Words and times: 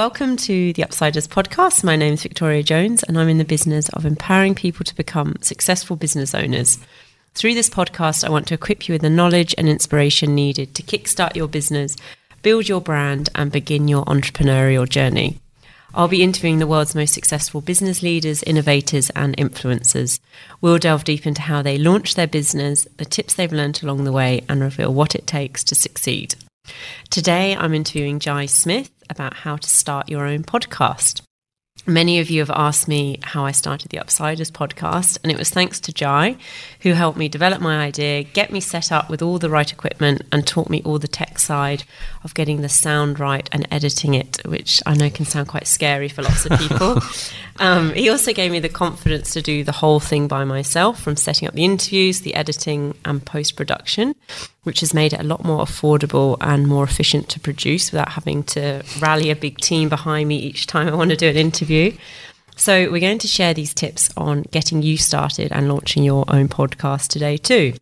Welcome 0.00 0.38
to 0.38 0.72
the 0.72 0.82
Upsiders 0.82 1.28
podcast. 1.28 1.84
My 1.84 1.94
name 1.94 2.14
is 2.14 2.22
Victoria 2.22 2.62
Jones, 2.62 3.02
and 3.02 3.18
I'm 3.18 3.28
in 3.28 3.36
the 3.36 3.44
business 3.44 3.90
of 3.90 4.06
empowering 4.06 4.54
people 4.54 4.82
to 4.82 4.96
become 4.96 5.36
successful 5.42 5.94
business 5.94 6.34
owners. 6.34 6.78
Through 7.34 7.52
this 7.52 7.68
podcast, 7.68 8.24
I 8.24 8.30
want 8.30 8.46
to 8.46 8.54
equip 8.54 8.88
you 8.88 8.94
with 8.94 9.02
the 9.02 9.10
knowledge 9.10 9.54
and 9.58 9.68
inspiration 9.68 10.34
needed 10.34 10.74
to 10.74 10.82
kickstart 10.82 11.36
your 11.36 11.48
business, 11.48 11.96
build 12.40 12.66
your 12.66 12.80
brand, 12.80 13.28
and 13.34 13.52
begin 13.52 13.88
your 13.88 14.06
entrepreneurial 14.06 14.88
journey. 14.88 15.38
I'll 15.94 16.08
be 16.08 16.22
interviewing 16.22 16.60
the 16.60 16.66
world's 16.66 16.94
most 16.94 17.12
successful 17.12 17.60
business 17.60 18.02
leaders, 18.02 18.42
innovators, 18.44 19.10
and 19.10 19.36
influencers. 19.36 20.18
We'll 20.62 20.78
delve 20.78 21.04
deep 21.04 21.26
into 21.26 21.42
how 21.42 21.60
they 21.60 21.76
launch 21.76 22.14
their 22.14 22.26
business, 22.26 22.88
the 22.96 23.04
tips 23.04 23.34
they've 23.34 23.52
learned 23.52 23.82
along 23.82 24.04
the 24.04 24.12
way, 24.12 24.46
and 24.48 24.62
reveal 24.62 24.94
what 24.94 25.14
it 25.14 25.26
takes 25.26 25.62
to 25.64 25.74
succeed. 25.74 26.36
Today, 27.10 27.56
I'm 27.56 27.74
interviewing 27.74 28.20
Jai 28.20 28.46
Smith 28.46 28.90
about 29.08 29.34
how 29.34 29.56
to 29.56 29.68
start 29.68 30.08
your 30.08 30.26
own 30.26 30.44
podcast. 30.44 31.22
Many 31.86 32.20
of 32.20 32.28
you 32.28 32.40
have 32.40 32.50
asked 32.50 32.88
me 32.88 33.18
how 33.22 33.46
I 33.46 33.52
started 33.52 33.88
the 33.88 33.96
Upsiders 33.96 34.50
podcast, 34.50 35.18
and 35.22 35.32
it 35.32 35.38
was 35.38 35.48
thanks 35.48 35.80
to 35.80 35.92
Jai, 35.92 36.36
who 36.80 36.92
helped 36.92 37.16
me 37.16 37.28
develop 37.28 37.62
my 37.62 37.78
idea, 37.78 38.22
get 38.22 38.52
me 38.52 38.60
set 38.60 38.92
up 38.92 39.08
with 39.08 39.22
all 39.22 39.38
the 39.38 39.48
right 39.48 39.72
equipment, 39.72 40.20
and 40.30 40.46
taught 40.46 40.68
me 40.68 40.82
all 40.84 40.98
the 40.98 41.08
tech 41.08 41.38
side 41.38 41.84
of 42.22 42.34
getting 42.34 42.60
the 42.60 42.68
sound 42.68 43.18
right 43.18 43.48
and 43.50 43.66
editing 43.70 44.12
it, 44.12 44.40
which 44.44 44.82
I 44.84 44.94
know 44.94 45.08
can 45.08 45.24
sound 45.24 45.48
quite 45.48 45.66
scary 45.66 46.08
for 46.08 46.22
lots 46.22 46.44
of 46.44 46.58
people. 46.58 47.00
um, 47.56 47.94
he 47.94 48.10
also 48.10 48.34
gave 48.34 48.52
me 48.52 48.60
the 48.60 48.68
confidence 48.68 49.32
to 49.32 49.42
do 49.42 49.64
the 49.64 49.72
whole 49.72 50.00
thing 50.00 50.28
by 50.28 50.44
myself, 50.44 51.00
from 51.00 51.16
setting 51.16 51.48
up 51.48 51.54
the 51.54 51.64
interviews, 51.64 52.20
the 52.20 52.34
editing, 52.34 52.94
and 53.06 53.24
post 53.24 53.56
production 53.56 54.14
which 54.62 54.80
has 54.80 54.92
made 54.92 55.12
it 55.12 55.20
a 55.20 55.24
lot 55.24 55.42
more 55.42 55.64
affordable 55.64 56.36
and 56.40 56.68
more 56.68 56.84
efficient 56.84 57.28
to 57.30 57.40
produce 57.40 57.90
without 57.90 58.10
having 58.10 58.42
to 58.42 58.82
rally 59.00 59.30
a 59.30 59.36
big 59.36 59.56
team 59.58 59.88
behind 59.88 60.28
me 60.28 60.36
each 60.36 60.66
time 60.66 60.88
I 60.88 60.94
want 60.94 61.10
to 61.10 61.16
do 61.16 61.28
an 61.28 61.36
interview. 61.36 61.69
So, 62.56 62.90
we're 62.90 63.00
going 63.00 63.20
to 63.20 63.28
share 63.28 63.54
these 63.54 63.72
tips 63.72 64.10
on 64.16 64.42
getting 64.50 64.82
you 64.82 64.96
started 64.96 65.52
and 65.52 65.68
launching 65.68 66.02
your 66.02 66.24
own 66.28 66.48
podcast 66.48 67.08
today, 67.08 67.36
too. 67.36 67.74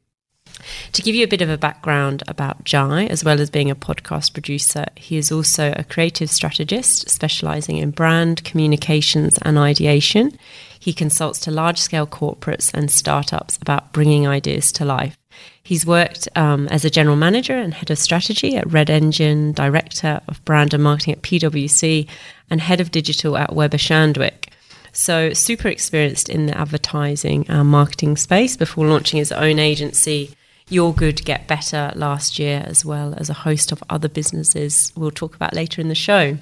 To 0.92 1.02
give 1.02 1.14
you 1.14 1.24
a 1.24 1.28
bit 1.28 1.42
of 1.42 1.48
a 1.48 1.58
background 1.58 2.22
about 2.28 2.64
Jai, 2.64 3.06
as 3.06 3.24
well 3.24 3.40
as 3.40 3.50
being 3.50 3.70
a 3.70 3.76
podcast 3.76 4.34
producer, 4.34 4.86
he 4.94 5.16
is 5.16 5.32
also 5.32 5.72
a 5.76 5.84
creative 5.84 6.30
strategist 6.30 7.08
specializing 7.08 7.78
in 7.78 7.90
brand, 7.90 8.44
communications, 8.44 9.38
and 9.42 9.56
ideation. 9.56 10.38
He 10.78 10.92
consults 10.92 11.40
to 11.40 11.50
large 11.50 11.78
scale 11.78 12.06
corporates 12.06 12.72
and 12.74 12.90
startups 12.90 13.56
about 13.60 13.92
bringing 13.92 14.26
ideas 14.26 14.70
to 14.72 14.84
life. 14.84 15.16
He's 15.62 15.84
worked 15.84 16.28
um, 16.34 16.66
as 16.68 16.84
a 16.84 16.90
general 16.90 17.16
manager 17.16 17.54
and 17.56 17.74
head 17.74 17.90
of 17.90 17.98
strategy 17.98 18.56
at 18.56 18.72
Red 18.72 18.88
Engine, 18.88 19.52
director 19.52 20.20
of 20.28 20.44
brand 20.44 20.72
and 20.72 20.82
marketing 20.82 21.14
at 21.14 21.22
PwC, 21.22 22.08
and 22.48 22.60
head 22.60 22.80
of 22.80 22.90
digital 22.90 23.36
at 23.36 23.54
Weber 23.54 23.76
Shandwick. 23.76 24.48
So, 24.92 25.32
super 25.32 25.68
experienced 25.68 26.28
in 26.28 26.46
the 26.46 26.56
advertising 26.56 27.44
and 27.48 27.68
marketing 27.68 28.16
space 28.16 28.56
before 28.56 28.86
launching 28.86 29.18
his 29.18 29.30
own 29.30 29.58
agency, 29.58 30.34
Your 30.68 30.94
Good 30.94 31.24
Get 31.24 31.46
Better, 31.46 31.92
last 31.94 32.38
year, 32.38 32.64
as 32.66 32.84
well 32.84 33.14
as 33.16 33.28
a 33.28 33.34
host 33.34 33.70
of 33.70 33.84
other 33.90 34.08
businesses 34.08 34.92
we'll 34.96 35.10
talk 35.10 35.36
about 35.36 35.54
later 35.54 35.80
in 35.80 35.88
the 35.88 35.94
show. 35.94 36.38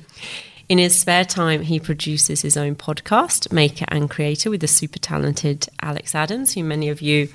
In 0.68 0.78
his 0.78 0.98
spare 0.98 1.24
time, 1.24 1.62
he 1.62 1.78
produces 1.78 2.42
his 2.42 2.56
own 2.56 2.74
podcast, 2.74 3.52
Maker 3.52 3.84
and 3.88 4.10
Creator, 4.10 4.50
with 4.50 4.60
the 4.60 4.68
super 4.68 4.98
talented 4.98 5.68
Alex 5.80 6.14
Adams, 6.14 6.54
who 6.54 6.64
many 6.64 6.88
of 6.88 7.00
you 7.00 7.28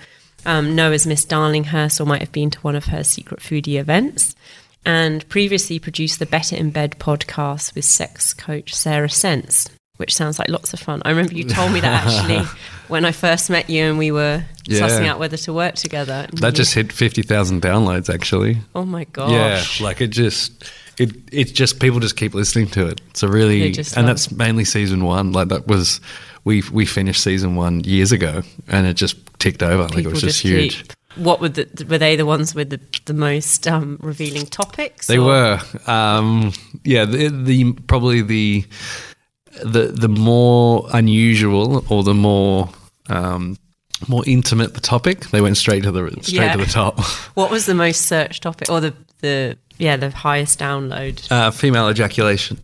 um, 0.46 0.76
know 0.76 0.92
as 0.92 1.06
Miss 1.08 1.26
Darlinghurst 1.26 2.00
or 2.02 2.06
might 2.06 2.22
have 2.22 2.32
been 2.32 2.50
to 2.52 2.60
one 2.62 2.76
of 2.76 2.86
her 2.86 3.04
secret 3.04 3.40
foodie 3.40 3.80
events. 3.80 4.36
And 4.84 5.28
previously 5.30 5.78
produced 5.78 6.18
the 6.18 6.26
Better 6.26 6.56
in 6.56 6.72
Bed 6.72 6.96
podcast 6.98 7.76
with 7.76 7.86
sex 7.86 8.34
coach 8.34 8.74
Sarah 8.74 9.12
Sense, 9.12 9.70
which 9.98 10.16
sounds 10.16 10.40
like 10.40 10.50
lots 10.50 10.74
of 10.74 10.80
fun. 10.80 11.04
I 11.06 11.10
remember 11.12 11.36
you 11.36 11.44
told 11.44 11.72
me 11.72 11.82
that 11.82 12.08
actually 12.08 12.44
when 12.88 13.06
I 13.06 13.12
first 13.12 13.52
met 13.52 13.70
you 13.70 13.84
and 13.84 14.00
we 14.00 14.10
were 14.12 14.44
Yeah. 14.66 14.80
sussing 14.80 15.06
out 15.06 15.20
whether 15.20 15.38
to 15.38 15.54
work 15.54 15.76
together. 15.76 16.26
That 16.34 16.48
you- 16.48 16.52
just 16.58 16.74
hit 16.74 16.92
fifty 16.92 17.22
thousand 17.22 17.62
downloads 17.62 18.12
actually. 18.12 18.58
oh 18.74 18.84
my 18.86 19.04
gosh. 19.04 19.80
Yeah, 19.80 19.86
like 19.86 20.02
it 20.02 20.08
just 20.08 20.64
it 20.98 21.12
it's 21.32 21.52
just 21.52 21.80
people 21.80 22.00
just 22.00 22.18
keep 22.18 22.34
listening 22.34 22.66
to 22.70 22.88
it. 22.88 23.02
So 23.14 23.28
really, 23.28 23.60
They 23.72 23.78
and 23.80 23.96
love 23.98 24.06
that's 24.08 24.32
mainly 24.32 24.66
season 24.66 25.04
one. 25.04 25.32
Like 25.32 25.50
that 25.50 25.68
was 25.68 26.02
we 26.44 26.64
we 26.72 26.88
finished 26.88 27.22
season 27.24 27.56
one 27.56 27.84
years 27.84 28.12
ago, 28.12 28.42
and 28.68 28.88
it 28.88 28.96
just 28.96 29.16
ticked 29.42 29.64
over. 29.64 29.84
like 29.84 29.92
it 29.92 29.96
People 29.98 30.12
was 30.14 30.22
just, 30.22 30.42
huge. 30.42 30.78
keep- 30.78 30.94
What 31.16 31.42
were 31.42 31.50
the, 31.50 31.66
were 31.90 31.98
they 31.98 32.16
the 32.16 32.26
ones 32.26 32.56
with 32.56 32.70
the, 32.70 32.80
the 33.06 33.14
most 33.14 33.68
um, 33.68 33.98
revealing 34.02 34.46
topics? 34.46 35.08
They 35.08 35.18
or- 35.18 35.26
were, 35.26 35.60
um, 35.88 36.54
yeah. 36.86 37.06
The, 37.06 37.28
the 37.30 37.74
probably 37.88 38.22
the 38.22 38.64
the 39.64 39.88
the 39.88 40.08
more 40.08 40.88
unusual 40.94 41.84
or 41.90 42.04
the 42.04 42.14
more 42.14 42.70
um, 43.10 43.58
more 44.08 44.24
intimate 44.26 44.74
the 44.74 44.82
topic, 44.82 45.30
they 45.32 45.42
went 45.42 45.58
straight 45.58 45.84
to 45.84 45.92
the 45.92 46.10
straight 46.22 46.34
Yeah. 46.46 46.54
to 46.56 46.60
the 46.66 46.72
top. 46.72 47.00
What 47.36 47.52
was 47.52 47.66
the 47.66 47.76
most 47.76 48.02
searched 48.08 48.44
topic 48.44 48.70
or 48.70 48.80
the 48.82 48.94
the 49.22 49.58
yeah 49.78 49.98
the 49.98 50.10
highest 50.12 50.60
download? 50.60 51.30
Uh, 51.32 51.52
female 51.52 51.90
ejaculation. 51.90 52.58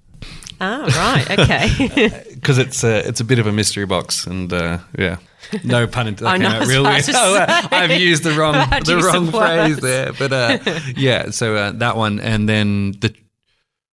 Ah, 0.59 0.85
right, 0.97 1.39
okay. 1.39 2.23
because 2.33 2.57
it's 2.57 2.83
a 2.83 3.07
it's 3.07 3.19
a 3.19 3.23
bit 3.25 3.39
of 3.39 3.45
a 3.47 3.51
mystery 3.51 3.85
box, 3.85 4.25
and 4.27 4.51
uh, 4.53 4.77
yeah, 4.97 5.17
no 5.63 5.87
pun 5.87 6.07
intended. 6.07 6.27
I 6.33 6.37
know, 6.37 6.49
That 6.49 6.55
I 6.55 6.59
was 6.59 6.67
came 6.69 6.77
out 6.77 6.83
real 6.83 6.83
weird. 6.83 7.05
Oh, 7.13 7.37
uh. 7.37 7.67
I've 7.71 7.99
used 7.99 8.23
the 8.23 8.31
wrong 8.31 8.53
the 8.85 8.97
wrong 8.97 9.31
phrase 9.31 9.77
there, 9.77 10.13
but 10.13 10.33
uh, 10.33 10.57
yeah. 10.95 11.29
So 11.31 11.55
uh, 11.55 11.71
that 11.73 11.95
one, 11.97 12.19
and 12.19 12.47
then 12.49 12.91
the 12.99 13.13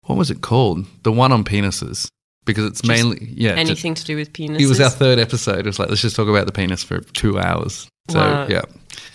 what 0.03 0.17
was 0.19 0.31
it 0.31 0.41
called? 0.43 0.87
The 1.03 1.13
one 1.13 1.33
on 1.33 1.45
penises, 1.45 2.09
because 2.45 2.67
it's 2.67 2.85
mainly 2.85 3.27
yeah. 3.31 3.51
just- 3.57 3.61
Anything 3.71 3.95
to 3.95 4.05
do 4.05 4.17
with 4.17 4.33
penises? 4.33 4.61
it 4.61 4.67
was 4.69 4.81
our 4.81 4.91
third 4.91 5.19
episode. 5.19 5.61
It 5.61 5.67
was 5.67 5.79
like 5.79 5.89
let's 5.89 6.03
just 6.03 6.17
talk 6.17 6.29
about 6.29 6.47
the 6.47 6.53
penis 6.53 6.83
for 6.85 7.01
two 7.01 7.39
hours. 7.39 7.89
So 8.11 8.19
Wow. 8.19 8.47
yeah, 8.49 8.63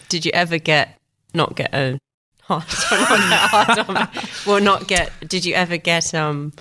Did 0.10 0.26
you 0.26 0.32
ever 0.34 0.58
get 0.58 0.98
not 1.34 1.56
get 1.56 1.74
a 1.76 2.00
hard 2.42 3.80
on? 3.88 4.10
Well, 4.48 4.60
not 4.62 4.88
get. 4.88 5.12
Did 5.28 5.46
you 5.46 5.54
ever 5.54 5.78
get 5.78 6.14
um 6.16 6.54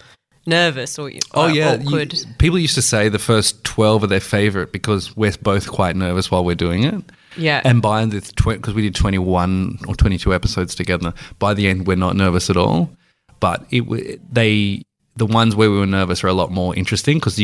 nervous 0.49 0.99
or 0.99 1.09
you? 1.11 1.21
Oh 1.35 1.47
yeah, 1.47 1.75
you- 1.75 1.87
awkward? 1.87 2.15
people 2.39 2.59
used 2.59 2.75
to 2.75 2.83
say 2.83 3.09
the 3.09 3.19
first 3.19 3.63
twelve 3.65 4.03
are 4.03 4.09
their 4.09 4.21
favorite 4.21 4.73
because 4.73 5.17
we're 5.17 5.33
both 5.43 5.69
quite 5.71 5.95
nervous 5.95 6.31
while 6.31 6.45
we're 6.45 6.55
doing 6.57 6.83
it. 6.85 7.03
yeah. 7.37 7.61
And 7.65 7.81
by 7.83 8.05
the 8.07 8.21
because 8.45 8.75
we 8.75 8.83
did 8.83 8.95
twenty 8.95 9.19
one 9.19 9.79
or 9.87 9.95
twenty 9.95 10.19
two 10.19 10.35
episodes 10.35 10.75
together, 10.75 11.13
by 11.39 11.55
the 11.55 11.69
end 11.69 11.87
we're 11.87 11.97
not 11.97 12.17
nervous 12.17 12.51
at 12.51 12.57
all. 12.57 12.91
But 13.41 13.65
it 13.71 13.85
they 14.35 14.83
the 15.17 15.27
ones 15.27 15.55
where 15.57 15.71
we 15.71 15.79
were 15.79 15.87
nervous 15.87 16.23
are 16.25 16.29
a 16.29 16.33
lot 16.33 16.51
more 16.53 16.75
interesting 16.77 17.19
because 17.19 17.37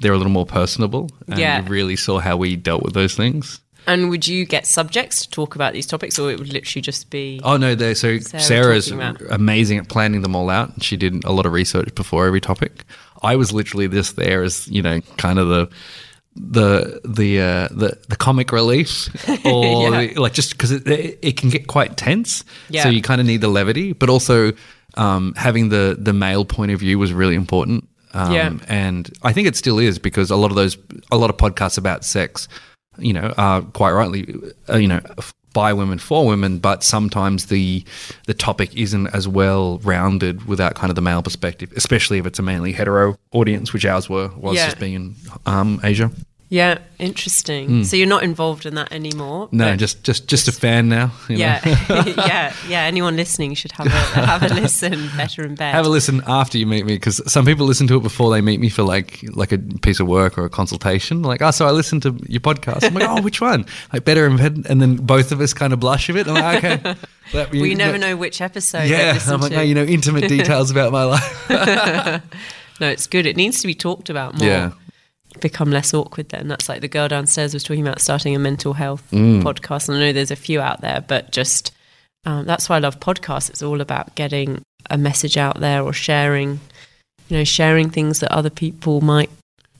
they're 0.00 0.12
a 0.12 0.16
little 0.16 0.32
more 0.32 0.46
personable. 0.46 1.10
And 1.28 1.38
Yeah. 1.38 1.60
you 1.62 1.68
really 1.68 1.96
saw 1.96 2.18
how 2.20 2.36
we 2.36 2.54
dealt 2.56 2.82
with 2.84 2.94
those 2.94 3.14
things. 3.16 3.60
And 3.86 4.10
would 4.10 4.26
you 4.26 4.44
get 4.46 4.66
subjects 4.66 5.22
to 5.24 5.30
talk 5.30 5.54
about 5.54 5.72
these 5.72 5.86
topics, 5.86 6.18
or 6.18 6.30
it 6.30 6.38
would 6.38 6.52
literally 6.52 6.82
just 6.82 7.10
be? 7.10 7.40
Oh 7.44 7.56
no, 7.56 7.74
they 7.74 7.94
so 7.94 8.18
Sarah 8.18 8.42
Sarah's 8.80 8.90
amazing 9.30 9.78
at 9.78 9.88
planning 9.88 10.22
them 10.22 10.34
all 10.36 10.50
out. 10.50 10.82
She 10.82 10.96
did 10.96 11.24
a 11.24 11.32
lot 11.32 11.46
of 11.46 11.52
research 11.52 11.94
before 11.94 12.26
every 12.26 12.40
topic. 12.40 12.84
I 13.22 13.36
was 13.36 13.52
literally 13.52 13.88
just 13.88 14.16
there 14.16 14.42
as 14.42 14.66
you 14.68 14.82
know, 14.82 15.00
kind 15.16 15.38
of 15.38 15.48
the 15.48 15.68
the 16.34 17.00
the 17.04 17.40
uh, 17.40 17.68
the 17.70 17.98
the 18.08 18.16
comic 18.16 18.52
relief, 18.52 19.08
or 19.46 19.90
Yeah. 19.90 20.06
the- 20.06 20.20
like 20.20 20.34
just 20.34 20.52
because 20.52 20.70
it, 20.70 20.86
it, 20.86 21.18
it 21.22 21.36
can 21.36 21.48
get 21.50 21.66
quite 21.66 21.96
tense. 21.96 22.44
Yeah. 22.68 22.82
So 22.82 22.88
you 22.90 23.02
kind 23.02 23.20
of 23.20 23.26
need 23.26 23.40
the 23.40 23.48
levity, 23.48 23.92
but 23.92 24.10
also 24.10 24.52
um, 24.94 25.32
having 25.36 25.70
the 25.70 25.96
the 25.98 26.12
male 26.12 26.44
point 26.44 26.72
of 26.72 26.80
view 26.80 26.98
was 26.98 27.12
really 27.12 27.34
important. 27.34 27.88
Um, 28.14 28.32
Yeah. 28.32 28.52
and 28.68 29.10
I 29.22 29.32
think 29.32 29.46
it 29.48 29.56
still 29.56 29.78
is 29.78 29.98
because 29.98 30.30
a 30.30 30.36
lot 30.36 30.50
of 30.50 30.56
those 30.56 30.76
a 31.10 31.16
lot 31.16 31.30
of 31.30 31.36
podcasts 31.36 31.78
about 31.78 32.04
sex, 32.04 32.48
you 32.98 33.12
know, 33.12 33.32
are 33.36 33.62
quite 33.62 33.92
rightly, 33.92 34.34
uh, 34.68 34.76
you 34.76 34.88
know. 34.88 35.00
By 35.52 35.72
women 35.72 35.98
for 35.98 36.26
women, 36.26 36.58
but 36.58 36.84
sometimes 36.84 37.46
the 37.46 37.82
the 38.26 38.34
topic 38.34 38.76
isn't 38.76 39.06
as 39.14 39.26
well 39.26 39.78
rounded 39.78 40.44
without 40.46 40.74
kind 40.74 40.90
of 40.90 40.96
the 40.96 41.00
male 41.00 41.22
perspective, 41.22 41.72
especially 41.74 42.18
if 42.18 42.26
it's 42.26 42.38
a 42.38 42.42
mainly 42.42 42.72
hetero 42.72 43.16
audience, 43.32 43.72
which 43.72 43.86
ours 43.86 44.06
were 44.06 44.28
was 44.36 44.56
Yeah. 44.56 44.66
just 44.66 44.78
being 44.78 44.92
in 44.92 45.14
um, 45.46 45.80
Asia. 45.82 46.10
Yeah, 46.48 46.78
interesting. 47.00 47.66
Hmm. 47.68 47.82
So 47.82 47.96
you're 47.96 48.06
not 48.06 48.22
involved 48.22 48.66
in 48.66 48.76
that 48.76 48.92
anymore. 48.92 49.48
No, 49.50 49.74
just 49.74 50.04
just 50.04 50.28
just 50.28 50.46
a 50.46 50.52
fan 50.52 50.88
now. 50.88 51.10
you 51.28 51.38
know. 51.38 51.40
yeah, 51.44 51.60
yeah, 52.16 52.54
yeah. 52.68 52.82
Anyone 52.82 53.16
listening 53.16 53.54
should 53.54 53.72
have 53.72 53.88
a 53.88 53.90
have 53.90 54.42
a 54.44 54.54
listen. 54.54 55.08
Better 55.16 55.42
and 55.42 55.56
bed. 55.58 55.72
Have 55.74 55.86
a 55.86 55.88
listen 55.88 56.22
after 56.28 56.56
you 56.56 56.64
meet 56.64 56.86
me 56.86 56.92
because 56.92 57.20
some 57.30 57.44
people 57.44 57.66
listen 57.66 57.88
to 57.88 57.96
it 57.96 58.02
before 58.04 58.30
they 58.30 58.40
meet 58.40 58.60
me 58.60 58.68
for 58.68 58.84
like 58.84 59.24
like 59.34 59.50
a 59.50 59.58
piece 59.58 59.98
of 59.98 60.06
work 60.06 60.38
or 60.38 60.44
a 60.44 60.48
consultation. 60.48 61.22
Like, 61.22 61.42
oh, 61.42 61.50
so 61.50 61.66
I 61.66 61.72
listened 61.72 62.02
to 62.02 62.16
your 62.28 62.40
podcast. 62.40 62.84
I'm 62.84 62.94
like, 62.94 63.08
oh, 63.08 63.20
which 63.22 63.40
one? 63.40 63.66
Like 63.92 64.04
better 64.04 64.24
in 64.24 64.36
bed, 64.36 64.66
and 64.68 64.80
then 64.80 64.96
both 64.96 65.32
of 65.32 65.40
us 65.40 65.52
kind 65.52 65.72
of 65.72 65.80
blush 65.80 66.08
a 66.08 66.12
bit. 66.12 66.28
I'm 66.28 66.34
like, 66.34 66.64
okay. 66.64 66.94
That- 67.32 67.50
we 67.50 67.74
never 67.74 67.98
that- 67.98 67.98
know 67.98 68.16
which 68.16 68.40
episode. 68.40 68.88
Yeah, 68.88 69.18
I'm 69.26 69.40
like, 69.40 69.50
to. 69.50 69.58
oh, 69.58 69.62
you 69.62 69.74
know, 69.74 69.82
intimate 69.82 70.28
details 70.28 70.70
about 70.70 70.92
my 70.92 71.02
life. 71.02 71.48
No, 72.80 72.88
it's 72.88 73.08
good. 73.08 73.26
It 73.26 73.36
needs 73.36 73.60
to 73.62 73.66
be 73.66 73.74
talked 73.74 74.10
about 74.10 74.38
more. 74.38 74.46
Yeah. 74.46 74.70
Become 75.40 75.70
less 75.70 75.92
awkward 75.94 76.28
then. 76.30 76.48
That's 76.48 76.68
like 76.68 76.80
the 76.80 76.88
girl 76.88 77.08
downstairs 77.08 77.54
was 77.54 77.62
talking 77.62 77.86
about 77.86 78.00
starting 78.00 78.34
a 78.34 78.38
mental 78.38 78.72
health 78.74 79.04
Mm. 79.12 79.42
podcast. 79.42 79.88
And 79.88 79.98
I 79.98 80.00
know 80.00 80.12
there's 80.12 80.30
a 80.30 80.36
few 80.36 80.60
out 80.60 80.80
there, 80.80 81.04
but 81.06 81.30
just 81.32 81.72
um, 82.24 82.44
that's 82.46 82.68
why 82.68 82.76
I 82.76 82.78
love 82.80 82.98
podcasts. 82.98 83.50
It's 83.50 83.62
all 83.62 83.80
about 83.80 84.14
getting 84.16 84.62
a 84.90 84.98
message 84.98 85.36
out 85.36 85.60
there 85.60 85.82
or 85.82 85.92
sharing 85.92 86.60
you 87.28 87.36
know, 87.38 87.44
sharing 87.44 87.90
things 87.90 88.20
that 88.20 88.30
other 88.30 88.50
people 88.50 89.00
might 89.00 89.30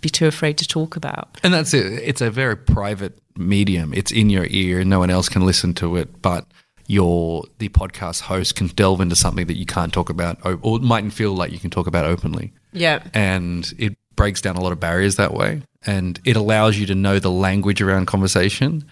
be 0.01 0.09
too 0.09 0.27
afraid 0.27 0.59
to 0.59 0.67
talk 0.67 0.97
about. 0.97 1.29
And 1.45 1.55
that's 1.55 1.73
it. 1.75 1.87
It's 2.05 2.21
a 2.21 2.29
very 2.31 2.57
private 2.57 3.17
medium. 3.37 3.95
It's 3.95 4.11
in 4.11 4.31
your 4.31 4.47
ear. 4.51 4.81
And 4.81 4.91
no 4.91 4.99
one 4.99 5.11
else 5.11 5.29
can 5.29 5.47
listen 5.47 5.73
to 5.75 5.95
it, 5.97 6.21
but 6.23 6.45
your 6.89 7.45
the 7.59 7.69
podcast 7.69 8.23
host 8.23 8.55
can 8.57 8.67
delve 8.69 9.01
into 9.01 9.17
something 9.17 9.47
that 9.47 9.57
you 9.57 9.67
can't 9.67 9.93
talk 9.93 10.09
about 10.11 10.39
o- 10.45 10.59
or 10.63 10.79
mightn't 10.81 11.13
feel 11.13 11.33
like 11.35 11.51
you 11.53 11.59
can 11.59 11.71
talk 11.71 11.87
about 11.87 12.05
openly. 12.05 12.53
Yeah. 12.73 13.03
And 13.15 13.73
it 13.79 13.97
breaks 14.17 14.41
down 14.41 14.57
a 14.57 14.61
lot 14.61 14.73
of 14.73 14.81
barriers 14.81 15.17
that 15.17 15.33
way. 15.35 15.63
And 15.85 16.19
it 16.25 16.37
allows 16.37 16.79
you 16.79 16.87
to 16.87 16.95
know 16.95 17.19
the 17.19 17.31
language 17.31 17.81
around 17.81 18.07
conversation. 18.07 18.85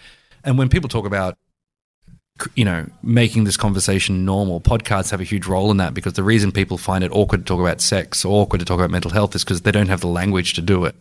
And 0.44 0.56
when 0.58 0.68
people 0.68 0.88
talk 0.88 1.06
about 1.06 1.36
you 2.56 2.64
know, 2.64 2.84
making 3.02 3.44
this 3.44 3.56
conversation 3.56 4.24
normal. 4.24 4.60
Podcasts 4.60 5.10
have 5.12 5.20
a 5.20 5.24
huge 5.24 5.46
role 5.46 5.70
in 5.70 5.76
that 5.76 5.94
because 5.94 6.14
the 6.14 6.22
reason 6.24 6.50
people 6.50 6.76
find 6.76 7.04
it 7.04 7.12
awkward 7.12 7.38
to 7.38 7.44
talk 7.44 7.60
about 7.60 7.80
sex 7.80 8.24
or 8.24 8.42
awkward 8.42 8.58
to 8.58 8.64
talk 8.64 8.80
about 8.80 8.90
mental 8.90 9.12
health 9.12 9.36
is 9.36 9.44
because 9.44 9.62
they 9.62 9.70
don't 9.70 9.88
have 9.88 10.00
the 10.00 10.08
language 10.08 10.54
to 10.54 10.60
do 10.60 10.84
it. 10.84 10.96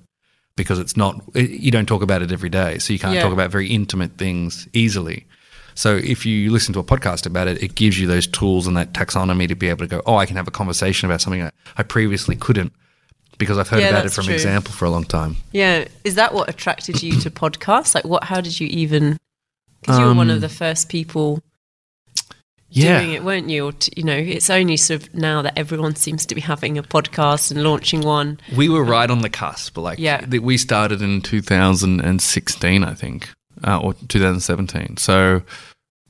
Because 0.55 0.77
it's 0.77 0.95
not, 0.95 1.19
you 1.33 1.71
don't 1.71 1.87
talk 1.87 2.03
about 2.03 2.21
it 2.21 2.31
every 2.31 2.49
day. 2.49 2.77
So 2.77 2.93
you 2.93 2.99
can't 2.99 3.15
Yeah. 3.15 3.23
talk 3.23 3.33
about 3.33 3.49
very 3.49 3.67
intimate 3.67 4.19
things 4.19 4.67
easily. 4.73 5.25
So 5.73 5.95
if 5.95 6.23
you 6.23 6.51
listen 6.51 6.71
to 6.73 6.79
a 6.79 6.83
podcast 6.83 7.25
about 7.25 7.47
it, 7.47 7.63
it 7.63 7.73
gives 7.73 7.99
you 7.99 8.05
those 8.05 8.27
tools 8.27 8.67
and 8.67 8.77
that 8.77 8.93
taxonomy 8.93 9.47
to 9.47 9.55
be 9.55 9.69
able 9.69 9.79
to 9.79 9.87
go, 9.87 10.03
oh, 10.05 10.17
I 10.17 10.27
can 10.27 10.35
have 10.35 10.47
a 10.47 10.51
conversation 10.51 11.09
about 11.09 11.21
something 11.21 11.41
that 11.41 11.55
I 11.75 11.81
previously 11.81 12.35
couldn't 12.35 12.73
because 13.43 13.57
I've 13.57 13.69
heard 13.69 13.81
Yeah, 13.81 13.89
about 13.89 14.05
it 14.05 14.11
from 14.13 14.25
true. 14.25 14.33
example 14.33 14.71
for 14.73 14.85
a 14.85 14.89
long 14.89 15.03
time. 15.03 15.37
Yeah. 15.51 15.85
Is 16.03 16.15
that 16.15 16.33
what 16.33 16.49
attracted 16.49 17.03
you 17.03 17.19
to 17.21 17.29
podcasts? 17.31 17.93
Like, 17.95 18.05
what? 18.05 18.23
How 18.25 18.41
did 18.41 18.59
you 18.59 18.67
even? 18.67 19.17
Because 19.81 19.99
you 19.99 20.05
were 20.05 20.13
one 20.13 20.29
of 20.29 20.35
Um, 20.37 20.41
the 20.41 20.49
first 20.49 20.87
people 20.89 21.41
Yeah. 22.69 22.99
doing 22.99 23.13
it, 23.13 23.23
weren't 23.23 23.49
you? 23.49 23.65
Or 23.67 23.71
t- 23.73 23.91
you 23.95 24.03
know, 24.03 24.15
it's 24.17 24.49
only 24.49 24.77
sort 24.77 25.03
of 25.03 25.13
now 25.13 25.41
that 25.43 25.53
everyone 25.57 25.95
seems 25.95 26.25
to 26.25 26.33
be 26.35 26.41
having 26.41 26.77
a 26.77 26.83
podcast 26.83 27.51
and 27.51 27.61
launching 27.63 28.01
one. 28.01 28.39
We 28.55 28.67
were 28.69 28.83
right 28.83 29.09
on 29.11 29.21
the 29.21 29.29
cusp. 29.29 29.77
Like, 29.77 29.99
Yeah. 29.99 30.21
th- 30.21 30.41
we 30.41 30.57
started 30.57 31.01
in 31.01 31.21
2016, 31.21 32.83
I 32.83 32.93
think, 32.93 33.29
uh, 33.63 33.77
or 33.77 33.93
2017. 34.07 34.97
So, 34.97 35.43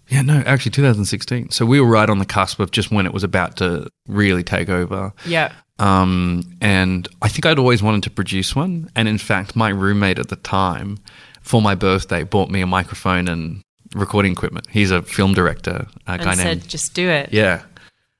yeah, 0.07 0.21
no, 0.21 0.41
actually 0.45 0.71
2016. 0.71 1.49
So 1.51 1.65
we 1.65 1.81
were 1.81 1.87
right 1.89 2.09
on 2.09 2.19
the 2.19 2.25
cusp 2.25 2.59
of 2.59 2.71
just 2.71 2.91
when 2.91 3.05
it 3.05 3.13
was 3.13 3.23
about 3.23 3.57
to 3.57 3.87
really 4.07 4.43
take 4.43 4.69
over. 4.69 5.11
Yeah. 5.25 5.51
Um, 5.79 6.43
and 6.61 7.07
I 7.21 7.27
think 7.27 7.45
I'd 7.45 7.59
always 7.59 7.81
wanted 7.81 8.03
to 8.03 8.09
produce 8.09 8.55
one. 8.55 8.89
And 8.95 9.07
in 9.07 9.17
fact, 9.17 9.55
my 9.55 9.69
roommate 9.69 10.19
at 10.19 10.29
the 10.29 10.35
time, 10.35 10.97
for 11.41 11.61
my 11.61 11.75
birthday, 11.75 12.23
bought 12.23 12.49
me 12.49 12.61
a 12.61 12.67
microphone 12.67 13.27
and 13.27 13.61
recording 13.95 14.31
equipment. 14.31 14.67
He's 14.69 14.91
a 14.91 15.01
film 15.01 15.33
director, 15.33 15.87
a 16.07 16.17
guy 16.17 16.31
And 16.31 16.39
named 16.39 16.61
said, 16.61 16.67
just 16.69 16.93
do 16.93 17.09
it. 17.09 17.29
yeah, 17.33 17.63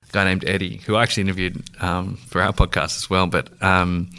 a 0.08 0.12
guy 0.12 0.24
named 0.26 0.46
Eddie, 0.48 0.78
who 0.86 0.96
I 0.96 1.04
actually 1.04 1.22
interviewed 1.22 1.64
um, 1.82 2.16
for 2.28 2.42
our 2.42 2.54
podcast 2.54 2.98
as 2.98 3.10
well. 3.10 3.28
But 3.28 3.50
um, 3.64 4.10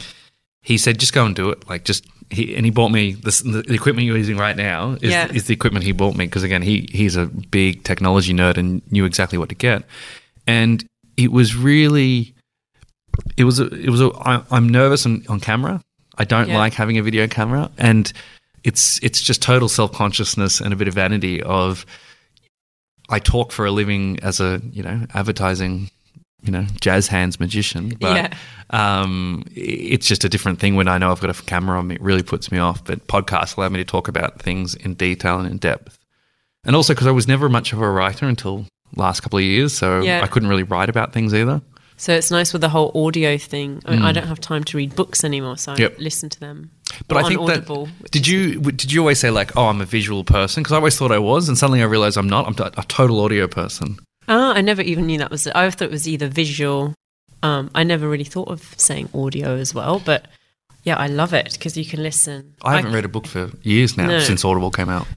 he 0.61 0.77
said, 0.77 0.99
just 0.99 1.13
go 1.13 1.25
and 1.25 1.35
do 1.35 1.49
it. 1.49 1.67
Like, 1.69 1.83
just 1.83 2.05
he 2.31 2.55
and 2.55 2.65
he 2.65 2.71
bought 2.71 2.89
me 2.89 3.13
this, 3.13 3.41
the, 3.41 3.61
the 3.61 3.73
equipment 3.75 4.07
you're 4.07 4.17
using 4.17 4.37
right 4.37 4.55
now 4.57 4.93
is, 5.01 5.11
Yeah. 5.11 5.31
is 5.31 5.45
the 5.45 5.53
equipment 5.53 5.85
he 5.85 5.91
bought 5.91 6.15
me 6.15 6.25
because 6.25 6.41
again, 6.43 6.61
he 6.63 6.87
he's 6.91 7.15
a 7.15 7.27
big 7.27 7.83
technology 7.83 8.33
nerd 8.33 8.57
and 8.57 8.81
knew 8.91 9.05
exactly 9.05 9.37
what 9.37 9.49
to 9.49 9.55
get. 9.55 9.83
And 10.47 10.83
it 11.17 11.31
was 11.31 11.55
really, 11.55 12.33
it 13.37 13.43
was 13.43 13.59
a, 13.59 13.67
it 13.67 13.89
was 13.89 14.01
a. 14.01 14.09
I, 14.21 14.41
I'm 14.51 14.69
nervous 14.69 15.05
on, 15.05 15.23
on 15.29 15.39
camera. 15.39 15.81
I 16.17 16.23
don't 16.23 16.47
Yeah. 16.49 16.57
like 16.57 16.73
having 16.73 16.97
a 16.97 17.03
video 17.03 17.27
camera, 17.27 17.69
and 17.77 18.11
it's 18.63 18.99
it's 19.03 19.21
just 19.21 19.41
total 19.41 19.67
self 19.69 19.91
consciousness 19.91 20.61
and 20.61 20.73
a 20.73 20.75
bit 20.75 20.87
of 20.87 20.93
vanity 20.93 21.41
of. 21.43 21.85
I 23.09 23.19
talk 23.19 23.51
for 23.51 23.65
a 23.65 23.71
living 23.71 24.19
as 24.23 24.39
a 24.39 24.61
you 24.71 24.81
know 24.81 25.05
advertising, 25.13 25.91
you 26.41 26.51
know 26.51 26.65
jazz 26.81 27.07
hands 27.07 27.39
magician, 27.39 27.89
but 27.99 28.15
Yeah. 28.15 28.33
um, 28.71 29.43
it's 29.53 30.07
just 30.07 30.23
a 30.23 30.29
different 30.29 30.59
thing 30.59 30.75
when 30.75 30.87
I 30.87 30.97
know 30.97 31.11
I've 31.11 31.21
got 31.21 31.29
a 31.37 31.43
camera 31.43 31.77
on 31.77 31.87
me. 31.87 31.95
It 31.95 32.01
really 32.01 32.23
puts 32.23 32.51
me 32.51 32.57
off. 32.57 32.83
But 32.83 33.05
podcasts 33.07 33.57
allow 33.57 33.69
me 33.69 33.77
to 33.77 33.85
talk 33.85 34.07
about 34.07 34.41
things 34.41 34.73
in 34.73 34.95
detail 34.95 35.39
and 35.39 35.47
in 35.49 35.57
depth, 35.57 35.99
and 36.63 36.75
also 36.75 36.93
because 36.93 37.05
I 37.07 37.11
was 37.11 37.27
never 37.27 37.47
much 37.49 37.73
of 37.73 37.81
a 37.81 37.89
writer 37.89 38.25
until 38.25 38.65
last 38.95 39.19
couple 39.21 39.37
of 39.37 39.43
years, 39.45 39.77
so 39.77 40.01
Yeah. 40.01 40.21
I 40.23 40.27
couldn't 40.27 40.49
really 40.49 40.63
write 40.63 40.89
about 40.89 41.11
things 41.13 41.33
either. 41.33 41.61
So 41.97 42.13
it's 42.13 42.29
nice 42.29 42.51
with 42.51 42.61
the 42.61 42.69
whole 42.69 42.91
audio 43.05 43.37
thing. 43.37 43.81
I, 43.85 43.91
mean, 43.91 44.01
I 44.01 44.11
don't 44.11 44.27
have 44.27 44.41
time 44.41 44.63
to 44.65 44.77
read 44.77 44.95
books 44.95 45.23
anymore, 45.23 45.57
so 45.57 45.73
Mm. 45.73 45.79
Yep. 45.79 45.95
I 45.97 46.01
listen 46.03 46.29
to 46.29 46.39
them. 46.39 46.71
But 47.07 47.17
I 47.17 47.27
think 47.27 47.39
Audible. 47.41 47.85
that 48.01 48.11
did 48.11 48.27
you 48.27 48.59
did 48.59 48.91
you 48.91 48.99
always 49.01 49.19
say 49.19 49.31
like, 49.31 49.55
oh, 49.57 49.67
I'm 49.67 49.81
a 49.81 49.85
visual 49.85 50.23
person? 50.23 50.61
Because 50.63 50.73
I 50.73 50.77
always 50.77 50.97
thought 50.97 51.11
I 51.11 51.19
was, 51.19 51.47
and 51.49 51.57
suddenly 51.57 51.81
I 51.81 51.85
realized 51.85 52.17
I'm 52.17 52.29
not. 52.29 52.47
I'm 52.47 52.55
a 52.77 52.83
total 52.83 53.19
audio 53.21 53.47
person. 53.47 53.97
Ah, 54.27 54.53
I 54.53 54.61
never 54.61 54.81
even 54.81 55.05
knew 55.05 55.17
that 55.19 55.31
was. 55.31 55.47
I 55.47 55.69
thought 55.69 55.85
it 55.85 55.91
was 55.91 56.07
either 56.07 56.27
visual. 56.27 56.93
Um, 57.43 57.69
I 57.75 57.83
never 57.83 58.07
really 58.09 58.23
thought 58.23 58.47
of 58.49 58.73
saying 58.77 59.09
audio 59.13 59.55
as 59.55 59.73
well, 59.73 60.01
but 60.03 60.25
yeah, 60.83 60.95
I 60.97 61.07
love 61.07 61.33
it 61.33 61.53
because 61.53 61.77
you 61.77 61.85
can 61.85 62.01
listen. 62.01 62.55
I 62.63 62.75
haven't 62.77 62.93
read 62.93 63.05
a 63.05 63.09
book 63.09 63.27
for 63.27 63.51
years 63.63 63.97
now 63.97 64.07
No. 64.07 64.19
since 64.19 64.43
Audible 64.45 64.71
came 64.71 64.89
out. 64.89 65.07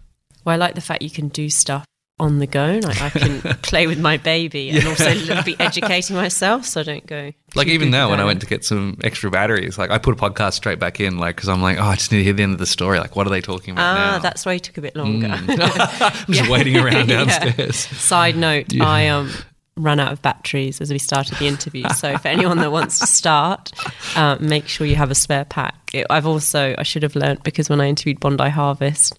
Well, 0.45 0.55
I 0.55 0.57
like 0.57 0.75
the 0.75 0.81
fact 0.81 1.03
you 1.03 1.11
can 1.11 1.29
do 1.29 1.49
stuff 1.51 1.85
on 2.20 2.38
the 2.38 2.47
go. 2.47 2.81
Like 2.82 3.00
I 3.00 3.11
can 3.11 3.41
play 3.62 3.87
with 3.87 3.99
my 4.00 4.17
baby 4.17 4.70
and 4.70 4.87
also 4.87 5.43
be 5.44 5.56
educating 5.61 6.17
myself, 6.17 6.65
so 6.65 6.81
I 6.81 6.85
don't 6.85 7.06
go. 7.06 7.32
Like 7.55 7.69
even 7.69 7.91
now, 7.91 8.11
when 8.11 8.20
I 8.20 8.25
went 8.25 8.41
to 8.41 8.47
get 8.47 8.65
some 8.65 8.99
extra 9.05 9.31
batteries, 9.31 9.79
like 9.79 9.91
I 9.91 9.99
put 9.99 10.15
a 10.15 10.17
podcast 10.17 10.55
straight 10.55 10.79
back 10.79 11.00
in, 11.00 11.19
like 11.19 11.37
because 11.37 11.49
I'm 11.49 11.62
like, 11.62 11.79
oh, 11.79 11.82
I 11.85 11.94
just 11.94 12.11
need 12.12 12.19
to 12.19 12.25
hear 12.25 12.32
the 12.32 12.43
end 12.43 12.53
of 12.53 12.59
the 12.59 12.67
story. 12.67 12.99
Like, 12.99 13.17
what 13.17 13.26
are 13.26 13.31
they 13.31 13.41
talking 13.41 13.73
about 13.73 13.97
Ah, 13.97 14.11
now? 14.17 14.19
that's 14.19 14.44
why 14.44 14.55
it 14.55 14.62
took 14.65 14.79
a 14.79 14.81
bit 14.82 14.97
longer. 14.97 15.29
I'm 15.32 16.32
just 16.32 16.50
waiting 16.50 16.76
around 16.76 17.09
Yeah. 17.09 17.25
downstairs. 17.25 17.76
Side 17.76 18.37
note, 18.37 18.73
Yeah. 18.73 18.85
I 18.87 19.09
um 19.09 19.31
ran 19.76 20.00
out 20.00 20.11
of 20.11 20.20
batteries 20.23 20.81
as 20.81 20.91
we 20.91 20.99
started 20.99 21.38
the 21.38 21.47
interview. 21.47 21.88
So 21.91 22.19
for 22.19 22.26
anyone 22.26 22.59
that 22.59 22.73
wants 22.73 22.99
to 22.99 23.06
start, 23.06 23.70
uh, 24.17 24.37
make 24.41 24.67
sure 24.67 24.85
you 24.88 24.97
have 24.97 25.12
a 25.12 25.15
spare 25.15 25.44
pack. 25.44 25.76
It, 25.94 26.05
I've 26.11 26.26
also 26.26 26.75
I 26.76 26.82
should 26.82 27.05
have 27.05 27.15
learnt 27.15 27.44
because 27.44 27.69
when 27.70 27.81
I 27.81 27.87
interviewed 27.87 28.19
Bondi 28.19 28.49
Harvest, 28.50 29.19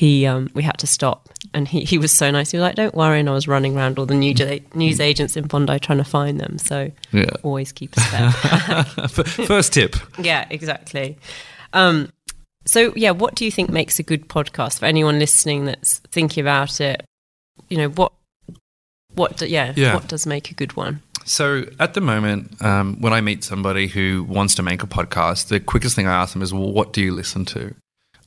he 0.00 0.26
um, 0.26 0.48
we 0.54 0.62
had 0.62 0.78
to 0.78 0.86
stop 0.86 1.28
and 1.52 1.68
he, 1.68 1.80
he 1.84 1.98
was 1.98 2.10
so 2.10 2.30
nice. 2.30 2.50
He 2.52 2.56
was 2.56 2.62
like, 2.62 2.74
"Don't 2.76 2.94
worry," 2.94 3.20
and 3.20 3.28
I 3.28 3.32
was 3.32 3.46
running 3.46 3.76
around 3.76 3.98
all 3.98 4.06
the 4.06 4.14
news 4.14 4.40
news 4.74 4.98
agents 4.98 5.36
in 5.36 5.46
Bondi 5.46 5.78
trying 5.78 5.98
to 5.98 6.04
find 6.04 6.40
them. 6.40 6.56
So 6.58 6.90
Yeah. 7.12 7.26
always 7.42 7.70
keep 7.72 7.94
a 7.96 8.00
spare 8.00 8.32
First 9.46 9.74
tip. 9.74 9.96
yeah, 10.18 10.46
exactly. 10.48 11.18
Um, 11.74 12.08
so 12.64 12.92
yeah, 12.96 13.10
what 13.10 13.34
do 13.34 13.44
you 13.44 13.50
think 13.50 13.68
makes 13.68 13.98
a 13.98 14.02
good 14.02 14.26
podcast 14.28 14.78
for 14.78 14.86
anyone 14.86 15.18
listening 15.18 15.66
that's 15.66 15.98
thinking 16.10 16.40
about 16.40 16.80
it? 16.80 17.04
You 17.68 17.76
know 17.76 17.88
what 17.90 18.12
what 19.14 19.36
do, 19.36 19.46
yeah, 19.46 19.74
Yeah. 19.76 19.94
what 19.94 20.08
does 20.08 20.26
make 20.26 20.50
a 20.50 20.54
good 20.54 20.76
one? 20.76 21.02
So 21.26 21.64
at 21.78 21.92
the 21.94 22.00
moment, 22.00 22.60
um, 22.62 22.96
when 23.02 23.12
I 23.12 23.20
meet 23.20 23.44
somebody 23.44 23.86
who 23.86 24.24
wants 24.24 24.54
to 24.54 24.62
make 24.62 24.82
a 24.82 24.86
podcast, 24.86 25.48
the 25.48 25.60
quickest 25.60 25.94
thing 25.94 26.06
I 26.06 26.14
ask 26.22 26.32
them 26.32 26.40
is, 26.42 26.52
well, 26.54 26.72
"What 26.72 26.94
do 26.94 27.02
you 27.02 27.12
listen 27.12 27.44
to?" 27.46 27.74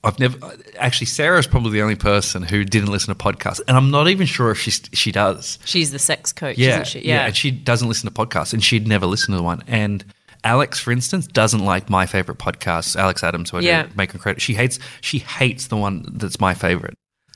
I've 0.03 0.19
never 0.19 0.37
actually. 0.77 1.07
Sarah's 1.07 1.47
probably 1.47 1.71
the 1.71 1.81
only 1.81 1.95
person 1.95 2.43
who 2.43 2.63
didn't 2.65 2.89
listen 2.91 3.15
to 3.15 3.23
podcasts, 3.23 3.61
and 3.67 3.77
I'm 3.77 3.89
not 3.89 4.07
even 4.09 4.25
sure 4.27 4.51
if 4.51 4.59
she 4.59 4.71
she 4.71 5.11
does. 5.11 5.59
She's 5.65 5.91
the 5.91 5.99
sex 5.99 6.33
coach, 6.33 6.57
Yeah, 6.57 6.71
isn't 6.81 6.87
she? 6.87 6.99
Yeah. 7.07 7.25
and 7.27 7.35
she 7.35 7.51
doesn't 7.51 7.87
listen 7.87 8.09
to 8.11 8.13
podcasts, 8.13 8.53
and 8.53 8.63
she'd 8.63 8.87
never 8.87 9.05
listened 9.05 9.37
to 9.37 9.41
one. 9.43 9.63
And 9.67 10.03
Alex, 10.43 10.77
for 10.77 10.91
instance, 10.91 11.25
doesn't 11.25 11.63
like 11.63 11.89
my 11.89 12.05
favorite 12.05 12.37
podcast, 12.37 12.97
Alex 12.97 13.23
Adams, 13.23 13.51
who 13.51 13.57
I 13.57 13.61
Yeah. 13.61 13.87
make 13.95 14.11
her 14.11 14.19
credit. 14.19 14.41
She 14.41 14.55
hates 14.55 14.77
she 14.99 15.19
hates 15.19 15.67
the 15.67 15.77
one 15.77 16.05
that's 16.15 16.39
my 16.39 16.53
favorite. 16.53 16.95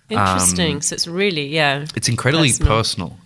Interesting. 0.10 0.76
um, 0.76 0.82
so 0.82 0.94
it's 0.94 1.08
really 1.08 1.48
yeah. 1.48 1.86
It's 1.96 2.10
incredibly 2.10 2.50
Personal. 2.50 2.68
personal. 2.78 3.20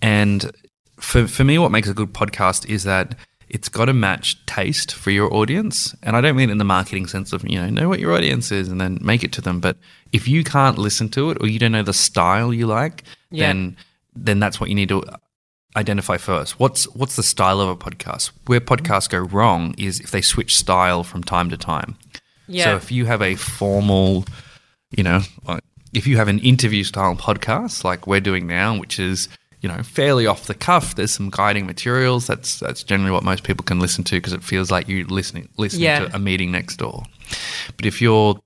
And 0.00 0.50
for 0.98 1.26
for 1.28 1.44
me, 1.44 1.58
what 1.58 1.70
makes 1.70 1.88
a 1.88 1.94
good 1.94 2.12
podcast 2.12 2.66
is 2.68 2.82
that 2.84 3.14
it's 3.52 3.68
got 3.68 3.84
to 3.84 3.92
match 3.92 4.44
taste 4.46 4.92
for 4.94 5.10
your 5.10 5.32
audience. 5.32 5.94
And 6.02 6.16
I 6.16 6.22
don't 6.22 6.36
mean 6.36 6.48
in 6.48 6.56
the 6.56 6.64
marketing 6.64 7.06
sense 7.06 7.32
of 7.32 7.48
you 7.48 7.60
know 7.60 7.68
know 7.68 7.88
what 7.88 8.00
your 8.00 8.14
audience 8.14 8.50
is 8.50 8.68
and 8.68 8.80
then 8.80 8.98
make 9.00 9.22
it 9.22 9.32
to 9.32 9.40
them. 9.40 9.60
But 9.60 9.76
if 10.12 10.26
you 10.26 10.42
can't 10.42 10.78
listen 10.78 11.08
to 11.10 11.30
it 11.30 11.38
or 11.40 11.46
you 11.46 11.58
don't 11.58 11.72
know 11.72 11.82
the 11.82 11.92
style 11.92 12.52
you 12.52 12.66
like, 12.66 13.04
Yeah. 13.30 13.48
then 13.48 13.76
then 14.14 14.40
that's 14.40 14.58
what 14.58 14.68
you 14.70 14.74
need 14.74 14.88
to 14.88 15.04
identify 15.76 16.16
first. 16.16 16.58
What's 16.58 16.84
what's 16.94 17.16
the 17.16 17.22
style 17.22 17.60
of 17.60 17.68
a 17.68 17.76
podcast? 17.76 18.30
Where 18.46 18.58
mm-hmm. 18.58 18.74
podcasts 18.74 19.08
go 19.08 19.18
wrong 19.18 19.74
is 19.76 20.00
if 20.00 20.10
they 20.10 20.22
switch 20.22 20.56
style 20.56 21.04
from 21.04 21.22
time 21.22 21.50
to 21.50 21.58
time. 21.58 21.96
Yeah. 22.48 22.64
So 22.64 22.76
if 22.76 22.90
you 22.90 23.04
have 23.04 23.22
a 23.22 23.34
formal, 23.34 24.24
you 24.90 25.04
know, 25.04 25.20
if 25.92 26.06
you 26.06 26.16
have 26.16 26.28
an 26.28 26.38
interview 26.38 26.84
style 26.84 27.14
podcast 27.16 27.84
like 27.84 28.06
we're 28.06 28.20
doing 28.20 28.46
now, 28.46 28.78
which 28.78 28.98
is 28.98 29.28
you 29.62 29.68
know 29.68 29.82
fairly 29.82 30.26
off 30.26 30.46
the 30.46 30.54
cuff, 30.54 30.94
there's 30.96 31.12
some 31.12 31.30
guiding 31.30 31.64
materials. 31.66 32.26
That's 32.26 32.58
that's 32.60 32.82
generally 32.82 33.12
what 33.12 33.24
most 33.24 33.44
people 33.44 33.64
can 33.64 33.78
listen 33.80 34.04
to 34.04 34.16
because 34.16 34.32
it 34.34 34.42
feels 34.44 34.70
like 34.70 34.88
you 34.88 35.06
listening 35.06 35.48
listening 35.56 35.84
Yeah. 35.84 36.00
to 36.08 36.16
a 36.16 36.18
meeting 36.18 36.50
next 36.52 36.76
door. 36.76 37.04
But 37.76 37.86
if 37.86 38.02
you're 38.02 38.38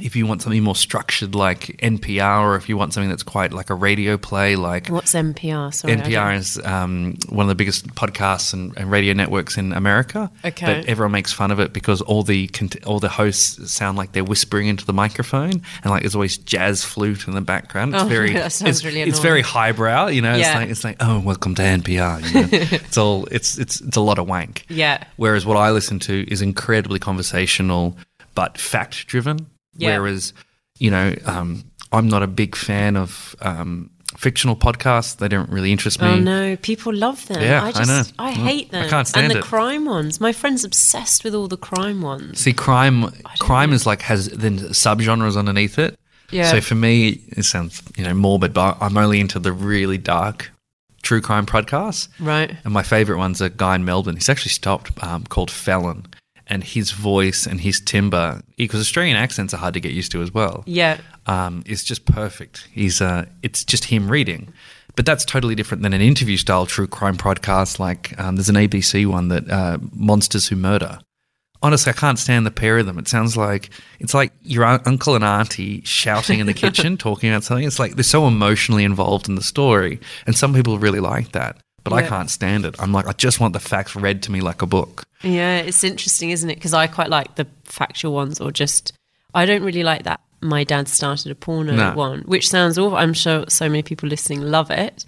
if 0.00 0.16
you 0.16 0.26
want 0.26 0.42
something 0.42 0.62
more 0.62 0.76
structured 0.76 1.34
like 1.34 1.76
NPR, 1.82 2.42
or 2.42 2.56
if 2.56 2.68
you 2.68 2.76
want 2.76 2.92
something 2.94 3.08
that's 3.10 3.22
quite 3.22 3.52
like 3.52 3.70
a 3.70 3.74
radio 3.74 4.16
play, 4.16 4.56
like 4.56 4.88
What's 4.88 5.14
NPR? 5.14 5.72
Sorry, 5.74 5.94
NPR 5.96 6.36
is 6.36 6.58
um, 6.64 7.16
one 7.28 7.44
of 7.44 7.48
the 7.48 7.54
biggest 7.54 7.86
podcasts 7.94 8.52
and, 8.52 8.76
and 8.76 8.90
radio 8.90 9.12
networks 9.14 9.56
in 9.56 9.72
America. 9.72 10.30
Okay. 10.44 10.66
But 10.66 10.86
everyone 10.88 11.12
makes 11.12 11.32
fun 11.32 11.50
of 11.50 11.60
it 11.60 11.72
because 11.72 12.00
all 12.02 12.22
the 12.22 12.48
cont- 12.48 12.84
all 12.86 13.00
the 13.00 13.08
hosts 13.08 13.72
sound 13.72 13.98
like 13.98 14.12
they're 14.12 14.24
whispering 14.24 14.68
into 14.68 14.84
the 14.86 14.92
microphone, 14.92 15.52
and 15.82 15.86
like 15.86 16.02
there's 16.02 16.14
always 16.14 16.38
jazz 16.38 16.84
flute 16.84 17.26
in 17.28 17.34
the 17.34 17.40
background. 17.40 17.94
It's 17.94 18.04
Oh, 18.04 18.06
very 18.16 18.32
that 18.34 18.52
sounds 18.52 18.78
it's, 18.78 18.84
really 18.84 19.02
it's 19.02 19.18
very 19.18 19.42
highbrow. 19.42 20.06
You 20.08 20.22
know, 20.22 20.32
it's 20.32 20.40
Yeah. 20.40 20.58
like 20.58 20.70
it's 20.70 20.84
like 20.84 20.96
oh, 21.00 21.20
welcome 21.20 21.54
to 21.56 21.62
NPR. 21.62 22.22
You 22.32 22.40
know? 22.42 22.48
it's 22.52 22.96
all 22.98 23.26
it's 23.30 23.58
it's 23.58 23.80
it's 23.80 23.96
a 23.96 24.00
lot 24.00 24.18
of 24.18 24.28
wank. 24.28 24.64
Yeah. 24.68 25.04
Whereas 25.16 25.44
what 25.46 25.56
I 25.56 25.70
listen 25.70 25.98
to 26.00 26.30
is 26.30 26.42
incredibly 26.42 26.98
conversational 26.98 27.96
but 28.34 28.56
fact 28.58 29.06
driven. 29.08 29.46
Yeah. 29.78 29.98
Whereas, 29.98 30.34
you 30.78 30.90
know, 30.90 31.14
um, 31.24 31.64
I'm 31.92 32.08
not 32.08 32.22
a 32.22 32.26
big 32.26 32.54
fan 32.54 32.96
of 32.96 33.34
um, 33.40 33.90
fictional 34.16 34.56
podcasts. 34.56 35.16
They 35.16 35.28
don't 35.28 35.48
really 35.50 35.72
interest 35.72 36.00
me. 36.00 36.08
Oh 36.08 36.18
no, 36.18 36.56
people 36.56 36.92
love 36.94 37.26
them. 37.28 37.42
Yeah, 37.42 37.64
I 37.64 37.72
I 37.80 37.84
know. 37.84 38.02
I, 38.18 38.32
hate 38.32 38.68
I 38.68 38.80
them. 38.80 38.90
can't 38.90 39.08
stand 39.08 39.26
and 39.26 39.34
the 39.34 39.38
it. 39.38 39.44
crime 39.44 39.84
ones. 39.84 40.20
My 40.20 40.32
friend's 40.32 40.64
obsessed 40.64 41.24
with 41.24 41.34
all 41.34 41.48
the 41.48 41.56
crime 41.56 42.02
ones. 42.02 42.40
See, 42.40 42.52
crime 42.52 43.10
crime 43.38 43.72
is 43.72 43.86
like 43.86 44.02
has 44.02 44.28
then 44.28 44.58
subgenres 44.58 45.36
underneath 45.36 45.78
it. 45.78 45.98
Yeah. 46.30 46.50
So 46.50 46.60
for 46.60 46.74
me, 46.74 47.22
it 47.28 47.44
sounds 47.44 47.82
you 47.96 48.04
know 48.04 48.14
morbid, 48.14 48.52
but 48.52 48.76
I'm 48.80 48.98
only 48.98 49.20
into 49.20 49.38
the 49.38 49.52
really 49.52 49.98
dark 49.98 50.50
true 51.02 51.20
crime 51.20 51.46
podcasts. 51.46 52.08
Right. 52.20 52.56
And 52.64 52.74
my 52.74 52.82
favorite 52.82 53.18
one's 53.18 53.40
a 53.40 53.48
guy 53.48 53.76
in 53.76 53.84
Melbourne. 53.84 54.16
He's 54.16 54.28
actually 54.28 54.50
stopped 54.50 55.02
um, 55.02 55.24
called 55.24 55.50
Fallon, 55.50 56.06
and 56.48 56.64
his 56.64 56.90
voice 56.92 57.46
and 57.46 57.60
his 57.60 57.80
timbre, 57.80 58.42
because 58.56 58.80
Australian 58.80 59.16
accents 59.16 59.52
are 59.54 59.58
hard 59.58 59.74
to 59.74 59.80
get 59.80 59.92
used 59.92 60.12
to 60.12 60.22
as 60.22 60.32
well. 60.32 60.62
Yeah. 60.66 60.98
um, 61.26 61.62
is 61.66 61.84
just 61.84 62.04
perfect. 62.06 62.66
He's 62.72 63.00
uh, 63.00 63.26
it's 63.42 63.64
just 63.64 63.84
him 63.84 64.10
reading, 64.10 64.52
but 64.96 65.04
that's 65.06 65.24
totally 65.24 65.54
different 65.54 65.82
than 65.82 65.92
an 65.92 66.00
interview 66.00 66.36
style 66.36 66.66
true 66.66 66.86
crime 66.86 67.16
podcast. 67.16 67.78
Like 67.78 68.18
um, 68.18 68.36
there's 68.36 68.48
an 68.48 68.56
ABC 68.56 69.06
one 69.06 69.28
that 69.28 69.50
uh, 69.50 69.78
Monsters 69.92 70.48
Who 70.48 70.56
Murder. 70.56 70.98
Honestly, 71.60 71.90
I 71.90 71.92
can't 71.92 72.20
stand 72.20 72.46
the 72.46 72.52
pair 72.52 72.78
of 72.78 72.86
them. 72.86 72.98
It 72.98 73.08
sounds 73.08 73.36
like 73.36 73.70
it's 73.98 74.14
like 74.14 74.32
your 74.42 74.64
un- 74.64 74.80
uncle 74.86 75.16
and 75.16 75.24
auntie 75.24 75.82
shouting 75.84 76.38
in 76.38 76.46
the 76.46 76.54
kitchen, 76.64 76.96
talking 76.96 77.30
about 77.30 77.42
something. 77.42 77.66
It's 77.66 77.80
like 77.80 77.96
they're 77.96 78.04
so 78.04 78.28
emotionally 78.28 78.84
involved 78.84 79.28
in 79.28 79.34
the 79.34 79.42
story, 79.42 79.98
and 80.26 80.36
some 80.36 80.54
people 80.54 80.78
really 80.78 81.00
like 81.00 81.32
that. 81.32 81.58
But 81.90 82.04
I 82.04 82.08
can't 82.08 82.30
stand 82.30 82.64
it. 82.64 82.76
I'm 82.78 82.92
like, 82.92 83.06
I 83.06 83.12
just 83.12 83.40
want 83.40 83.52
the 83.52 83.60
facts 83.60 83.96
read 83.96 84.22
to 84.24 84.32
me 84.32 84.40
like 84.40 84.62
a 84.62 84.66
book. 84.66 85.04
Yeah, 85.22 85.58
it's 85.58 85.82
interesting, 85.84 86.30
isn't 86.30 86.48
it? 86.48 86.56
Because 86.56 86.74
I 86.74 86.86
quite 86.86 87.10
like 87.10 87.34
the 87.36 87.46
factual 87.64 88.12
ones, 88.12 88.40
or 88.40 88.50
just 88.52 88.92
I 89.34 89.46
don't 89.46 89.62
really 89.62 89.82
like 89.82 90.04
that. 90.04 90.20
My 90.40 90.64
dad 90.64 90.88
started 90.88 91.32
a 91.32 91.34
porno 91.34 91.74
No. 91.74 91.94
one, 91.94 92.20
which 92.22 92.48
sounds 92.48 92.78
awful. 92.78 92.96
I'm 92.96 93.14
sure 93.14 93.44
so 93.48 93.68
many 93.68 93.82
people 93.82 94.08
listening 94.08 94.42
love 94.42 94.70
it, 94.70 95.04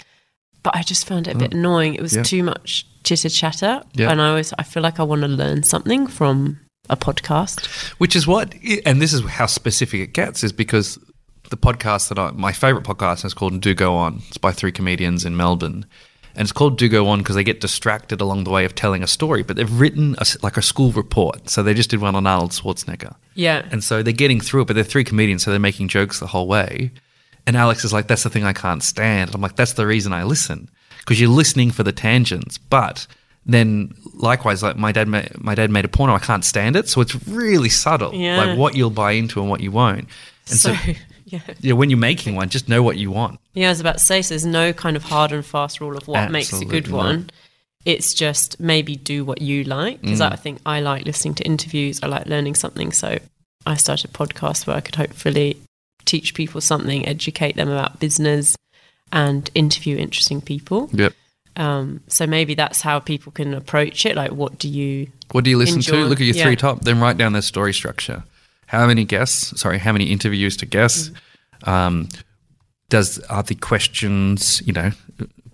but 0.62 0.75
I 0.75 0.82
just 0.82 1.06
found 1.06 1.28
it 1.28 1.37
a 1.37 1.38
bit 1.38 1.52
mm. 1.52 1.58
annoying. 1.58 1.94
It 1.94 2.02
was. 2.02 2.16
Yeah. 2.16 2.22
too 2.25 2.42
much 2.42 2.87
chitter 3.04 3.28
chatter, 3.28 3.82
Yeah. 3.94 4.10
and 4.10 4.20
I 4.20 4.28
always 4.30 4.52
I 4.58 4.62
feel 4.62 4.82
like 4.82 5.00
I 5.00 5.04
want 5.04 5.22
to 5.22 5.28
learn 5.28 5.62
something 5.62 6.06
from 6.06 6.58
a 6.88 6.96
podcast. 6.96 7.66
Which 7.99 8.16
is 8.16 8.26
what, 8.26 8.54
and 8.84 9.00
this 9.00 9.12
is 9.12 9.25
how 9.25 9.46
specific 9.46 10.00
it 10.00 10.12
gets, 10.12 10.42
is 10.42 10.52
because 10.52 10.99
the 11.50 11.56
podcast 11.56 12.08
that 12.08 12.18
I, 12.18 12.30
my 12.32 12.52
favorite 12.52 12.84
podcast 12.84 13.25
is 13.25 13.34
called 13.34 13.60
Do 13.60 13.75
Go 13.75 13.94
On. 13.94 14.22
It's 14.28 14.38
by 14.38 14.52
three 14.52 14.72
comedians 14.72 15.25
in 15.25 15.37
Melbourne. 15.37 15.87
And 16.34 16.42
it's 16.42 16.52
called 16.52 16.78
Do 16.78 16.88
Go 16.88 17.08
On 17.08 17.18
because 17.18 17.34
they 17.37 17.44
get 17.44 17.60
distracted 17.60 18.20
along 18.20 18.44
the 18.44 18.50
way 18.50 18.64
of 18.64 18.75
telling 18.75 19.02
a 19.02 19.06
story, 19.06 19.42
but 19.42 19.56
they've 19.56 19.80
written 19.80 20.14
a 20.18 20.25
like 20.42 20.56
a 20.56 20.62
school 20.62 20.92
report. 20.92 21.50
So 21.50 21.62
they 21.62 21.75
just 21.75 21.90
did 21.90 22.00
one 22.00 22.14
on 22.14 22.26
Arnold 22.26 22.50
Schwarzenegger. 22.52 23.14
Yeah, 23.34 23.66
And 23.70 23.82
so 23.82 24.02
they're 24.02 24.12
getting 24.12 24.40
through 24.40 24.62
it, 24.62 24.66
but 24.66 24.75
they're 24.75 24.84
three 24.84 25.04
comedians, 25.04 25.42
so 25.44 25.50
they're 25.50 25.58
making 25.60 25.88
jokes 25.88 26.20
the 26.20 26.26
whole 26.28 26.46
way. 26.46 26.90
And 27.46 27.56
Alex 27.56 27.84
is 27.84 27.92
like, 27.92 28.06
that's 28.06 28.22
the 28.22 28.30
thing 28.30 28.44
I 28.44 28.52
can't 28.52 28.82
stand. 28.82 29.34
I'm 29.34 29.40
like, 29.40 29.56
that's 29.56 29.72
the 29.72 29.87
reason 29.87 30.12
I 30.12 30.25
listen 30.25 30.68
because 30.99 31.20
you're 31.20 31.30
listening 31.30 31.70
for 31.70 31.82
the 31.82 31.92
tangents. 31.92 32.58
But 32.58 33.06
then 33.46 33.94
likewise, 34.14 34.62
like 34.62 34.76
my 34.76 34.92
dad, 34.92 35.08
ma- 35.08 35.22
my 35.38 35.54
dad 35.54 35.70
made 35.70 35.84
a 35.84 35.88
porno. 35.88 36.14
I 36.14 36.18
can't 36.18 36.44
stand 36.44 36.76
it, 36.76 36.88
so 36.88 37.00
it's 37.00 37.14
really 37.26 37.70
subtle, 37.70 38.14
Yeah. 38.14 38.37
like 38.44 38.58
what 38.58 38.76
you'll 38.76 38.90
buy 38.90 39.12
into 39.12 39.40
and 39.40 39.49
what 39.50 39.60
you 39.60 39.72
won't. 39.72 40.08
And 40.49 40.58
so, 40.58 40.75
so 40.75 40.92
yeah. 41.30 41.40
yeah, 41.60 41.72
when 41.72 41.90
you're 41.90 41.99
making 41.99 42.34
one, 42.34 42.49
just 42.49 42.68
know 42.68 42.82
what 42.82 42.96
you 42.96 43.10
want. 43.10 43.40
Yeah, 43.54 43.68
I 43.68 43.70
was 43.70 43.80
about 43.80 43.99
to 43.99 44.04
say, 44.04 44.22
so 44.22 44.30
there's 44.30 44.46
no 44.46 44.72
kind 44.72 44.96
of 44.96 45.04
hard 45.04 45.32
and 45.32 45.44
fast 45.44 45.80
rule 45.80 45.96
of 45.96 46.06
what 46.08 46.30
makes 46.30 46.52
a 46.52 46.64
good 46.64 46.84
Absolutely 46.84 46.92
one. 46.92 47.30
It's 47.84 48.12
just 48.12 48.60
maybe 48.60 48.96
do 48.96 49.25
what 49.25 49.40
you 49.40 49.64
like. 49.64 50.00
Because 50.02 50.20
Mm. 50.20 50.32
I 50.32 50.37
think 50.37 50.60
I 50.66 50.80
like 50.80 51.06
listening 51.06 51.34
to 51.37 51.44
interviews, 51.44 52.00
I 52.02 52.06
like 52.08 52.26
learning 52.26 52.54
something. 52.54 52.92
So 52.92 53.18
I 53.64 53.76
started 53.76 54.10
a 54.10 54.12
podcast 54.12 54.66
where 54.66 54.76
I 54.76 54.80
could 54.80 54.96
hopefully 54.96 55.56
teach 56.04 56.34
people 56.34 56.60
something, 56.60 57.06
educate 57.06 57.56
them 57.56 57.70
about 57.70 58.00
business, 58.00 58.56
and 59.12 59.49
interview 59.54 59.96
interesting 59.96 60.40
people. 60.40 60.90
Yep. 60.92 61.14
Um, 61.56 62.00
so 62.06 62.26
maybe 62.26 62.54
that's 62.54 62.80
how 62.80 63.00
people 63.00 63.32
can 63.32 63.54
approach 63.54 64.06
it. 64.06 64.16
Like, 64.16 64.32
what 64.32 64.58
do 64.58 64.68
you. 64.68 65.08
What 65.32 65.44
do 65.44 65.50
you 65.50 65.58
listen 65.58 65.80
to? 65.82 66.04
Look 66.04 66.20
at 66.20 66.26
your 66.26 66.37
yeah. 66.37 66.44
three 66.44 66.56
top, 66.56 66.82
then 66.82 67.00
write 67.00 67.16
down 67.16 67.32
their 67.32 67.42
story 67.42 67.72
structure. 67.72 68.25
How 68.70 68.86
many 68.86 69.04
guests? 69.04 69.60
Sorry, 69.60 69.78
how 69.78 69.92
many 69.92 70.06
interviews 70.12 70.56
to 70.58 70.66
guess? 70.66 71.10
Um, 71.64 72.08
does 72.88 73.18
are 73.28 73.42
the 73.42 73.54
questions? 73.56 74.62
You 74.64 74.72
know, 74.72 74.90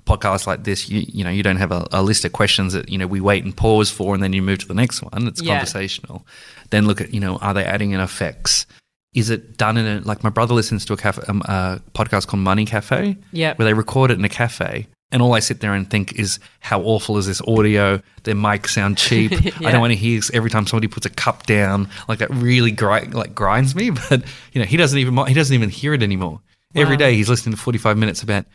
podcasts 0.06 0.46
like 0.46 0.64
this, 0.64 0.88
you 0.90 1.04
you 1.08 1.25
know, 1.25 1.30
you 1.30 1.42
don't 1.42 1.56
have 1.56 1.73
a, 1.73 1.87
a 1.92 2.02
list 2.02 2.25
of 2.26 2.32
questions 2.32 2.73
that 2.75 2.88
you 2.90 2.99
know 2.99 3.06
we 3.06 3.20
wait 3.20 3.42
and 3.44 3.56
pause 3.56 3.90
for, 3.90 4.14
and 4.14 4.23
then 4.23 4.32
you 4.32 4.42
move 4.42 4.58
to 4.61 4.68
the 4.68 4.75
next 4.75 5.02
one. 5.02 5.26
It's 5.28 5.40
Yeah. 5.42 5.54
conversational. 5.54 6.26
Then 6.70 6.87
look 6.87 7.00
at 7.00 7.14
you 7.14 7.20
know, 7.20 7.37
are 7.38 7.54
they 7.54 7.64
adding 7.64 7.92
in 7.92 8.00
effects? 8.00 8.66
Is 9.14 9.30
it 9.30 9.56
done 9.56 9.78
in 9.78 9.87
a 9.87 10.00
like 10.02 10.23
my 10.23 10.28
brother 10.30 10.52
listens 10.54 10.85
to 10.85 10.92
a 10.92 10.96
cafe, 10.99 11.23
um, 11.28 11.40
a 11.46 11.80
podcast 11.94 12.26
called 12.26 12.42
Money 12.42 12.66
Cafe, 12.66 13.16
Yeah. 13.32 13.54
where 13.54 13.64
they 13.64 13.73
record 13.75 14.11
it 14.11 14.18
in 14.18 14.25
a 14.26 14.28
cafe. 14.28 14.87
And 15.13 15.23
all 15.23 15.35
I 15.35 15.39
sit 15.39 15.61
there 15.61 15.73
and 15.73 15.89
think 15.89 16.15
is, 16.19 16.41
how 16.59 16.83
awful 16.83 17.17
is 17.17 17.27
this 17.27 17.41
audio? 17.43 18.03
Their 18.25 18.35
mics 18.35 18.71
sound 18.71 18.99
cheap. 18.99 19.33
I 19.65 19.71
don't 19.71 19.81
want 19.81 19.93
to 19.93 19.97
hear 19.97 20.21
every 20.35 20.51
time 20.51 20.67
somebody 20.67 20.89
puts 20.89 21.07
a 21.07 21.11
cup 21.11 21.47
down. 21.47 21.89
Like 22.09 22.19
that 22.19 22.31
really 22.31 22.73
gri- 22.73 23.07
like 23.07 23.33
grinds 23.35 23.75
me. 23.77 23.91
But 24.11 24.25
you 24.53 24.61
know, 24.61 24.67
he 24.67 24.77
doesn't 24.77 24.99
even 24.99 25.17
he 25.27 25.35
doesn't 25.35 25.55
even 25.55 25.71
hear 25.71 25.95
it 25.95 26.03
anymore. 26.03 26.41
Every 26.75 26.97
Wow. 26.97 26.99
day 26.99 27.15
he's 27.15 27.29
listening 27.29 27.55
to 27.55 27.61
forty 27.61 27.79
five 27.79 27.97
minutes 27.97 28.23
about 28.23 28.47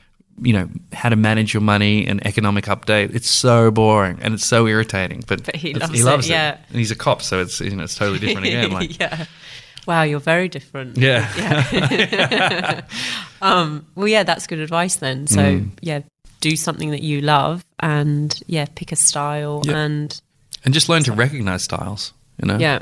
you 0.41 0.51
know 0.53 0.69
how 0.91 1.07
to 1.09 1.15
manage 1.15 1.53
your 1.53 1.61
money 1.61 2.05
and 2.05 2.25
economic 2.27 2.65
update. 2.65 3.15
It's 3.15 3.29
so 3.29 3.71
boring 3.71 4.19
and 4.21 4.33
it's 4.33 4.45
so 4.45 4.67
irritating. 4.67 5.23
But, 5.27 5.45
But 5.45 5.55
he 5.55 5.69
it's- 5.71 6.03
loves 6.03 6.27
it, 6.27 6.31
yeah. 6.31 6.57
And 6.69 6.77
he's 6.77 6.91
a 6.91 6.95
cop, 6.95 7.21
so 7.21 7.39
it's 7.41 7.61
you 7.61 7.73
know 7.75 7.83
it's 7.83 7.95
totally 7.95 8.19
different 8.19 8.47
again. 8.47 8.71
Like 8.73 8.99
yeah. 8.99 9.25
Wow, 9.87 10.03
you're 10.03 10.19
very 10.19 10.47
different. 10.49 10.95
yeah, 10.97 12.81
Um, 13.41 13.87
well, 13.95 14.07
yeah, 14.07 14.23
that's 14.23 14.45
good 14.47 14.59
advice 14.59 14.97
then. 14.97 15.25
So, 15.27 15.39
Mm. 15.41 15.71
yeah, 15.81 16.01
do 16.41 16.55
something 16.57 16.91
that 16.91 17.01
you 17.01 17.21
love 17.21 17.63
and, 17.79 18.37
yeah, 18.47 18.65
pick 18.75 18.91
a 18.91 18.95
style 18.97 19.61
Yeah. 19.65 19.77
and, 19.77 20.21
and 20.65 20.73
just 20.73 20.89
learn 20.89 21.03
to 21.03 21.13
recognize 21.13 21.63
styles. 21.63 22.13
You 22.41 22.47
know, 22.49 22.57
yeah. 22.57 22.79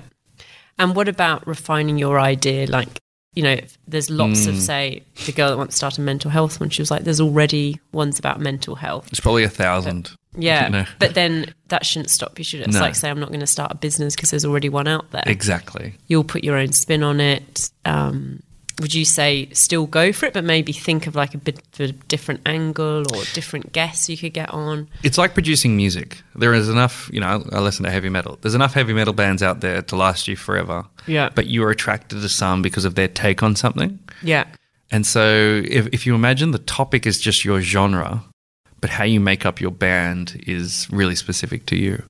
And 0.80 0.96
what 0.96 1.08
about 1.08 1.46
refining 1.46 1.98
your 2.00 2.20
idea? 2.20 2.66
Like, 2.68 2.88
you 3.36 3.44
know, 3.44 3.60
there's 3.88 4.10
lots 4.10 4.46
Mm. 4.46 4.50
of, 4.50 4.58
say, 4.60 5.04
the 5.26 5.32
girl 5.34 5.50
that 5.50 5.58
wants 5.58 5.76
to 5.76 5.78
start 5.78 5.98
a 5.98 6.02
mental 6.02 6.32
health 6.32 6.60
one, 6.60 6.70
she 6.70 6.82
was 6.82 6.90
like, 6.90 7.04
there's 7.04 7.22
already 7.22 7.80
ones 7.92 8.18
about 8.18 8.40
mental 8.40 8.76
health. 8.76 9.08
it's 9.12 9.20
probably 9.20 9.44
a 9.44 9.50
thousand. 9.50 10.12
Yeah. 10.38 10.66
You 10.66 10.72
know. 10.72 10.86
But 11.00 11.14
then 11.16 11.54
that 11.68 11.86
shouldn't 11.86 12.10
stop 12.10 12.38
you, 12.38 12.44
should 12.46 12.62
it? 12.62 12.68
It's 12.68 12.76
No. 12.76 12.82
like, 12.82 12.96
say, 12.96 13.10
I'm 13.10 13.20
not 13.20 13.30
going 13.30 13.40
to 13.42 13.48
start 13.48 13.72
a 13.72 13.76
business 13.76 14.16
because 14.16 14.30
there's 14.32 14.46
already 14.46 14.70
one 14.70 14.88
out 14.88 15.12
there. 15.12 15.24
Exactly. 15.26 15.96
You'll 16.08 16.24
put 16.24 16.44
your 16.44 16.56
own 16.58 16.72
spin 16.72 17.04
on 17.04 17.20
it. 17.20 17.70
Um, 17.86 18.42
would 18.80 18.94
you 18.94 19.06
say 19.06 19.50
still 19.52 19.86
go 19.86 20.12
for 20.12 20.26
it, 20.26 20.34
but 20.34 20.44
maybe 20.44 20.72
think 20.72 21.08
of 21.08 21.16
like 21.16 21.34
a 21.34 21.38
bit 21.38 21.62
of 21.74 21.80
a 21.80 21.92
different 21.92 22.42
angle 22.46 23.04
or 23.14 23.24
different 23.34 23.72
guests 23.72 24.10
you 24.10 24.18
could 24.18 24.34
get 24.34 24.50
on? 24.50 24.88
It's 25.04 25.18
like 25.18 25.34
producing 25.34 25.76
music. 25.76 26.22
There 26.36 26.54
is 26.54 26.70
enough, 26.70 27.10
you 27.12 27.20
know, 27.20 27.44
I 27.52 27.60
listen 27.60 27.86
to 27.86 27.92
heavy 27.92 28.10
metal. 28.10 28.38
There's 28.42 28.56
enough 28.56 28.74
heavy 28.74 28.94
metal 28.94 29.14
bands 29.14 29.44
out 29.44 29.62
there 29.62 29.82
to 29.82 29.96
last 29.96 30.28
you 30.28 30.36
forever. 30.36 30.86
Yeah. 31.08 31.30
But 31.34 31.48
you're 31.48 31.72
attracted 31.72 32.22
to 32.22 32.30
some 32.30 32.62
because 32.62 32.86
of 32.86 32.96
their 32.96 33.08
take 33.08 33.44
on 33.44 33.56
something. 33.56 34.00
Yeah. 34.22 34.46
And 34.92 35.06
so 35.06 35.62
if, 35.66 35.88
if 35.88 36.06
you 36.06 36.16
imagine 36.16 36.52
the 36.52 36.60
topic 36.60 37.06
is 37.06 37.20
just 37.20 37.46
your 37.46 37.62
genre, 37.62 38.24
but 38.82 38.90
how 38.90 39.04
you 39.04 39.20
make 39.20 39.46
up 39.46 39.60
your 39.60 39.72
band 39.72 40.42
is 40.48 40.88
really 40.92 41.16
specific 41.16 41.66
to 41.68 41.76
you. 41.76 42.04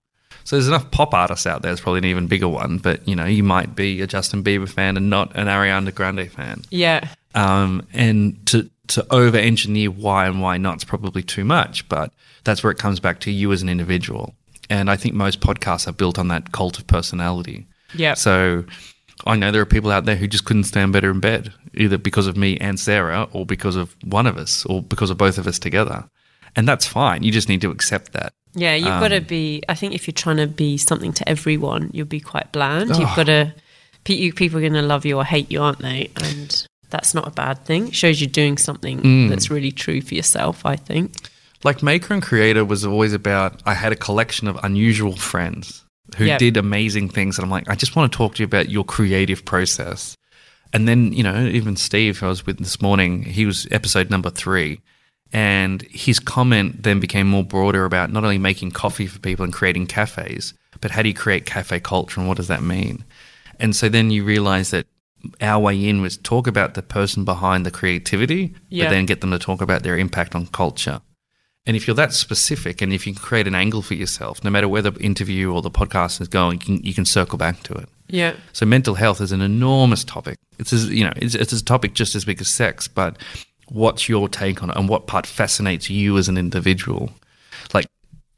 So 0.44 0.56
there's 0.56 0.68
enough 0.68 0.90
pop 0.92 1.14
artists 1.14 1.46
out 1.46 1.62
there. 1.62 1.72
It's 1.72 1.82
probably 1.82 2.00
an 2.00 2.06
even 2.06 2.28
bigger 2.28 2.48
one, 2.48 2.78
but 2.80 3.08
you 3.08 3.16
know, 3.16 3.26
you 3.26 3.44
might 3.44 3.76
be 3.76 4.02
a 4.02 4.08
Justin 4.08 4.44
Bieber 4.44 4.68
fan 4.68 4.98
and 4.98 5.10
not 5.10 5.36
an 5.36 5.48
Ariana 5.48 5.94
Grande 5.94 6.32
fan. 6.32 6.64
Yeah. 6.72 7.08
um, 7.36 7.86
and 7.94 8.44
to 8.48 8.70
to 8.88 9.06
over 9.14 9.38
engineer 9.38 9.92
why 9.92 10.26
and 10.26 10.42
why 10.42 10.58
not 10.58 10.78
is 10.78 10.84
probably 10.84 11.22
too 11.22 11.46
much. 11.46 11.88
But 11.90 12.12
that's 12.44 12.64
where 12.64 12.72
it 12.72 12.80
comes 12.80 13.00
back 13.00 13.20
to 13.22 13.32
you 13.32 13.52
as 13.52 13.62
an 13.62 13.70
individual. 13.70 14.34
And 14.70 14.90
I 14.90 14.96
think 14.98 15.14
most 15.14 15.40
podcasts 15.42 15.88
are 15.88 15.92
built 15.94 16.18
on 16.18 16.28
that 16.30 16.52
cult 16.52 16.80
of 16.80 16.88
personality. 16.88 17.68
Yeah. 17.94 18.16
So 18.16 18.66
I 19.26 19.36
know 19.36 19.52
there 19.52 19.62
are 19.62 19.66
people 19.68 19.92
out 19.92 20.06
there 20.06 20.16
who 20.16 20.28
just 20.28 20.46
couldn't 20.46 20.64
stand 20.64 20.94
better 20.94 21.12
in 21.12 21.20
bed, 21.20 21.54
either 21.76 21.98
because 21.98 22.28
of 22.28 22.38
me 22.38 22.58
and 22.58 22.80
Sarah, 22.80 23.28
or 23.32 23.46
because 23.46 23.76
of 23.76 23.96
one 24.04 24.26
of 24.28 24.38
us, 24.38 24.66
or 24.66 24.82
because 24.82 25.10
of 25.10 25.18
both 25.18 25.38
of 25.38 25.46
us 25.48 25.60
together. 25.60 26.10
And 26.56 26.68
that's 26.68 26.86
fine. 26.88 27.22
You 27.24 27.32
just 27.32 27.50
need 27.50 27.62
to 27.62 27.70
accept 27.72 28.14
that. 28.14 28.34
Yeah, 28.56 28.76
you've 28.76 28.86
got 28.88 29.10
to 29.10 29.18
Um, 29.18 29.24
be. 29.26 29.62
I 29.70 29.76
think 29.76 29.94
if 29.94 30.08
you're 30.08 30.14
trying 30.14 30.38
to 30.38 30.48
be 30.48 30.78
something 30.78 31.14
to 31.14 31.30
everyone, 31.30 31.92
you'll 31.94 32.06
be 32.08 32.20
quite 32.20 32.52
bland. 32.52 32.92
Oh. 32.94 33.00
You've 33.00 33.16
got 33.16 33.26
to 33.28 33.54
People 34.06 34.58
are 34.58 34.62
going 34.62 34.74
to 34.74 34.82
love 34.82 35.06
you 35.06 35.18
or 35.18 35.24
hate 35.26 35.52
you, 35.52 35.62
aren't 35.62 35.80
they? 35.80 36.10
And 36.16 36.66
that's 36.90 37.14
not 37.14 37.28
a 37.28 37.32
bad 37.32 37.64
thing. 37.66 37.90
It 37.90 37.96
shows 37.96 38.20
you're 38.20 38.28
doing 38.30 38.58
something 38.58 39.02
Mm. 39.02 39.30
that's 39.30 39.52
really 39.52 39.72
true 39.72 40.02
for 40.02 40.16
yourself, 40.16 40.66
I 40.66 40.78
think. 40.78 41.12
Like 41.64 41.84
Maker 41.84 42.16
and 42.16 42.24
Creator 42.24 42.66
was 42.66 42.84
always 42.86 43.14
about 43.14 43.62
I 43.68 43.76
had 43.76 43.92
a 43.92 43.96
collection 43.96 44.48
of 44.48 44.58
unusual 44.64 45.16
friends 45.16 45.84
who 46.18 46.26
Yep. 46.26 46.40
did 46.40 46.58
amazing 46.58 47.10
things. 47.10 47.38
And 47.38 47.44
I'm 47.46 47.52
like, 47.52 47.70
I 47.70 47.76
just 47.76 47.96
want 47.96 48.12
to 48.12 48.18
talk 48.18 48.36
to 48.36 48.40
you 48.42 48.46
about 48.46 48.70
your 48.72 48.84
creative 48.84 49.46
process. 49.46 50.16
And 50.74 50.88
then, 50.88 51.14
you 51.14 51.22
know, 51.22 51.46
even 51.46 51.76
Steve, 51.76 52.18
who 52.18 52.26
I 52.26 52.30
was 52.30 52.46
with 52.48 52.58
this 52.58 52.82
morning, 52.82 53.22
he 53.24 53.46
was 53.46 53.68
episode 53.70 54.10
number 54.10 54.32
three. 54.32 54.80
And 55.32 55.84
his 55.84 56.20
comment 56.20 56.84
then 56.84 57.00
became 57.00 57.28
more 57.30 57.44
broader 57.44 57.86
about 57.86 58.12
not 58.12 58.24
only 58.24 58.40
making 58.40 58.72
coffee 58.72 59.06
for 59.08 59.20
people 59.20 59.44
and 59.44 59.54
creating 59.54 59.88
cafes, 59.88 60.54
but 60.82 60.92
how 60.92 61.02
do 61.04 61.10
you 61.10 61.14
create 61.16 61.46
cafe 61.46 61.80
culture 61.80 62.20
and 62.20 62.28
what 62.28 62.38
does 62.38 62.48
that 62.48 62.64
mean? 62.64 63.04
And 63.60 63.76
so 63.76 63.90
then 63.90 64.10
you 64.10 64.24
realize 64.24 64.72
that 64.72 64.88
our 65.42 65.60
way 65.60 65.88
in 65.88 66.02
was 66.02 66.18
talk 66.18 66.48
about 66.48 66.74
the 66.74 66.82
person 66.82 67.26
behind 67.26 67.66
the 67.66 67.72
creativity, 67.72 68.56
Yeah. 68.70 68.86
but 68.86 68.92
then 68.92 69.06
get 69.06 69.22
them 69.22 69.32
to 69.32 69.40
talk 69.40 69.62
about 69.62 69.84
their 69.84 69.98
impact 69.98 70.34
on 70.34 70.48
culture. 70.48 71.02
And 71.66 71.76
if 71.76 71.86
you're 71.86 71.96
that 71.98 72.14
specific 72.14 72.82
and 72.82 72.92
if 72.92 73.06
you 73.06 73.14
can 73.14 73.22
create 73.22 73.46
an 73.46 73.54
angle 73.54 73.82
for 73.82 73.94
yourself, 73.94 74.44
no 74.44 74.50
matter 74.50 74.68
where 74.68 74.82
the 74.82 74.94
interview 74.94 75.52
or 75.52 75.62
the 75.62 75.70
podcast 75.70 76.22
is 76.22 76.28
going, 76.28 76.60
you 76.60 76.66
can, 76.66 76.84
you 76.84 76.94
can 76.94 77.06
circle 77.06 77.38
back 77.38 77.62
to 77.64 77.74
it. 77.74 77.90
Yeah. 78.08 78.34
So 78.54 78.66
mental 78.66 78.96
health 78.96 79.22
is 79.22 79.32
an 79.32 79.42
enormous 79.42 80.04
topic. 80.04 80.38
It's 80.58 80.74
as, 80.74 80.90
you 80.90 81.04
know 81.04 81.14
it's, 81.18 81.36
it's 81.36 81.54
a 81.54 81.64
topic 81.64 81.94
just 81.94 82.16
as 82.16 82.26
big 82.26 82.42
as 82.42 82.48
sex, 82.48 82.88
but 82.88 83.18
what's 83.70 84.10
your 84.10 84.28
take 84.30 84.62
on 84.64 84.70
it 84.70 84.76
and 84.78 84.90
what 84.90 85.08
part 85.08 85.26
fascinates 85.26 85.90
you 85.90 86.18
as 86.18 86.28
an 86.28 86.38
individual? 86.38 87.12
Like 87.74 87.88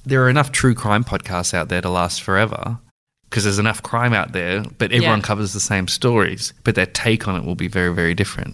there 0.06 0.24
are 0.24 0.30
enough 0.30 0.52
true 0.52 0.74
crime 0.76 1.04
podcasts 1.04 1.54
out 1.54 1.70
there 1.70 1.82
to 1.82 1.90
last 1.90 2.22
forever 2.22 2.80
because 3.30 3.44
there's 3.46 3.60
enough 3.60 3.82
crime 3.82 4.14
out 4.14 4.34
there, 4.34 4.64
but 4.78 4.92
everyone 4.92 5.20
Yeah. 5.20 5.26
covers 5.26 5.54
the 5.54 5.60
same 5.60 5.88
stories, 5.88 6.54
but 6.64 6.76
their 6.76 6.86
take 6.86 7.28
on 7.28 7.36
it 7.36 7.46
will 7.46 7.56
be 7.56 7.68
very 7.68 7.94
very 7.94 8.14
different. 8.14 8.54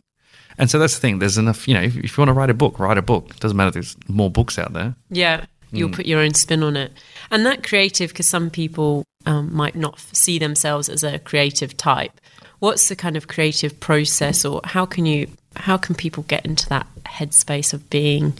And 0.60 0.72
so 0.72 0.80
that's 0.80 0.96
the 0.96 1.02
thing. 1.02 1.20
There's 1.20 1.38
enough, 1.38 1.68
you 1.68 1.76
know, 1.76 1.82
if, 1.82 1.96
if 1.98 2.18
you 2.18 2.22
want 2.22 2.30
to 2.30 2.34
write 2.34 2.50
a 2.50 2.54
book, 2.56 2.80
write 2.80 2.98
a 2.98 3.04
book. 3.04 3.30
It 3.32 3.40
doesn't 3.40 3.56
matter 3.56 3.68
if 3.70 3.74
there's 3.76 3.98
more 4.08 4.32
books 4.32 4.58
out 4.58 4.74
there. 4.74 4.96
Yeah, 5.10 5.46
you'll 5.72 5.92
put 5.92 6.08
your 6.08 6.20
own 6.20 6.34
spin 6.34 6.64
on 6.64 6.76
it. 6.76 6.92
And 7.30 7.46
that 7.46 7.62
creative, 7.64 8.10
because 8.10 8.26
some 8.26 8.50
people 8.50 9.04
um, 9.28 9.54
might 9.54 9.76
not 9.76 10.00
see 10.14 10.40
themselves 10.40 10.90
as 10.90 11.04
a 11.04 11.20
creative 11.20 11.78
type. 11.78 12.20
What's 12.60 12.90
the 12.90 12.96
kind 12.96 13.16
of 13.16 13.28
creative 13.28 13.80
process, 13.80 14.44
or 14.46 14.62
how 14.64 14.86
can 14.86 15.06
you, 15.06 15.28
how 15.56 15.78
can 15.78 15.96
people 15.96 16.24
get 16.24 16.46
into 16.46 16.68
that 16.70 16.88
headspace 17.06 17.74
of 17.74 17.90
being 17.90 18.34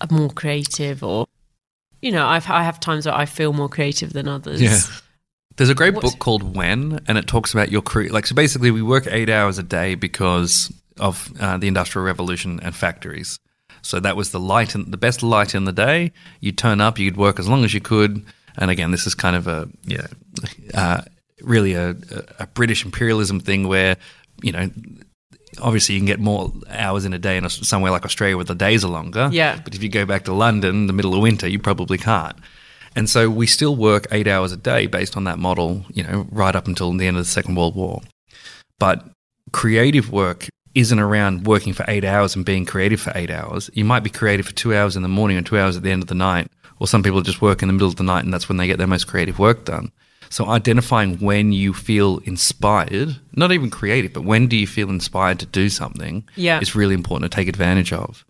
a 0.00 0.12
more 0.12 0.30
creative, 0.30 1.02
or 1.02 1.26
you 2.00 2.12
know, 2.12 2.26
I've 2.26 2.48
I 2.50 2.62
have 2.62 2.78
times 2.80 3.06
where 3.06 3.14
I 3.14 3.24
feel 3.26 3.52
more 3.52 3.68
creative 3.68 4.12
than 4.12 4.28
others. 4.28 4.60
Yeah. 4.62 4.78
There's 5.56 5.70
a 5.70 5.74
great 5.74 5.94
What's- 5.94 6.10
book 6.12 6.18
called 6.18 6.56
When, 6.56 7.00
and 7.06 7.16
it 7.16 7.26
talks 7.26 7.54
about 7.54 7.70
your 7.70 7.82
career. 7.82 8.10
Like, 8.10 8.26
so 8.26 8.34
basically, 8.34 8.70
we 8.70 8.82
work 8.82 9.06
eight 9.08 9.30
hours 9.30 9.56
a 9.58 9.62
day 9.62 9.94
because 9.94 10.72
of 10.98 11.32
uh, 11.40 11.58
the 11.58 11.68
Industrial 11.68 12.04
Revolution 12.04 12.60
and 12.60 12.74
factories. 12.74 13.38
So 13.82 14.00
that 14.00 14.16
was 14.16 14.30
the 14.30 14.40
light, 14.40 14.74
and 14.74 14.92
the 14.92 14.96
best 14.96 15.22
light 15.22 15.54
in 15.54 15.64
the 15.64 15.72
day. 15.72 16.12
You'd 16.40 16.58
turn 16.58 16.80
up, 16.80 16.98
you'd 16.98 17.16
work 17.16 17.38
as 17.38 17.48
long 17.48 17.64
as 17.64 17.72
you 17.74 17.80
could. 17.80 18.24
And 18.56 18.70
again, 18.70 18.90
this 18.90 19.06
is 19.06 19.14
kind 19.14 19.36
of 19.36 19.46
a 19.46 19.68
yeah, 19.84 20.06
uh, 20.74 21.02
really 21.42 21.74
a, 21.74 21.96
a 22.38 22.46
British 22.46 22.84
imperialism 22.84 23.40
thing 23.40 23.68
where 23.68 23.96
you 24.42 24.52
know. 24.52 24.70
Obviously, 25.62 25.94
you 25.94 26.00
can 26.00 26.06
get 26.06 26.18
more 26.18 26.52
hours 26.68 27.04
in 27.04 27.12
a 27.12 27.18
day 27.18 27.36
in 27.36 27.44
a, 27.44 27.48
somewhere 27.48 27.92
like 27.92 28.04
Australia 28.04 28.34
where 28.34 28.44
the 28.44 28.56
days 28.56 28.84
are 28.84 28.90
longer. 28.90 29.28
Yeah. 29.30 29.60
But 29.62 29.76
if 29.76 29.84
you 29.84 29.88
go 29.88 30.04
back 30.04 30.24
to 30.24 30.32
London 30.32 30.88
the 30.88 30.92
middle 30.92 31.14
of 31.14 31.22
winter, 31.22 31.46
you 31.46 31.60
probably 31.60 31.96
can't. 31.96 32.36
And 32.96 33.08
so 33.08 33.30
we 33.30 33.46
still 33.46 33.76
work 33.76 34.06
eight 34.10 34.26
hours 34.26 34.50
a 34.50 34.56
day 34.56 34.86
based 34.86 35.16
on 35.16 35.24
that 35.24 35.38
model, 35.38 35.84
you 35.92 36.02
know, 36.02 36.26
right 36.32 36.54
up 36.54 36.66
until 36.66 36.92
the 36.92 37.06
end 37.06 37.16
of 37.16 37.24
the 37.24 37.30
Second 37.30 37.54
World 37.54 37.76
War. 37.76 38.02
But 38.80 39.08
creative 39.52 40.10
work 40.10 40.48
isn't 40.74 40.98
around 40.98 41.46
working 41.46 41.72
for 41.72 41.84
eight 41.86 42.04
hours 42.04 42.34
and 42.34 42.44
being 42.44 42.64
creative 42.64 43.00
for 43.00 43.12
eight 43.14 43.30
hours. 43.30 43.70
You 43.74 43.84
might 43.84 44.02
be 44.02 44.10
creative 44.10 44.46
for 44.46 44.54
two 44.54 44.74
hours 44.74 44.96
in 44.96 45.02
the 45.02 45.08
morning 45.08 45.36
and 45.36 45.46
two 45.46 45.58
hours 45.58 45.76
at 45.76 45.82
the 45.82 45.90
end 45.90 46.02
of 46.02 46.08
the 46.08 46.14
night. 46.14 46.48
Or 46.80 46.88
some 46.88 47.02
people 47.02 47.22
just 47.22 47.40
work 47.40 47.62
in 47.62 47.68
the 47.68 47.72
middle 47.72 47.88
of 47.88 47.96
the 47.96 48.02
night 48.02 48.24
and 48.24 48.34
that's 48.34 48.48
when 48.48 48.58
they 48.58 48.66
get 48.66 48.78
their 48.78 48.88
most 48.88 49.06
creative 49.06 49.38
work 49.38 49.64
done. 49.64 49.92
So 50.34 50.46
identifying 50.46 51.18
when 51.18 51.52
you 51.52 51.72
feel 51.72 52.18
inspired, 52.24 53.20
not 53.36 53.52
even 53.52 53.70
creative, 53.70 54.12
but 54.12 54.24
when 54.24 54.48
do 54.48 54.56
you 54.56 54.66
feel 54.66 54.90
inspired 54.90 55.38
to 55.38 55.46
do 55.46 55.68
something 55.68 56.24
Yeah. 56.34 56.58
is 56.60 56.74
really 56.74 56.94
important 56.94 57.30
to 57.30 57.36
take 57.36 57.46
advantage 57.46 57.92
of. 57.92 58.24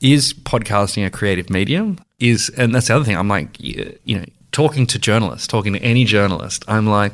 Is 0.00 0.34
podcasting 0.34 1.06
a 1.06 1.10
creative 1.10 1.48
medium? 1.48 2.00
Is 2.18 2.48
and 2.56 2.74
that's 2.74 2.88
the 2.88 2.96
other 2.96 3.04
thing 3.04 3.16
i'm 3.16 3.28
like 3.28 3.50
you 3.60 4.18
know 4.18 4.24
talking 4.50 4.84
to 4.88 4.98
journalists 4.98 5.46
talking 5.46 5.72
to 5.74 5.78
any 5.92 6.04
journalist 6.04 6.64
i'm 6.68 6.86
like 6.88 7.12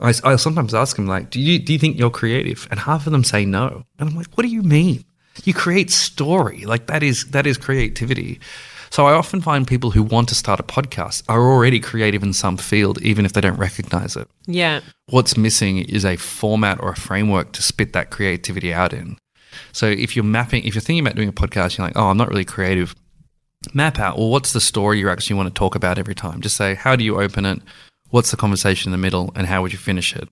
i, 0.00 0.12
I 0.24 0.34
sometimes 0.36 0.74
ask 0.74 0.96
them 0.96 1.06
like 1.06 1.30
do 1.30 1.40
you 1.40 1.60
do 1.60 1.72
you 1.72 1.78
think 1.78 1.96
you're 1.98 2.10
creative? 2.22 2.66
And 2.70 2.80
half 2.80 3.06
of 3.06 3.12
them 3.12 3.22
say 3.22 3.44
no. 3.44 3.84
And 3.98 4.08
i'm 4.08 4.16
like 4.16 4.30
what 4.34 4.42
do 4.42 4.50
you 4.50 4.64
mean? 4.64 5.04
You 5.44 5.54
create 5.54 5.90
story. 5.92 6.64
Like 6.64 6.86
that 6.88 7.02
is 7.04 7.26
that 7.30 7.46
is 7.46 7.58
creativity 7.58 8.40
so 8.90 9.06
i 9.06 9.12
often 9.12 9.40
find 9.40 9.66
people 9.66 9.90
who 9.90 10.02
want 10.02 10.28
to 10.28 10.34
start 10.34 10.60
a 10.60 10.62
podcast 10.62 11.22
are 11.28 11.40
already 11.40 11.80
creative 11.80 12.22
in 12.22 12.32
some 12.32 12.56
field 12.56 13.00
even 13.02 13.24
if 13.24 13.32
they 13.32 13.40
don't 13.40 13.58
recognize 13.58 14.16
it 14.16 14.28
yeah, 14.46 14.80
what's 15.06 15.36
missing 15.36 15.78
is 15.78 16.04
a 16.04 16.16
format 16.16 16.80
or 16.80 16.90
a 16.90 16.96
framework 16.96 17.52
to 17.52 17.62
spit 17.62 17.92
that 17.92 18.10
creativity 18.10 18.72
out 18.72 18.92
in. 18.92 19.16
So 19.72 19.86
if 19.86 20.14
you're 20.14 20.24
mapping, 20.24 20.64
if 20.64 20.74
you're 20.74 20.82
thinking 20.82 21.04
about 21.04 21.16
doing 21.16 21.28
a 21.28 21.32
podcast, 21.32 21.76
you're 21.76 21.86
like, 21.86 21.96
oh, 21.96 22.08
I'm 22.08 22.16
not 22.16 22.28
really 22.28 22.44
creative. 22.44 22.94
Map 23.74 23.98
out, 23.98 24.18
well, 24.18 24.30
what's 24.30 24.52
the 24.52 24.60
story 24.60 25.00
you 25.00 25.10
actually 25.10 25.36
want 25.36 25.48
to 25.48 25.58
talk 25.58 25.74
about 25.74 25.98
every 25.98 26.14
time? 26.14 26.40
Just 26.40 26.56
say, 26.56 26.74
how 26.74 26.94
do 26.94 27.02
you 27.02 27.20
open 27.20 27.44
it? 27.44 27.60
What's 28.10 28.30
the 28.30 28.36
conversation 28.36 28.92
in 28.92 28.92
the 28.92 29.04
middle? 29.04 29.32
And 29.34 29.48
how 29.48 29.62
would 29.62 29.72
you 29.72 29.78
finish 29.78 30.14
it? 30.14 30.28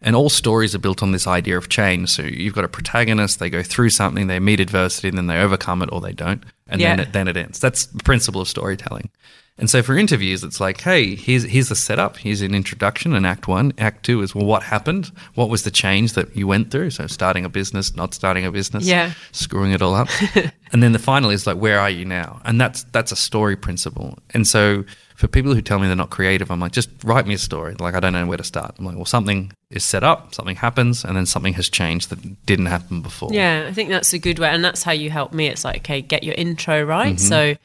And 0.00 0.16
all 0.16 0.30
stories 0.30 0.74
are 0.74 0.80
built 0.80 1.02
on 1.02 1.12
this 1.12 1.26
idea 1.26 1.58
of 1.58 1.68
change. 1.68 2.10
So 2.10 2.22
you've 2.22 2.54
got 2.54 2.64
a 2.64 2.68
protagonist, 2.68 3.38
they 3.38 3.50
go 3.50 3.62
through 3.62 3.90
something, 3.90 4.26
they 4.26 4.40
meet 4.40 4.60
adversity, 4.60 5.08
and 5.08 5.18
then 5.18 5.26
they 5.26 5.40
overcome 5.40 5.82
it 5.82 5.90
or 5.92 6.00
they 6.00 6.12
don't. 6.12 6.42
And 6.72 6.80
then, 6.80 7.00
it, 7.00 7.12
then 7.12 7.28
it 7.28 7.36
ends. 7.36 7.58
That's 7.60 7.86
the 7.86 8.02
principle 8.02 8.40
of 8.40 8.48
storytelling. 8.48 9.10
And 9.58 9.68
so 9.68 9.82
for 9.82 9.96
interviews, 9.96 10.42
it's 10.42 10.60
like, 10.60 10.80
hey, 10.80 11.14
here's 11.14 11.44
here's 11.44 11.68
the 11.68 11.76
setup. 11.76 12.16
Here's 12.16 12.40
an 12.40 12.54
introduction. 12.54 13.12
And 13.14 13.26
act 13.26 13.46
one, 13.46 13.72
act 13.76 14.04
two 14.06 14.22
is 14.22 14.34
well, 14.34 14.46
what 14.46 14.62
happened? 14.62 15.12
What 15.34 15.50
was 15.50 15.64
the 15.64 15.70
change 15.70 16.14
that 16.14 16.34
you 16.34 16.46
went 16.46 16.70
through? 16.70 16.90
So 16.90 17.06
starting 17.06 17.44
a 17.44 17.50
business, 17.50 17.94
not 17.94 18.14
starting 18.14 18.46
a 18.46 18.50
business, 18.50 18.86
Yeah. 18.86 19.12
screwing 19.32 19.72
it 19.72 19.82
all 19.82 19.94
up. 19.94 20.08
and 20.72 20.82
then 20.82 20.92
the 20.92 20.98
final 20.98 21.28
is 21.30 21.46
like, 21.46 21.58
where 21.58 21.78
are 21.78 21.90
you 21.90 22.06
now? 22.06 22.40
And 22.46 22.58
that's 22.58 22.84
that's 22.84 23.12
a 23.12 23.16
story 23.16 23.54
principle. 23.56 24.18
And 24.32 24.46
so 24.48 24.84
for 25.16 25.28
people 25.28 25.54
who 25.54 25.60
tell 25.60 25.78
me 25.78 25.86
they're 25.86 25.94
not 25.96 26.10
creative, 26.10 26.50
I'm 26.50 26.58
like, 26.58 26.72
just 26.72 26.88
write 27.04 27.26
me 27.26 27.34
a 27.34 27.38
story. 27.38 27.74
Like 27.78 27.94
I 27.94 28.00
don't 28.00 28.14
know 28.14 28.26
where 28.26 28.38
to 28.38 28.44
start. 28.44 28.74
I'm 28.78 28.86
like, 28.86 28.96
well, 28.96 29.04
something 29.04 29.52
is 29.70 29.84
set 29.84 30.02
up, 30.02 30.34
something 30.34 30.56
happens, 30.56 31.04
and 31.04 31.14
then 31.16 31.26
something 31.26 31.52
has 31.54 31.68
changed 31.68 32.08
that 32.10 32.44
didn't 32.46 32.66
happen 32.66 33.02
before. 33.02 33.28
Yeah, 33.32 33.66
I 33.68 33.72
think 33.72 33.90
that's 33.90 34.12
a 34.14 34.18
good 34.18 34.38
way, 34.38 34.48
and 34.48 34.64
that's 34.64 34.82
how 34.82 34.92
you 34.92 35.10
help 35.10 35.32
me. 35.32 35.46
It's 35.46 35.64
like, 35.64 35.78
okay, 35.78 36.00
get 36.02 36.24
your 36.24 36.34
intro 36.62 36.82
right. 36.84 37.18
So 37.18 37.56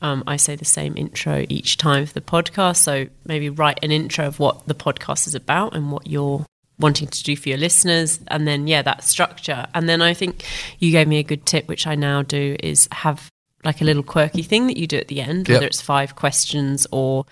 um, 0.00 0.24
I 0.26 0.36
say 0.36 0.56
the 0.56 0.64
same 0.64 0.94
intro 0.96 1.44
each 1.48 1.76
time 1.76 2.06
for 2.06 2.12
the 2.12 2.20
podcast. 2.20 2.78
So 2.78 3.06
maybe 3.24 3.48
write 3.48 3.78
an 3.82 3.90
intro 3.90 4.26
of 4.26 4.38
what 4.38 4.66
the 4.66 4.74
podcast 4.74 5.26
is 5.26 5.34
about 5.34 5.74
and 5.74 5.90
what 5.92 6.06
you're 6.06 6.44
wanting 6.78 7.06
to 7.08 7.22
do 7.22 7.36
for 7.36 7.48
your 7.48 7.58
listeners, 7.58 8.18
and 8.28 8.46
then 8.48 8.66
yeah, 8.66 8.82
that 8.82 9.04
structure. 9.04 9.66
And 9.74 9.88
then 9.88 10.02
I 10.02 10.14
think 10.14 10.44
you 10.80 10.90
gave 10.90 11.06
me 11.06 11.18
a 11.18 11.22
good 11.22 11.46
tip, 11.46 11.68
which 11.68 11.86
I 11.86 11.94
now 11.94 12.22
do, 12.22 12.56
is 12.60 12.88
have 12.90 13.28
like 13.64 13.80
a 13.80 13.84
little 13.84 14.02
quirky 14.02 14.42
thing 14.42 14.66
that 14.66 14.76
you 14.76 14.88
do 14.88 14.96
at 14.96 15.06
the 15.08 15.20
end, 15.20 15.48
Yep. 15.48 15.54
whether 15.56 15.66
it's 15.66 15.80
five 15.80 16.16
questions 16.16 16.86
or 16.90 17.24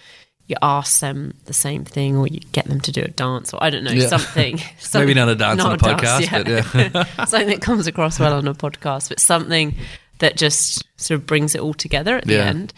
you 0.47 0.55
ask 0.63 1.01
them 1.01 1.35
the 1.47 1.53
same 1.53 1.85
thing 1.85 2.17
or 2.17 2.29
you 2.29 2.39
get 2.53 2.67
them 2.67 2.81
to 2.81 2.93
do 2.93 3.03
a 3.03 3.09
dance 3.09 3.53
or 3.53 3.63
I 3.63 3.71
don't 3.71 3.83
know, 3.83 3.91
Yeah. 3.91 4.07
something. 4.07 4.61
Maybe 4.95 5.15
not 5.15 5.29
a 5.29 5.35
dance 5.35 5.61
on 5.65 5.75
a 5.75 5.79
podcast, 5.79 6.31
but 6.31 6.47
yeah. 6.49 7.25
something 7.25 7.49
that 7.49 7.61
comes 7.61 7.89
across 7.89 8.21
well 8.21 8.35
on 8.35 8.47
a 8.47 8.55
podcast, 8.55 9.09
but 9.09 9.19
something 9.19 9.75
that 10.21 10.37
just 10.37 10.85
sort 10.97 11.21
of 11.21 11.27
brings 11.27 11.55
it 11.55 11.61
all 11.61 11.75
together 11.75 12.17
at 12.17 12.27
the 12.27 12.35
Yeah. 12.35 12.47
end, 12.47 12.73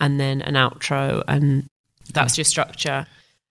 and 0.00 0.20
then 0.20 0.42
an 0.42 0.54
outro, 0.54 1.22
and 1.26 1.66
that's 2.12 2.36
your 2.36 2.44
structure. 2.44 3.06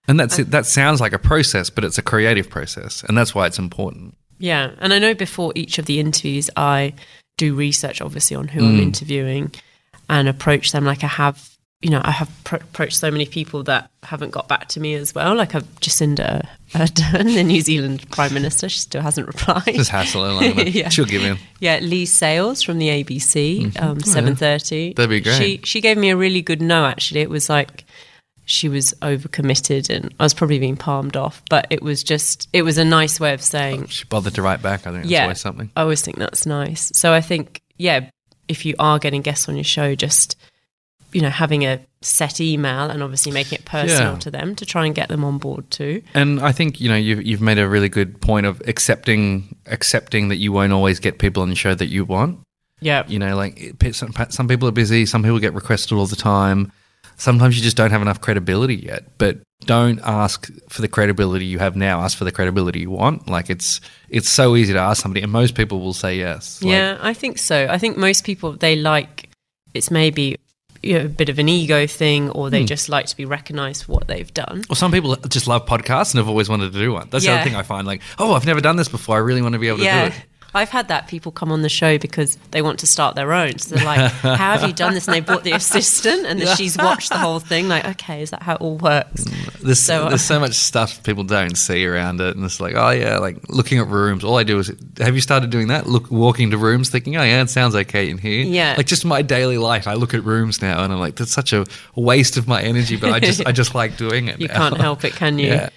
And 0.07 0.19
that's 0.19 0.37
it. 0.37 0.51
That 0.51 0.67
sounds 0.67 1.01
like 1.01 1.13
a 1.13 1.19
process, 1.19 1.69
but 1.69 1.83
it's 1.83 1.97
a 1.97 2.03
creative 2.03 2.49
process, 2.49 3.03
and 3.03 3.17
that's 3.17 3.33
why 3.33 3.47
it's 3.47 3.57
important. 3.57 4.15
Yeah, 4.37 4.71
and 4.79 4.93
I 4.93 4.99
know 4.99 5.13
before 5.15 5.51
each 5.55 5.79
of 5.79 5.85
the 5.85 5.99
interviews, 5.99 6.49
I 6.55 6.93
do 7.37 7.55
research, 7.55 8.01
obviously, 8.01 8.35
on 8.35 8.49
who 8.49 8.65
I'm 8.65 8.77
mm. 8.77 8.81
interviewing, 8.81 9.51
and 10.09 10.27
approach 10.27 10.71
them 10.71 10.85
like 10.85 11.03
I 11.03 11.07
have. 11.07 11.54
You 11.85 11.91
know, 11.91 12.01
I 12.03 12.09
have 12.09 12.31
pro- 12.45 12.57
approached 12.57 12.97
so 12.97 13.11
many 13.11 13.27
people 13.27 13.61
that 13.65 13.91
haven't 14.01 14.31
got 14.31 14.47
back 14.47 14.69
to 14.69 14.79
me 14.79 14.95
as 14.95 15.13
well. 15.13 15.35
Like 15.35 15.53
I've 15.53 15.67
Jacinda 15.81 16.47
Ardern, 16.71 17.35
the 17.35 17.43
New 17.43 17.61
Zealand 17.61 18.09
Prime 18.09 18.33
Minister, 18.33 18.69
she 18.69 18.79
still 18.79 19.03
hasn't 19.03 19.27
replied. 19.27 19.65
Just 19.65 19.91
hassle 19.91 20.25
her. 20.25 20.33
Like. 20.33 20.55
Yeah. 20.73 20.89
She'll 20.89 21.05
give 21.05 21.23
in. 21.23 21.37
Yeah, 21.59 21.77
Leigh 21.83 22.07
Sales 22.07 22.63
from 22.63 22.79
the 22.79 22.87
ABC, 22.87 23.79
um, 23.79 23.99
seven 23.99 24.35
thirty. 24.35 24.93
That'd 24.93 25.11
be 25.11 25.21
great. 25.21 25.37
She 25.37 25.61
she 25.63 25.79
gave 25.79 25.95
me 25.95 26.09
a 26.09 26.17
really 26.17 26.41
good 26.41 26.59
no. 26.59 26.85
Actually, 26.85 27.21
it 27.21 27.29
was 27.29 27.49
like 27.49 27.85
she 28.45 28.67
was 28.67 28.95
overcommitted, 29.03 29.95
and 29.95 30.11
I 30.19 30.23
was 30.23 30.33
probably 30.33 30.57
being 30.57 30.77
palmed 30.77 31.15
off. 31.15 31.43
But 31.51 31.67
it 31.69 31.83
was 31.83 32.03
just 32.03 32.49
it 32.51 32.63
was 32.63 32.79
a 32.79 32.83
nice 32.85 33.19
way 33.19 33.35
of 33.35 33.43
saying, 33.43 33.89
She 33.89 34.05
bothered 34.05 34.33
to 34.33 34.41
write 34.41 34.63
back. 34.63 34.87
I 34.87 34.91
think 34.91 35.03
that's 35.03 35.11
yeah, 35.11 35.33
something. 35.33 35.69
I 35.75 35.83
always 35.83 36.01
think 36.01 36.17
that's 36.17 36.47
nice. 36.47 36.91
So 36.95 37.13
I 37.13 37.21
think 37.21 37.61
yeah, 37.77 38.09
if 38.47 38.65
you 38.65 38.73
are 38.79 38.97
getting 38.97 39.21
guests 39.21 39.47
on 39.47 39.55
your 39.55 39.63
show, 39.63 39.93
just 39.93 40.35
you 41.15 41.21
know, 41.21 41.29
having 41.29 41.63
a 41.65 41.79
set 42.01 42.41
email 42.41 42.89
and 42.91 43.01
obviously 43.01 43.31
making 43.31 43.57
it 43.59 43.65
personal 43.65 44.13
Yeah. 44.13 44.19
to 44.19 44.29
them 44.31 44.53
to 44.55 44.65
try 44.65 44.85
and 44.85 44.93
get 44.93 45.07
them 45.07 45.23
on 45.23 45.37
board 45.37 45.71
too. 45.71 46.01
And 46.13 46.41
I 46.41 46.51
think 46.51 46.81
you 46.81 46.89
know 46.89 46.95
you've 46.95 47.25
you've 47.25 47.41
made 47.41 47.57
a 47.57 47.67
really 47.69 47.89
good 47.89 48.19
point 48.21 48.45
of 48.45 48.61
accepting 48.67 49.55
accepting 49.65 50.27
that 50.27 50.35
you 50.37 50.51
won't 50.51 50.73
always 50.73 50.99
get 50.99 51.17
people 51.17 51.41
on 51.41 51.49
the 51.49 51.55
show 51.55 51.73
that 51.73 51.87
you 51.87 52.03
want. 52.05 52.39
Yeah. 52.81 53.03
You 53.07 53.17
know, 53.19 53.35
like 53.37 53.55
some 53.93 54.11
some 54.29 54.47
people 54.47 54.67
are 54.67 54.73
busy, 54.73 55.05
some 55.05 55.23
people 55.23 55.39
get 55.39 55.53
requested 55.53 55.97
all 55.97 56.05
the 56.05 56.17
time. 56.17 56.71
Sometimes 57.17 57.55
you 57.57 57.63
just 57.63 57.77
don't 57.77 57.91
have 57.91 58.01
enough 58.01 58.19
credibility 58.19 58.75
yet. 58.75 59.17
But 59.17 59.39
don't 59.65 60.01
ask 60.03 60.51
for 60.69 60.81
the 60.81 60.89
credibility 60.89 61.45
you 61.45 61.59
have 61.59 61.77
now. 61.77 62.01
Ask 62.01 62.17
for 62.17 62.25
the 62.25 62.31
credibility 62.33 62.81
you 62.81 62.91
want. 62.91 63.29
Like 63.29 63.49
it's 63.49 63.79
it's 64.09 64.29
so 64.29 64.55
easy 64.57 64.73
to 64.73 64.79
ask 64.79 65.01
somebody, 65.01 65.21
and 65.23 65.31
most 65.31 65.55
people 65.55 65.79
will 65.79 65.93
say 65.93 66.17
yes. 66.17 66.61
Like, 66.61 66.71
yeah, 66.73 66.97
I 67.01 67.13
think 67.13 67.37
so. 67.39 67.67
I 67.69 67.77
think 67.77 67.95
most 67.97 68.25
people 68.25 68.51
they 68.51 68.75
like 68.75 69.29
it's 69.73 69.89
maybe 69.89 70.35
you 70.85 70.99
know, 70.99 71.05
a 71.05 71.09
bit 71.09 71.29
of 71.29 71.39
an 71.39 71.49
ego 71.49 71.87
thing, 71.87 72.29
or 72.29 72.49
they 72.49 72.61
hmm. 72.61 72.67
just 72.67 72.89
like 72.89 73.07
to 73.07 73.17
be 73.17 73.25
recognised 73.25 73.85
for 73.85 73.93
what 73.93 74.07
they've 74.07 74.31
done. 74.33 74.63
Well, 74.69 74.75
some 74.75 74.91
people 74.91 75.15
just 75.27 75.47
love 75.47 75.65
podcasts 75.65 76.13
and 76.13 76.19
have 76.19 76.29
always 76.29 76.47
wanted 76.47 76.73
to 76.73 76.79
do 76.79 76.93
one. 76.93 77.07
That's 77.09 77.25
the 77.25 77.31
Yeah. 77.31 77.37
other 77.37 77.43
thing 77.43 77.55
I 77.55 77.63
find. 77.63 77.87
Like, 77.87 78.01
oh, 78.19 78.33
I've 78.33 78.45
never 78.45 78.61
done 78.61 78.75
this 78.75 78.87
before. 78.87 79.15
I 79.15 79.19
really 79.19 79.41
want 79.41 79.53
to 79.53 79.59
be 79.59 79.67
able 79.67 79.79
to 79.79 79.83
Yeah. 79.83 80.09
do 80.09 80.15
it. 80.15 80.21
I've 80.55 80.69
had 80.69 80.87
that 80.87 81.07
people 81.07 81.31
come 81.31 81.51
on 81.51 81.61
the 81.61 81.69
show 81.69 81.97
because 81.97 82.37
they 82.51 82.61
want 82.61 82.79
to 82.79 82.87
start 82.87 83.15
their 83.15 83.33
own. 83.33 83.59
So 83.59 83.75
they're 83.75 83.85
like, 83.85 84.11
"How 84.21 84.57
have 84.57 84.63
you 84.67 84.73
done 84.73 84.93
this?" 84.93 85.07
And 85.07 85.13
they 85.15 85.19
brought 85.19 85.43
the 85.43 85.51
assistant, 85.51 86.25
and 86.25 86.39
then 86.41 86.55
she's 86.55 86.77
watched 86.77 87.09
the 87.09 87.17
whole 87.17 87.39
thing. 87.39 87.67
Like, 87.67 87.85
okay, 87.85 88.21
is 88.21 88.29
that 88.31 88.41
how 88.41 88.55
it 88.55 88.61
all 88.61 88.77
works? 88.77 89.25
Mm, 89.25 89.59
there's 89.61 89.79
So- 89.79 90.09
there's 90.09 90.23
so 90.23 90.37
uh, 90.37 90.39
much 90.39 90.53
stuff 90.53 91.03
people 91.03 91.23
don't 91.25 91.55
see 91.57 91.85
around 91.85 92.21
it, 92.21 92.35
and 92.35 92.45
it's 92.45 92.59
like, 92.59 92.75
oh 92.75 92.91
yeah, 92.91 93.17
like 93.17 93.37
looking 93.49 93.79
at 93.79 93.87
rooms. 93.87 94.23
All 94.23 94.37
I 94.37 94.43
do 94.43 94.57
is, 94.59 94.71
have 94.99 95.13
you 95.13 95.21
started 95.21 95.49
doing 95.49 95.67
that? 95.67 95.87
Look, 95.87 96.09
walking 96.09 96.51
to 96.51 96.57
rooms, 96.57 96.89
thinking, 96.89 97.17
oh 97.17 97.23
yeah, 97.23 97.41
it 97.41 97.49
sounds 97.49 97.75
okay 97.75 98.09
in 98.09 98.17
here. 98.17 98.45
Yeah. 98.45 98.75
like 98.77 98.85
just 98.87 99.03
my 99.05 99.21
daily 99.21 99.57
life. 99.57 99.87
I 99.87 99.95
look 99.95 100.13
at 100.13 100.23
rooms 100.23 100.61
now, 100.61 100.83
and 100.83 100.93
I'm 100.93 100.99
like, 100.99 101.15
that's 101.15 101.31
such 101.33 101.51
a 101.51 101.65
waste 101.95 102.37
of 102.37 102.47
my 102.47 102.61
energy, 102.61 102.95
but 102.95 103.11
I 103.11 103.19
just 103.19 103.45
I 103.45 103.51
just 103.61 103.75
like 103.75 103.97
doing 103.97 104.29
it. 104.29 104.39
You 104.39 104.47
now. 104.47 104.69
can't 104.69 104.77
help 104.77 105.03
it, 105.03 105.13
can 105.13 105.37
you? 105.37 105.45
Yeah. 105.55 105.69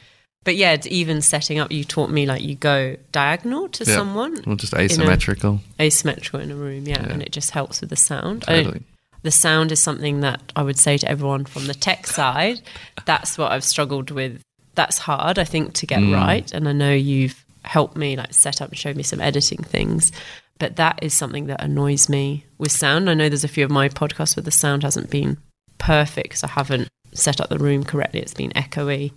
But 0.49 0.57
yeah, 0.57 0.73
it's 0.73 0.87
even 0.87 1.21
setting 1.21 1.59
up, 1.59 1.71
you 1.71 1.85
taught 1.85 2.09
me 2.09 2.25
like 2.25 2.41
you 2.41 2.55
go 2.55 2.97
diagonal 3.13 3.69
to 3.69 3.85
Yeah. 3.85 3.97
someone, 3.97 4.43
Well, 4.47 4.57
just 4.57 4.73
asymmetrical. 4.73 5.61
asymmetrical 5.79 6.41
in 6.41 6.51
a 6.51 6.55
room, 6.55 6.89
yeah, 6.89 7.03
and 7.05 7.23
it 7.23 7.33
just 7.33 7.51
helps 7.51 7.83
with 7.83 7.91
the 7.91 7.97
sound. 7.97 8.47
I 8.49 8.81
the 9.23 9.31
sound 9.31 9.73
is 9.73 9.81
something 9.81 10.21
that 10.21 10.41
I 10.57 10.63
would 10.63 10.79
say 10.79 10.97
to 10.97 11.07
everyone 11.07 11.45
from 11.45 11.67
the 11.67 11.75
tech 11.75 12.07
side. 12.07 12.63
That's 13.05 13.37
what 13.37 13.53
I've 13.53 13.63
struggled 13.63 14.11
with. 14.11 14.41
That's 14.75 14.97
hard, 14.97 15.39
I 15.39 15.45
think, 15.45 15.75
to 15.75 15.87
get 15.87 16.01
mm. 16.01 16.15
right. 16.15 16.51
And 16.51 16.67
I 16.67 16.73
know 16.73 16.95
you've 16.95 17.45
helped 17.61 17.99
me 17.99 18.17
like 18.17 18.33
set 18.33 18.63
up 18.63 18.71
and 18.71 18.79
show 18.79 18.95
me 18.95 19.03
some 19.03 19.21
editing 19.21 19.63
things. 19.63 20.13
But 20.59 20.77
that 20.77 20.99
is 21.03 21.13
something 21.13 21.49
that 21.49 21.63
annoys 21.63 22.09
me 22.09 22.47
with 22.57 22.73
sound. 22.73 23.11
I 23.11 23.13
know 23.13 23.29
there's 23.29 23.45
a 23.45 23.49
few 23.49 23.67
of 23.67 23.71
my 23.71 23.91
podcasts 23.91 24.35
where 24.35 24.45
the 24.45 24.51
sound 24.51 24.83
hasn't 24.83 25.11
been 25.11 25.37
perfect 25.77 26.31
because 26.31 26.43
I 26.43 26.49
haven't 26.49 26.89
set 27.13 27.41
up 27.41 27.49
the 27.49 27.59
room 27.59 27.85
correctly. 27.85 28.21
It's 28.21 28.35
been 28.35 28.51
echoey. 28.51 29.13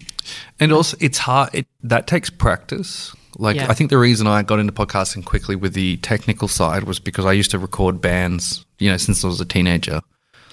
And 0.59 0.71
also, 0.71 0.97
it's 0.99 1.17
hard. 1.19 1.53
It, 1.53 1.67
that 1.83 2.07
takes 2.07 2.29
practice. 2.29 3.15
Like, 3.37 3.55
Yeah. 3.55 3.67
I 3.69 3.73
think 3.73 3.89
the 3.89 3.97
reason 3.97 4.27
I 4.27 4.43
got 4.43 4.59
into 4.59 4.73
podcasting 4.73 5.23
quickly 5.25 5.55
with 5.55 5.73
the 5.73 5.97
technical 5.97 6.47
side 6.47 6.83
was 6.83 6.99
because 6.99 7.25
I 7.25 7.31
used 7.31 7.51
to 7.51 7.59
record 7.59 8.01
bands, 8.01 8.65
you 8.79 8.89
know, 8.89 8.97
since 8.97 9.23
I 9.23 9.27
was 9.27 9.39
a 9.41 9.45
teenager. 9.45 10.01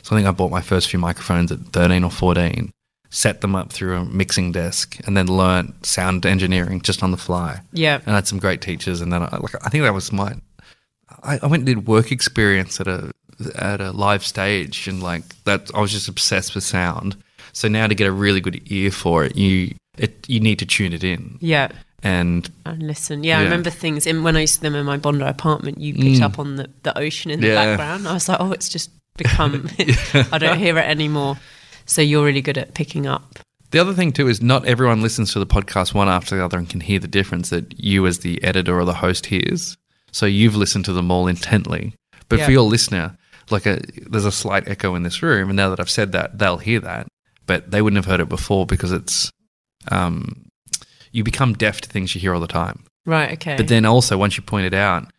So 0.02 0.14
I 0.14 0.18
think 0.18 0.28
I 0.28 0.30
bought 0.30 0.50
my 0.50 0.60
first 0.62 0.88
few 0.88 0.98
microphones 0.98 1.50
at 1.52 1.58
13 1.72 2.04
or 2.04 2.10
14, 2.10 2.72
set 3.10 3.40
them 3.40 3.54
up 3.56 3.72
through 3.72 3.96
a 3.96 4.04
mixing 4.04 4.52
desk, 4.52 4.98
and 5.06 5.16
then 5.16 5.26
learnt 5.26 5.84
sound 5.84 6.24
engineering 6.24 6.80
just 6.80 7.02
on 7.02 7.10
the 7.10 7.16
fly. 7.16 7.60
Yeah. 7.72 7.96
And 8.06 8.12
I 8.12 8.14
had 8.16 8.28
some 8.28 8.38
great 8.38 8.60
teachers. 8.60 9.00
And 9.00 9.12
then 9.12 9.22
I, 9.22 9.36
like, 9.38 9.54
I 9.64 9.68
think 9.68 9.84
that 9.84 9.92
was 9.94 10.12
my, 10.12 10.36
I, 11.22 11.40
I 11.42 11.46
went 11.46 11.62
and 11.62 11.66
did 11.66 11.86
work 11.86 12.12
experience 12.12 12.80
at 12.80 12.86
a, 12.86 13.12
at 13.56 13.80
a 13.80 13.90
live 13.92 14.24
stage 14.24 14.88
and 14.88 15.02
like 15.02 15.22
that, 15.44 15.70
I 15.74 15.80
was 15.80 15.92
just 15.92 16.08
obsessed 16.08 16.54
with 16.54 16.64
sound. 16.64 17.16
So 17.58 17.66
now 17.66 17.88
to 17.88 17.94
get 17.94 18.06
a 18.06 18.12
really 18.12 18.40
good 18.40 18.60
ear 18.70 18.92
for 18.92 19.24
it, 19.24 19.34
you, 19.36 19.74
it, 19.96 20.24
you 20.28 20.38
need 20.38 20.60
to 20.60 20.66
tune 20.66 20.92
it 20.92 21.02
in. 21.02 21.38
Yeah. 21.40 21.72
And 22.04 22.48
And 22.64 22.80
listen, 22.84 23.24
yeah, 23.24 23.40
I 23.40 23.42
remember 23.42 23.70
things 23.70 24.06
in 24.06 24.22
when 24.22 24.36
I 24.36 24.42
used 24.42 24.54
to 24.56 24.60
them 24.60 24.76
in 24.76 24.86
my 24.86 24.96
Bondi 24.96 25.24
apartment. 25.24 25.78
You 25.80 25.92
picked 25.94 26.22
up 26.22 26.38
on 26.38 26.54
the, 26.54 26.70
the 26.84 26.96
ocean 26.96 27.32
in 27.32 27.40
the 27.40 27.48
Mm. 27.48 27.54
Background. 27.56 28.06
I 28.06 28.12
was 28.14 28.28
like, 28.28 28.40
oh, 28.40 28.52
it's 28.52 28.68
just 28.68 28.90
become. 29.16 29.68
I 30.32 30.38
don't 30.38 30.60
hear 30.60 30.78
it 30.78 30.84
anymore. 30.84 31.36
So 31.86 32.00
you're 32.00 32.24
really 32.24 32.42
good 32.42 32.58
at 32.58 32.74
picking 32.74 33.08
up. 33.08 33.40
the 33.72 33.80
other 33.80 33.92
thing 33.94 34.12
too 34.12 34.28
is 34.28 34.40
not 34.40 34.64
everyone 34.64 35.02
listens 35.02 35.32
to 35.32 35.40
the 35.40 35.46
podcast 35.46 35.92
one 35.94 36.08
after 36.08 36.36
the 36.36 36.44
other 36.44 36.58
and 36.58 36.70
can 36.70 36.78
hear 36.80 37.00
the 37.00 37.08
difference 37.08 37.50
that 37.50 37.80
you 37.80 38.06
as 38.06 38.20
the 38.20 38.40
editor 38.44 38.78
or 38.78 38.84
the 38.84 38.94
host 38.94 39.26
hears. 39.26 39.76
So 40.12 40.26
you've 40.26 40.54
listened 40.54 40.84
to 40.84 40.92
them 40.92 41.10
all 41.10 41.26
intently. 41.26 41.94
But 42.28 42.40
for 42.42 42.52
your 42.52 42.62
listener, 42.62 43.16
like 43.50 43.66
a 43.66 43.80
there's 44.08 44.24
a 44.26 44.30
slight 44.30 44.68
echo 44.68 44.94
in 44.94 45.02
this 45.02 45.20
room, 45.22 45.48
and 45.48 45.56
now 45.56 45.70
that 45.70 45.80
I've 45.80 45.90
said 45.90 46.12
that, 46.12 46.38
they'll 46.38 46.58
hear 46.58 46.78
that, 46.80 47.07
but 47.48 47.72
they 47.72 47.82
wouldn't 47.82 47.96
have 47.96 48.10
heard 48.10 48.20
it 48.20 48.28
before 48.28 48.64
because 48.66 48.92
it's 48.92 49.32
um, 49.90 50.48
you 51.10 51.24
become 51.24 51.54
deaf 51.54 51.80
to 51.80 51.88
things 51.88 52.14
you 52.14 52.20
hear 52.20 52.32
all 52.34 52.40
the 52.40 52.46
time. 52.46 52.84
Right. 53.04 53.32
Okay. 53.32 53.56
But 53.56 53.66
then 53.66 53.84
also 53.84 54.16
once 54.16 54.36
you 54.36 54.42
point 54.44 54.66
it 54.66 54.74
out, 54.74 55.10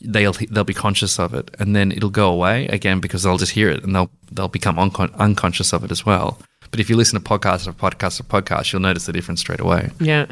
they'll 0.00 0.32
they'll 0.32 0.64
be 0.64 0.72
conscious 0.72 1.18
of 1.18 1.34
it, 1.34 1.50
and 1.58 1.76
then 1.76 1.92
it'll 1.92 2.08
go 2.08 2.30
away 2.30 2.66
again 2.68 3.00
because 3.00 3.24
they'll 3.24 3.36
just 3.36 3.52
hear 3.52 3.68
it 3.68 3.84
and 3.84 3.94
they'll 3.94 4.10
they'll 4.32 4.48
become 4.48 4.76
uncon- 4.76 5.14
unconscious 5.16 5.72
of 5.74 5.84
it 5.84 5.90
as 5.90 6.06
well. 6.06 6.38
But 6.70 6.80
if 6.80 6.88
you 6.88 6.96
listen 6.96 7.20
to 7.20 7.28
podcast 7.28 7.68
after 7.68 7.72
podcast 7.72 8.20
after 8.20 8.22
podcast, 8.22 8.72
you'll 8.72 8.82
notice 8.82 9.06
the 9.06 9.12
difference 9.12 9.40
straight 9.40 9.60
away. 9.60 9.90
yeah. 10.00 10.26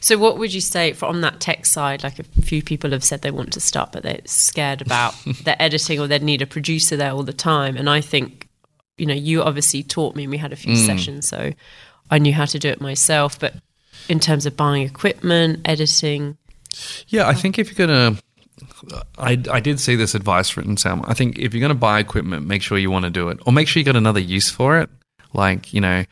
So 0.00 0.16
what 0.16 0.38
would 0.38 0.54
you 0.54 0.60
say 0.60 0.92
from 0.92 1.22
that 1.22 1.40
tech 1.40 1.66
side? 1.66 2.04
Like 2.04 2.20
a 2.20 2.22
few 2.22 2.62
people 2.62 2.92
have 2.92 3.02
said 3.02 3.22
they 3.22 3.32
want 3.32 3.52
to 3.54 3.60
start, 3.60 3.90
but 3.90 4.04
they're 4.04 4.20
scared 4.26 4.80
about 4.80 5.12
their 5.42 5.56
editing 5.58 5.98
or 5.98 6.06
they'd 6.06 6.22
need 6.22 6.40
a 6.40 6.46
producer 6.46 6.96
there 6.96 7.10
all 7.10 7.24
the 7.24 7.32
time. 7.32 7.76
And 7.76 7.90
I 7.90 8.00
think, 8.00 8.47
you 8.98 9.06
know, 9.06 9.14
you 9.14 9.42
obviously 9.42 9.82
taught 9.82 10.14
me 10.16 10.24
and 10.24 10.30
we 10.30 10.38
had 10.38 10.52
a 10.52 10.56
few 10.56 10.74
Mm. 10.74 10.86
sessions, 10.86 11.28
so 11.28 11.52
I 12.10 12.18
knew 12.18 12.32
how 12.32 12.44
to 12.46 12.58
do 12.58 12.68
it 12.68 12.80
myself. 12.80 13.38
But 13.38 13.54
in 14.08 14.18
terms 14.20 14.46
of 14.46 14.56
buying 14.56 14.82
equipment, 14.86 15.60
editing, 15.64 16.36
Yeah, 17.08 17.26
I 17.26 17.34
think 17.34 17.58
if 17.58 17.66
you're 17.76 17.86
gonna, 17.86 18.18
I 19.18 19.32
I 19.50 19.60
did 19.60 19.80
see 19.80 19.96
this 19.96 20.14
advice 20.14 20.56
written 20.56 20.76
Sam. 20.76 21.02
I 21.06 21.14
think 21.14 21.38
if 21.38 21.54
you're 21.54 21.60
gonna 21.60 21.74
buy 21.74 21.98
equipment, 22.00 22.46
make 22.46 22.62
sure 22.62 22.78
you 22.78 22.90
want 22.90 23.04
to 23.04 23.10
do 23.10 23.28
it, 23.28 23.38
or 23.46 23.52
make 23.52 23.68
sure 23.68 23.80
you 23.80 23.84
got 23.84 23.96
another 23.96 24.20
use 24.20 24.50
for 24.50 24.78
it. 24.80 24.88
Like 25.32 25.72
you 25.72 25.80
know, 25.80 26.04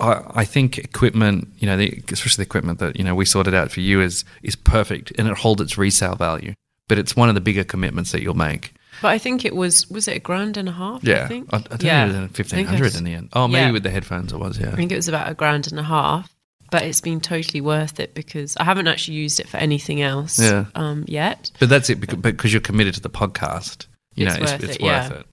I 0.00 0.22
I 0.42 0.44
think 0.44 0.78
equipment, 0.78 1.48
you 1.58 1.66
know, 1.66 1.76
the, 1.76 2.02
especially 2.12 2.42
the 2.44 2.48
equipment 2.48 2.78
that 2.78 2.96
you 2.96 3.04
know 3.04 3.14
we 3.14 3.24
sorted 3.24 3.54
out 3.54 3.70
for 3.70 3.80
you 3.80 4.00
is 4.00 4.24
is 4.42 4.56
perfect 4.56 5.12
and 5.18 5.28
it 5.28 5.38
holds 5.38 5.60
its 5.60 5.76
resale 5.78 6.16
value. 6.16 6.54
But 6.88 6.98
it's 6.98 7.14
one 7.14 7.28
of 7.28 7.34
the 7.34 7.40
bigger 7.40 7.64
commitments 7.64 8.10
that 8.12 8.20
you'll 8.22 8.34
make. 8.34 8.72
But 9.02 9.08
I 9.08 9.18
think 9.18 9.44
it 9.44 9.54
was 9.56 9.88
was 9.90 10.08
it 10.08 10.16
a 10.16 10.20
grand 10.20 10.56
and 10.56 10.68
a 10.68 10.72
half? 10.72 11.02
Yeah, 11.04 11.24
I 11.24 11.28
think. 11.28 11.48
I, 11.52 11.56
I 11.56 11.60
think 11.60 11.82
yeah. 11.82 12.06
it 12.06 12.20
was 12.20 12.30
fifteen 12.32 12.66
hundred 12.66 12.94
in 12.96 13.04
the 13.04 13.14
end. 13.14 13.28
Oh, 13.32 13.48
maybe 13.48 13.66
Yeah. 13.66 13.70
with 13.72 13.82
the 13.82 13.90
headphones 13.90 14.32
it 14.32 14.38
was. 14.38 14.58
Yeah, 14.58 14.68
I 14.72 14.76
think 14.76 14.92
it 14.92 14.96
was 14.96 15.08
about 15.08 15.30
a 15.30 15.34
grand 15.34 15.68
and 15.70 15.78
a 15.78 15.82
half. 15.84 16.30
But 16.70 16.82
it's 16.84 17.00
been 17.00 17.20
totally 17.20 17.60
worth 17.60 17.98
it 17.98 18.14
because 18.14 18.56
I 18.56 18.62
haven't 18.62 18.86
actually 18.86 19.16
used 19.16 19.40
it 19.40 19.48
for 19.48 19.56
anything 19.56 20.02
else 20.02 20.38
Yeah. 20.38 20.66
um, 20.76 21.04
yet. 21.08 21.50
But 21.58 21.68
that's 21.68 21.90
it 21.90 21.98
because, 21.98 22.20
because 22.20 22.52
you're 22.52 22.60
committed 22.60 22.94
to 22.94 23.00
the 23.00 23.10
podcast. 23.10 23.86
You 24.14 24.26
It's 24.28 24.36
know, 24.36 24.42
it's, 24.44 24.52
worth 24.52 24.62
it's 24.62 24.76
it, 24.76 24.82
worth 24.82 25.10
yeah. 25.10 25.18
it. 25.18 25.26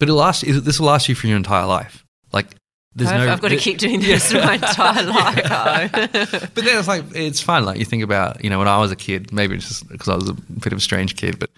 But 0.00 0.08
it'll 0.08 0.16
last. 0.18 0.42
This 0.44 0.80
will 0.80 0.88
last 0.88 1.08
you 1.08 1.14
for 1.14 1.28
your 1.28 1.36
entire 1.36 1.66
life. 1.66 2.04
Like 2.32 2.56
there's 2.96 3.08
I've, 3.10 3.20
no. 3.26 3.32
I've 3.32 3.40
got 3.40 3.50
to 3.50 3.56
keep 3.56 3.78
doing 3.78 4.00
this 4.00 4.32
for 4.32 4.38
my 4.38 4.54
entire 4.54 5.04
life. 5.06 5.92
But 6.54 6.64
then 6.64 6.76
it's 6.78 6.88
like 6.88 7.04
it's 7.14 7.40
fun. 7.40 7.64
Like 7.64 7.78
you 7.78 7.84
think 7.84 8.02
about, 8.02 8.42
you 8.42 8.50
know, 8.50 8.58
when 8.58 8.66
I 8.66 8.78
was 8.78 8.90
a 8.90 8.96
kid, 8.96 9.32
maybe 9.32 9.54
it's 9.54 9.68
just 9.68 9.88
because 9.88 10.08
I 10.08 10.16
was 10.16 10.28
a 10.28 10.34
bit 10.34 10.72
of 10.72 10.78
a 10.78 10.82
strange 10.82 11.14
kid, 11.16 11.38
but 11.38 11.50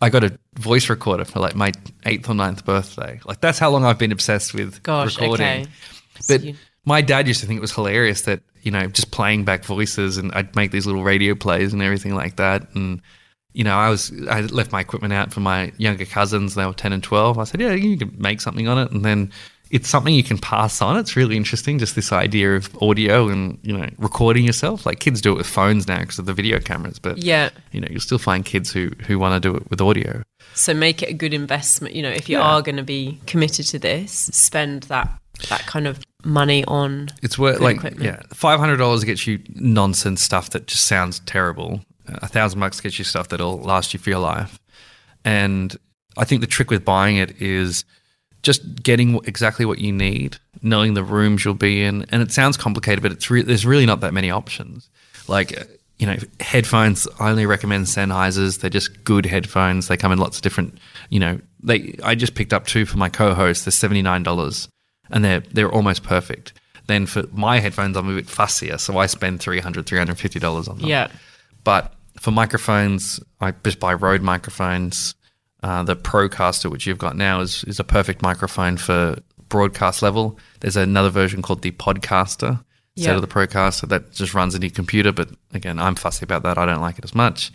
I 0.00 0.10
got 0.10 0.22
a 0.24 0.38
voice 0.58 0.88
recorder 0.88 1.24
for 1.24 1.40
like 1.40 1.54
my 1.54 1.72
eighth 2.06 2.28
or 2.28 2.34
ninth 2.34 2.64
birthday. 2.64 3.20
Like 3.24 3.40
that's 3.40 3.58
how 3.58 3.70
long 3.70 3.84
I've 3.84 3.98
been 3.98 4.12
obsessed 4.12 4.54
with 4.54 4.82
Gosh, 4.82 5.18
recording. 5.18 5.46
okay. 5.46 5.66
So 6.20 6.34
But 6.36 6.44
you- 6.44 6.54
my 6.84 7.00
dad 7.00 7.26
used 7.28 7.40
to 7.40 7.46
think 7.46 7.58
it 7.58 7.60
was 7.60 7.72
hilarious 7.72 8.22
that 8.22 8.40
you 8.62 8.70
know 8.70 8.86
just 8.86 9.10
playing 9.10 9.44
back 9.44 9.64
voices 9.64 10.16
and 10.16 10.32
I'd 10.32 10.54
make 10.56 10.70
these 10.70 10.86
little 10.86 11.02
radio 11.04 11.34
plays 11.34 11.72
and 11.72 11.82
everything 11.82 12.14
like 12.14 12.36
that. 12.36 12.66
And 12.74 13.00
you 13.52 13.64
know, 13.64 13.74
I 13.76 13.88
was 13.90 14.12
I 14.30 14.42
left 14.42 14.72
my 14.72 14.80
equipment 14.80 15.12
out 15.12 15.32
for 15.32 15.40
my 15.40 15.72
younger 15.78 16.04
cousins. 16.04 16.54
They 16.54 16.64
were 16.64 16.72
ten 16.74 16.92
and 16.92 17.02
twelve. 17.02 17.38
I 17.38 17.44
said, 17.44 17.60
yeah, 17.60 17.72
you 17.72 17.96
can 17.98 18.14
make 18.18 18.40
something 18.40 18.68
on 18.68 18.78
it, 18.78 18.90
and 18.92 19.04
then. 19.04 19.32
It's 19.70 19.88
something 19.88 20.14
you 20.14 20.22
can 20.22 20.38
pass 20.38 20.80
on. 20.80 20.96
It's 20.96 21.14
really 21.16 21.36
interesting, 21.36 21.78
just 21.78 21.94
this 21.94 22.10
idea 22.12 22.56
of 22.56 22.74
audio 22.82 23.28
and 23.28 23.58
you 23.62 23.76
know 23.76 23.88
recording 23.98 24.44
yourself. 24.44 24.86
Like 24.86 24.98
kids 25.00 25.20
do 25.20 25.32
it 25.32 25.36
with 25.36 25.46
phones 25.46 25.86
now 25.86 26.00
because 26.00 26.18
of 26.18 26.26
the 26.26 26.32
video 26.34 26.58
cameras, 26.58 26.98
but 26.98 27.18
yeah. 27.18 27.50
you 27.72 27.80
know 27.80 27.88
you'll 27.90 28.00
still 28.00 28.18
find 28.18 28.44
kids 28.44 28.72
who 28.72 28.90
who 29.06 29.18
want 29.18 29.40
to 29.42 29.48
do 29.48 29.54
it 29.56 29.68
with 29.70 29.80
audio. 29.80 30.22
So 30.54 30.72
make 30.74 31.02
it 31.02 31.10
a 31.10 31.14
good 31.14 31.34
investment. 31.34 31.94
You 31.94 32.02
know, 32.02 32.10
if 32.10 32.28
you 32.28 32.38
Yeah. 32.38 32.44
are 32.44 32.62
going 32.62 32.76
to 32.76 32.82
be 32.82 33.20
committed 33.26 33.66
to 33.66 33.78
this, 33.78 34.12
spend 34.32 34.84
that 34.84 35.08
that 35.50 35.66
kind 35.66 35.86
of 35.86 36.00
money 36.24 36.64
on. 36.64 37.08
It's 37.22 37.38
worth 37.38 37.60
like 37.60 37.76
equipment. 37.76 38.04
yeah, 38.04 38.22
five 38.32 38.58
hundred 38.58 38.78
dollars 38.78 39.04
gets 39.04 39.26
you 39.26 39.40
nonsense 39.54 40.22
stuff 40.22 40.50
that 40.50 40.66
just 40.66 40.86
sounds 40.86 41.20
terrible. 41.20 41.82
A 42.08 42.26
thousand 42.26 42.58
bucks 42.60 42.80
gets 42.80 42.98
you 42.98 43.04
stuff 43.04 43.28
that'll 43.28 43.58
last 43.60 43.92
you 43.92 44.00
for 44.00 44.08
your 44.10 44.18
life. 44.18 44.58
And 45.24 45.76
I 46.16 46.24
think 46.24 46.40
the 46.40 46.46
trick 46.46 46.70
with 46.70 46.84
buying 46.84 47.16
it 47.18 47.40
is 47.40 47.84
just 48.42 48.82
getting 48.82 49.16
exactly 49.24 49.64
what 49.64 49.78
you 49.78 49.92
need, 49.92 50.36
knowing 50.62 50.94
the 50.94 51.04
rooms 51.04 51.44
you'll 51.44 51.54
be 51.54 51.82
in. 51.82 52.06
And 52.10 52.22
it 52.22 52.32
sounds 52.32 52.56
complicated, 52.56 53.02
but 53.02 53.12
it's 53.12 53.30
re- 53.30 53.42
there's 53.42 53.66
really 53.66 53.86
not 53.86 54.00
that 54.00 54.14
many 54.14 54.30
options. 54.30 54.88
Like 55.26 55.58
uh, 55.58 55.64
you 55.98 56.06
know, 56.06 56.16
headphones. 56.40 57.08
I 57.18 57.30
only 57.30 57.46
recommend 57.46 57.86
Sennheisers. 57.86 58.60
They're 58.60 58.70
just 58.70 59.02
good 59.04 59.26
headphones. 59.26 59.88
They 59.88 59.96
come 59.96 60.12
in 60.12 60.18
lots 60.18 60.38
of 60.38 60.42
different. 60.42 60.78
You 61.10 61.20
know, 61.20 61.40
they. 61.62 61.98
I 62.04 62.14
just 62.14 62.34
picked 62.34 62.52
up 62.52 62.66
two 62.66 62.86
for 62.86 62.98
my 62.98 63.08
co-host. 63.08 63.64
They're 63.64 63.72
seventy 63.72 64.02
nine 64.02 64.22
dollars, 64.22 64.68
and 65.10 65.24
they're 65.24 65.40
they're 65.40 65.72
almost 65.72 66.04
perfect. 66.04 66.52
Then 66.86 67.04
for 67.04 67.24
my 67.32 67.58
headphones, 67.58 67.96
I'm 67.96 68.08
a 68.08 68.14
bit 68.14 68.26
fussier, 68.26 68.80
so 68.80 68.96
I 68.96 69.06
spend 69.06 69.40
300 69.40 69.86
350 69.86 70.38
dollars 70.40 70.68
on 70.68 70.78
them. 70.78 70.88
Yeah. 70.88 71.08
But 71.62 71.92
for 72.18 72.30
microphones, 72.30 73.20
I 73.40 73.50
just 73.50 73.78
buy 73.78 73.92
Rode 73.92 74.22
microphones. 74.22 75.14
Uh, 75.62 75.82
the 75.82 75.96
Procaster, 75.96 76.70
which 76.70 76.86
you've 76.86 76.98
got 76.98 77.16
now, 77.16 77.40
is 77.40 77.64
is 77.64 77.80
a 77.80 77.84
perfect 77.84 78.22
microphone 78.22 78.76
for 78.76 79.18
broadcast 79.48 80.02
level. 80.02 80.38
There's 80.60 80.76
another 80.76 81.10
version 81.10 81.42
called 81.42 81.62
the 81.62 81.72
Podcaster 81.72 82.62
instead 82.96 83.10
Yeah. 83.12 83.14
of 83.16 83.22
the 83.22 83.26
Procaster 83.28 83.88
that 83.88 84.12
just 84.12 84.34
runs 84.34 84.54
in 84.54 84.62
your 84.62 84.70
computer. 84.70 85.10
But 85.12 85.30
again, 85.52 85.78
I'm 85.78 85.94
fussy 85.96 86.22
about 86.24 86.42
that. 86.44 86.58
I 86.58 86.66
don't 86.66 86.80
like 86.80 86.98
it 86.98 87.04
as 87.04 87.14
much. 87.14 87.50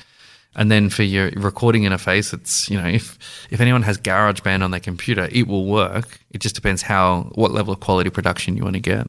And 0.55 0.69
then 0.69 0.89
for 0.89 1.03
your 1.03 1.31
recording 1.35 1.83
interface, 1.83 2.33
it's 2.33 2.69
you 2.69 2.77
know 2.79 2.87
if 2.87 3.17
if 3.49 3.59
anyone 3.61 3.83
has 3.83 3.97
GarageBand 3.97 4.63
on 4.63 4.71
their 4.71 4.79
computer, 4.81 5.27
it 5.31 5.47
will 5.47 5.65
work. 5.65 6.19
It 6.31 6.41
just 6.41 6.55
depends 6.55 6.81
how 6.81 7.31
what 7.35 7.51
level 7.51 7.73
of 7.73 7.79
quality 7.79 8.09
production 8.09 8.57
you 8.57 8.63
want 8.63 8.75
to 8.75 8.79
get. 8.81 9.07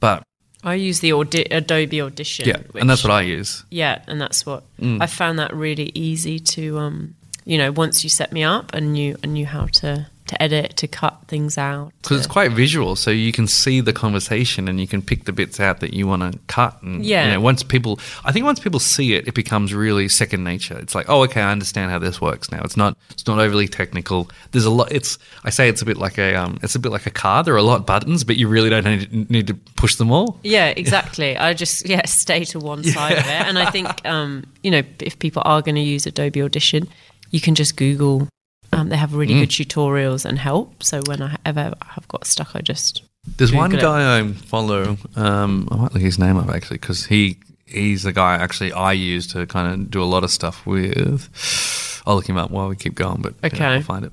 But 0.00 0.22
I 0.64 0.74
use 0.74 1.00
the 1.00 1.12
Audi- 1.12 1.46
Adobe 1.50 2.00
Audition. 2.02 2.48
yeah, 2.48 2.58
and 2.74 2.88
that's 2.90 3.04
what 3.04 3.12
I 3.12 3.20
use. 3.22 3.64
Yeah, 3.70 4.02
and 4.08 4.20
that's 4.20 4.44
what 4.44 4.64
Mm. 4.80 5.00
I 5.00 5.06
found 5.06 5.38
that 5.38 5.54
really 5.54 5.92
easy 5.94 6.38
to 6.40 6.78
um 6.78 7.14
you 7.44 7.58
know, 7.58 7.72
once 7.72 8.02
you 8.04 8.10
set 8.10 8.32
me 8.32 8.42
up 8.44 8.72
and 8.74 8.92
knew 8.92 9.16
and 9.22 9.32
knew 9.34 9.46
how 9.46 9.66
to 9.66 10.06
to 10.26 10.42
edit, 10.42 10.74
to 10.78 10.88
cut 10.88 11.18
things 11.28 11.58
out. 11.58 11.92
Because 12.00 12.16
it's 12.16 12.26
quite 12.26 12.50
visual, 12.52 12.96
so 12.96 13.10
you 13.10 13.30
can 13.30 13.46
see 13.46 13.82
the 13.82 13.92
conversation 13.92 14.68
and 14.68 14.80
you 14.80 14.86
can 14.86 15.02
pick 15.02 15.26
the 15.26 15.32
bits 15.32 15.60
out 15.60 15.80
that 15.80 15.92
you 15.92 16.06
want 16.06 16.22
to 16.32 16.38
cut. 16.46 16.82
And 16.82 17.04
Yeah. 17.04 17.26
you 17.26 17.32
know, 17.32 17.40
once 17.42 17.62
people, 17.62 18.00
I 18.24 18.32
think 18.32 18.46
once 18.46 18.58
people 18.58 18.80
see 18.80 19.12
it, 19.12 19.28
it 19.28 19.34
becomes 19.34 19.74
really 19.74 20.08
second 20.08 20.42
nature. 20.42 20.78
It's 20.78 20.94
like, 20.94 21.10
oh, 21.10 21.24
okay, 21.24 21.42
I 21.42 21.52
understand 21.52 21.90
how 21.90 21.98
this 21.98 22.22
works 22.22 22.50
now. 22.50 22.62
It's 22.64 22.74
not, 22.74 22.96
it's 23.10 23.26
not 23.26 23.38
overly 23.38 23.68
technical. 23.68 24.30
There's 24.52 24.64
a 24.64 24.70
lot. 24.70 24.90
It's, 24.90 25.18
I 25.44 25.50
say 25.50 25.68
it's 25.68 25.82
a 25.82 25.84
bit 25.84 25.98
like 25.98 26.16
a, 26.16 26.34
um, 26.36 26.58
it's 26.62 26.74
a 26.74 26.78
bit 26.78 26.90
like 26.90 27.04
a 27.04 27.10
car. 27.10 27.42
There 27.44 27.52
are 27.52 27.58
a 27.58 27.62
lot 27.62 27.80
of 27.80 27.84
buttons, 27.86 28.24
but 28.24 28.38
you 28.38 28.48
really 28.48 28.70
don't 28.70 28.86
need, 28.86 29.30
need 29.30 29.46
to 29.48 29.54
push 29.76 29.96
them 29.96 30.10
all. 30.10 30.40
Yeah, 30.42 30.68
exactly. 30.68 31.36
I 31.36 31.52
just 31.52 31.86
yeah 31.86 32.06
stay 32.06 32.44
to 32.46 32.58
one 32.58 32.82
side 32.82 33.18
of 33.18 33.24
it, 33.26 33.46
and 33.46 33.58
I 33.58 33.70
think 33.70 34.06
um, 34.06 34.44
you 34.62 34.70
know 34.70 34.80
if 35.00 35.18
people 35.18 35.42
are 35.44 35.60
going 35.60 35.74
to 35.74 35.82
use 35.82 36.06
Adobe 36.06 36.40
Audition, 36.40 36.88
you 37.34 37.40
can 37.40 37.54
just 37.54 37.76
Google. 37.76 38.28
Um, 38.72 38.88
they 38.90 38.96
have 38.96 39.14
really 39.14 39.34
Mm. 39.34 39.40
good 39.42 39.50
tutorials 39.50 40.24
and 40.24 40.38
help. 40.38 40.82
So 40.82 41.00
when 41.06 41.20
I 41.22 41.36
ever 41.44 41.72
have 41.94 42.06
got 42.08 42.26
stuck, 42.26 42.50
I 42.56 42.60
just 42.60 43.02
There's 43.36 43.52
one 43.52 43.70
Google 43.70 43.94
it. 43.94 43.98
guy 43.98 44.18
I 44.18 44.32
follow. 44.32 44.96
Um, 45.16 45.68
I 45.70 45.76
might 45.76 45.92
look 45.94 46.02
his 46.02 46.18
name 46.18 46.36
up 46.36 46.48
actually 46.48 46.78
because 46.78 47.06
he 47.06 47.36
he's 47.66 48.02
the 48.02 48.12
guy 48.12 48.34
actually 48.46 48.72
I 48.72 48.92
use 48.92 49.26
to 49.28 49.46
kind 49.46 49.66
of 49.72 49.90
do 49.90 50.02
a 50.02 50.10
lot 50.14 50.22
of 50.24 50.30
stuff 50.30 50.66
with. 50.66 51.28
I'll 52.06 52.16
look 52.16 52.28
him 52.28 52.36
up 52.36 52.50
while 52.50 52.68
we 52.68 52.76
keep 52.76 52.94
going, 52.94 53.22
but 53.22 53.34
yeah, 53.42 53.46
Okay. 53.52 53.64
I'll 53.64 53.82
find 53.82 54.04
it. 54.06 54.12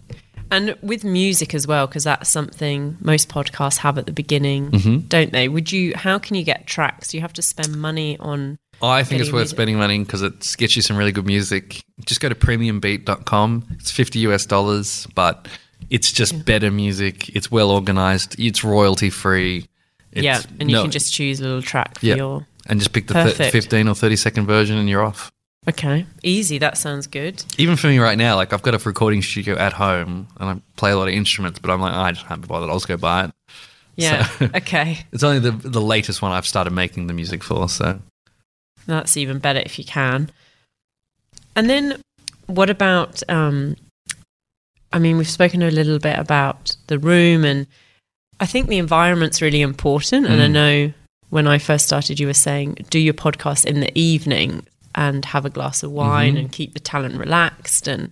and 0.50 0.76
with 0.82 1.04
music 1.04 1.54
as 1.54 1.66
well 1.68 1.88
because 1.88 2.04
that's 2.06 2.30
something 2.30 2.98
most 3.02 3.30
podcasts 3.30 3.78
have 3.80 3.98
at 3.98 4.06
the 4.06 4.14
beginning, 4.14 4.72
Mm-hmm. 4.72 4.98
don't 5.08 5.32
they? 5.32 5.48
Would 5.50 5.72
you? 5.72 5.94
How 5.96 6.18
can 6.20 6.36
you 6.36 6.44
get 6.44 6.68
tracks? 6.68 7.10
Do 7.10 7.18
you 7.18 7.22
have 7.22 7.34
to 7.34 7.42
spend 7.42 7.76
money 7.90 8.18
on? 8.20 8.58
I 8.90 9.04
think 9.04 9.22
it's 9.22 9.32
worth 9.32 9.42
music. 9.42 9.56
spending 9.56 9.78
money 9.78 10.00
because 10.00 10.22
it 10.22 10.56
gets 10.58 10.76
you 10.76 10.82
some 10.82 10.98
really 10.98 11.12
good 11.12 11.26
music. 11.26 11.84
Just 12.06 12.22
go 12.22 12.30
to 12.30 12.36
premiumbeat.com. 12.36 13.68
It's 13.80 13.92
50 13.92 14.20
US 14.20 14.46
dollars, 14.46 15.08
but 15.16 15.48
it's 15.90 16.12
just 16.12 16.46
better 16.46 16.72
music. 16.72 17.30
It's 17.36 17.52
well 17.52 17.72
organized. 17.72 18.36
It's 18.40 18.64
royalty 18.64 19.10
free. 19.10 19.68
It's, 20.12 20.24
yeah, 20.24 20.42
and 20.60 20.70
you 20.70 20.76
no- 20.78 20.82
can 20.84 20.92
just 20.92 21.14
choose 21.14 21.40
a 21.40 21.44
little 21.44 21.62
track 21.62 22.00
for 22.00 22.06
Yeah. 22.06 22.16
your. 22.16 22.48
and 22.68 22.80
just 22.80 22.92
pick 22.94 23.08
the 23.08 23.32
th- 23.34 23.52
15 23.52 23.88
or 23.88 23.96
30 23.96 24.16
second 24.16 24.46
version 24.46 24.78
and 24.78 24.88
you're 24.90 25.04
off. 25.04 25.32
Okay, 25.70 26.06
easy. 26.24 26.58
That 26.58 26.78
sounds 26.78 27.06
good. 27.08 27.44
Even 27.58 27.76
for 27.76 27.88
me 27.88 28.00
right 28.00 28.18
now, 28.18 28.36
like 28.36 28.52
I've 28.52 28.62
got 28.64 28.74
a 28.74 28.78
recording 28.80 29.22
studio 29.22 29.56
at 29.58 29.74
home 29.74 30.28
and 30.40 30.50
I 30.50 30.62
play 30.76 30.92
a 30.92 30.98
lot 30.98 31.08
of 31.08 31.14
instruments, 31.14 31.60
but 31.60 31.70
I'm 31.72 31.80
like, 31.82 31.94
I 31.94 32.12
just 32.12 32.26
can't 32.28 32.42
be 32.42 32.48
bothered. 32.48 32.70
I'll 32.70 32.78
just 32.78 32.88
go 32.88 32.98
buy 32.98 33.26
it. 33.26 33.32
Yeah. 33.96 34.26
So- 34.26 34.50
okay. 34.56 35.00
It's 35.12 35.24
only 35.24 35.40
the 35.40 35.52
the 35.52 35.82
latest 35.82 36.22
one 36.22 36.32
I've 36.32 36.48
started 36.48 36.72
making 36.72 37.08
the 37.08 37.14
music 37.14 37.44
for. 37.44 37.70
So 37.70 38.00
That's 38.88 39.16
even 39.18 39.40
better 39.40 39.62
if 39.66 39.78
you 39.80 39.86
can. 39.86 40.30
And 41.56 41.70
then 41.70 42.02
what 42.48 42.70
about 42.70 43.22
um 43.30 43.76
I 44.94 45.00
mean 45.00 45.18
we've 45.18 45.30
spoken 45.30 45.62
a 45.62 45.72
little 45.72 46.00
bit 46.00 46.18
about 46.18 46.76
the 46.88 47.00
room 47.00 47.46
and 47.46 47.68
I 48.40 48.46
think 48.46 48.68
the 48.68 48.78
environment's 48.78 49.42
really 49.42 49.62
important 49.62 50.26
and 50.28 50.42
I 50.42 50.48
Mm. 50.48 50.52
know 50.52 50.94
when 51.30 51.48
I 51.48 51.60
first 51.60 51.86
started 51.86 52.20
you 52.20 52.28
were 52.28 52.34
saying 52.34 52.78
do 52.90 53.00
your 53.00 53.14
podcast 53.14 53.66
in 53.66 53.80
the 53.80 53.92
evening 53.98 54.66
and 54.96 55.24
have 55.26 55.46
a 55.46 55.50
glass 55.50 55.84
of 55.84 55.92
wine 55.92 56.36
Mhm. 56.36 56.40
and 56.40 56.52
keep 56.52 56.74
the 56.74 56.80
talent 56.80 57.16
relaxed 57.18 57.88
and 57.88 58.12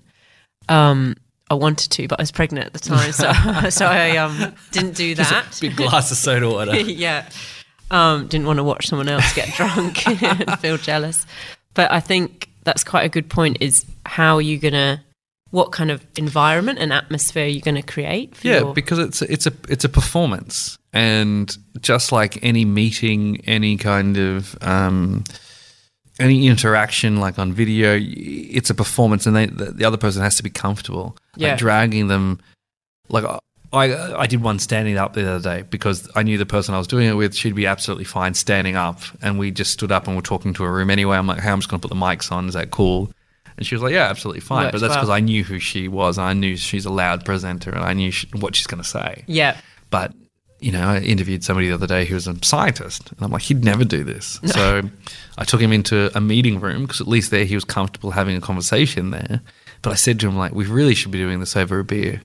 um 0.69 1.15
I 1.49 1.55
wanted 1.55 1.91
to 1.91 2.07
but 2.07 2.19
I 2.19 2.21
was 2.23 2.31
pregnant 2.31 2.67
at 2.67 2.73
the 2.73 2.79
time 2.79 3.11
so 3.11 3.31
so 3.69 3.85
I 3.87 4.15
um 4.17 4.55
didn't 4.71 4.95
do 4.95 5.15
that. 5.15 5.57
big 5.59 5.75
glass 5.75 6.11
of 6.11 6.17
soda 6.17 6.49
water. 6.49 6.79
yeah. 6.79 7.27
Um, 7.91 8.27
didn't 8.27 8.45
want 8.47 8.57
to 8.57 8.63
watch 8.63 8.87
someone 8.87 9.09
else 9.09 9.33
get 9.33 9.49
drunk 9.55 10.07
and 10.23 10.59
feel 10.59 10.77
jealous. 10.77 11.25
But 11.73 11.91
I 11.91 11.99
think 11.99 12.49
that's 12.63 12.83
quite 12.83 13.03
a 13.05 13.09
good 13.09 13.29
point 13.29 13.57
is 13.61 13.85
how 14.05 14.35
are 14.35 14.41
you 14.41 14.57
going 14.59 14.73
to, 14.73 15.01
what 15.51 15.71
kind 15.71 15.89
of 15.89 16.05
environment 16.17 16.77
and 16.77 16.93
atmosphere 16.93 17.45
you're 17.45 17.55
you 17.55 17.61
going 17.61 17.75
to 17.75 17.81
create? 17.81 18.35
For 18.35 18.47
Yeah, 18.47 18.59
your- 18.59 18.73
because 18.75 18.99
it's 18.99 19.21
it's 19.23 19.47
a 19.47 19.53
it's 19.67 19.83
a 19.83 19.89
performance, 19.89 20.77
and 20.93 21.55
just 21.81 22.11
like 22.11 22.37
any 22.43 22.65
meeting, 22.65 23.41
any 23.45 23.75
kind 23.77 24.17
of 24.17 24.55
um, 24.61 25.23
any 26.19 26.45
interaction, 26.47 27.17
like 27.17 27.39
on 27.39 27.53
video, 27.53 27.97
it's 27.99 28.69
a 28.69 28.75
performance, 28.75 29.25
and 29.25 29.35
they, 29.35 29.47
the, 29.47 29.71
the 29.71 29.85
other 29.85 29.97
person 29.97 30.21
has 30.21 30.35
to 30.35 30.43
be 30.43 30.51
comfortable. 30.51 31.17
Yeah. 31.35 31.49
Like 31.49 31.57
dragging 31.57 32.07
them, 32.09 32.39
like 33.07 33.23
I 33.71 34.21
I 34.21 34.27
did 34.27 34.41
one 34.41 34.59
standing 34.59 34.97
up 34.97 35.13
the 35.13 35.29
other 35.29 35.43
day 35.43 35.63
because 35.63 36.09
I 36.15 36.23
knew 36.23 36.37
the 36.37 36.45
person 36.45 36.73
I 36.73 36.77
was 36.77 36.87
doing 36.87 37.07
it 37.07 37.13
with, 37.13 37.35
she'd 37.35 37.55
be 37.55 37.67
absolutely 37.67 38.05
fine 38.05 38.33
standing 38.33 38.75
up, 38.75 39.01
and 39.21 39.37
we 39.37 39.51
just 39.51 39.71
stood 39.71 39.91
up 39.91 40.07
and 40.07 40.15
we're 40.15 40.21
talking 40.21 40.53
to 40.55 40.63
a 40.63 40.71
room 40.71 40.89
anyway. 40.89 41.17
I'm 41.17 41.27
like, 41.27 41.39
hey, 41.39 41.49
I'm 41.49 41.59
just 41.59 41.69
going 41.69 41.79
to 41.81 41.87
put 41.87 41.93
the 41.93 41.99
mics 41.99 42.31
on. 42.31 42.47
Is 42.47 42.55
that 42.55 42.71
cool? 42.71 43.11
And 43.59 43.67
she 43.67 43.75
was 43.75 43.81
like, 43.81 43.91
yeah, 43.91 44.09
absolutely 44.09 44.39
fine. 44.39 44.63
Works 44.63 44.71
but 44.71 44.79
that's 44.79 44.91
well. 44.91 44.99
because 44.99 45.09
I 45.09 45.19
knew 45.19 45.43
who 45.43 45.59
she 45.59 45.89
was. 45.89 46.17
I 46.17 46.31
knew 46.31 46.55
she's 46.55 46.85
a 46.85 46.89
loud 46.89 47.25
presenter 47.25 47.71
and 47.71 47.83
I 47.83 47.91
knew 47.91 48.09
she, 48.09 48.25
what 48.39 48.55
she's 48.55 48.67
going 48.67 48.81
to 48.81 48.87
say. 48.87 49.25
yeah. 49.27 49.57
But, 49.91 50.13
you 50.61 50.71
know, 50.71 50.87
I 50.87 50.99
interviewed 50.99 51.43
somebody 51.43 51.67
the 51.67 51.73
other 51.73 51.87
day 51.87 52.05
who 52.05 52.15
was 52.15 52.25
a 52.25 52.35
scientist. 52.41 53.11
And 53.11 53.19
I'm 53.21 53.31
like, 53.31 53.41
he'd 53.41 53.65
never 53.65 53.83
do 53.83 54.05
this. 54.05 54.39
So 54.45 54.83
I 55.37 55.43
took 55.43 55.59
him 55.59 55.73
into 55.73 56.09
a 56.15 56.21
meeting 56.21 56.61
room 56.61 56.83
because 56.83 57.01
at 57.01 57.07
least 57.07 57.31
there 57.31 57.43
he 57.43 57.55
was 57.55 57.65
comfortable 57.65 58.11
having 58.11 58.37
a 58.37 58.41
conversation 58.41 59.11
there. 59.11 59.41
But 59.81 59.91
I 59.91 59.95
said 59.95 60.21
to 60.21 60.29
him, 60.29 60.37
like, 60.37 60.53
we 60.53 60.65
really 60.65 60.95
should 60.95 61.11
be 61.11 61.17
doing 61.17 61.41
this 61.41 61.57
over 61.57 61.79
a 61.79 61.83
beer. 61.83 62.21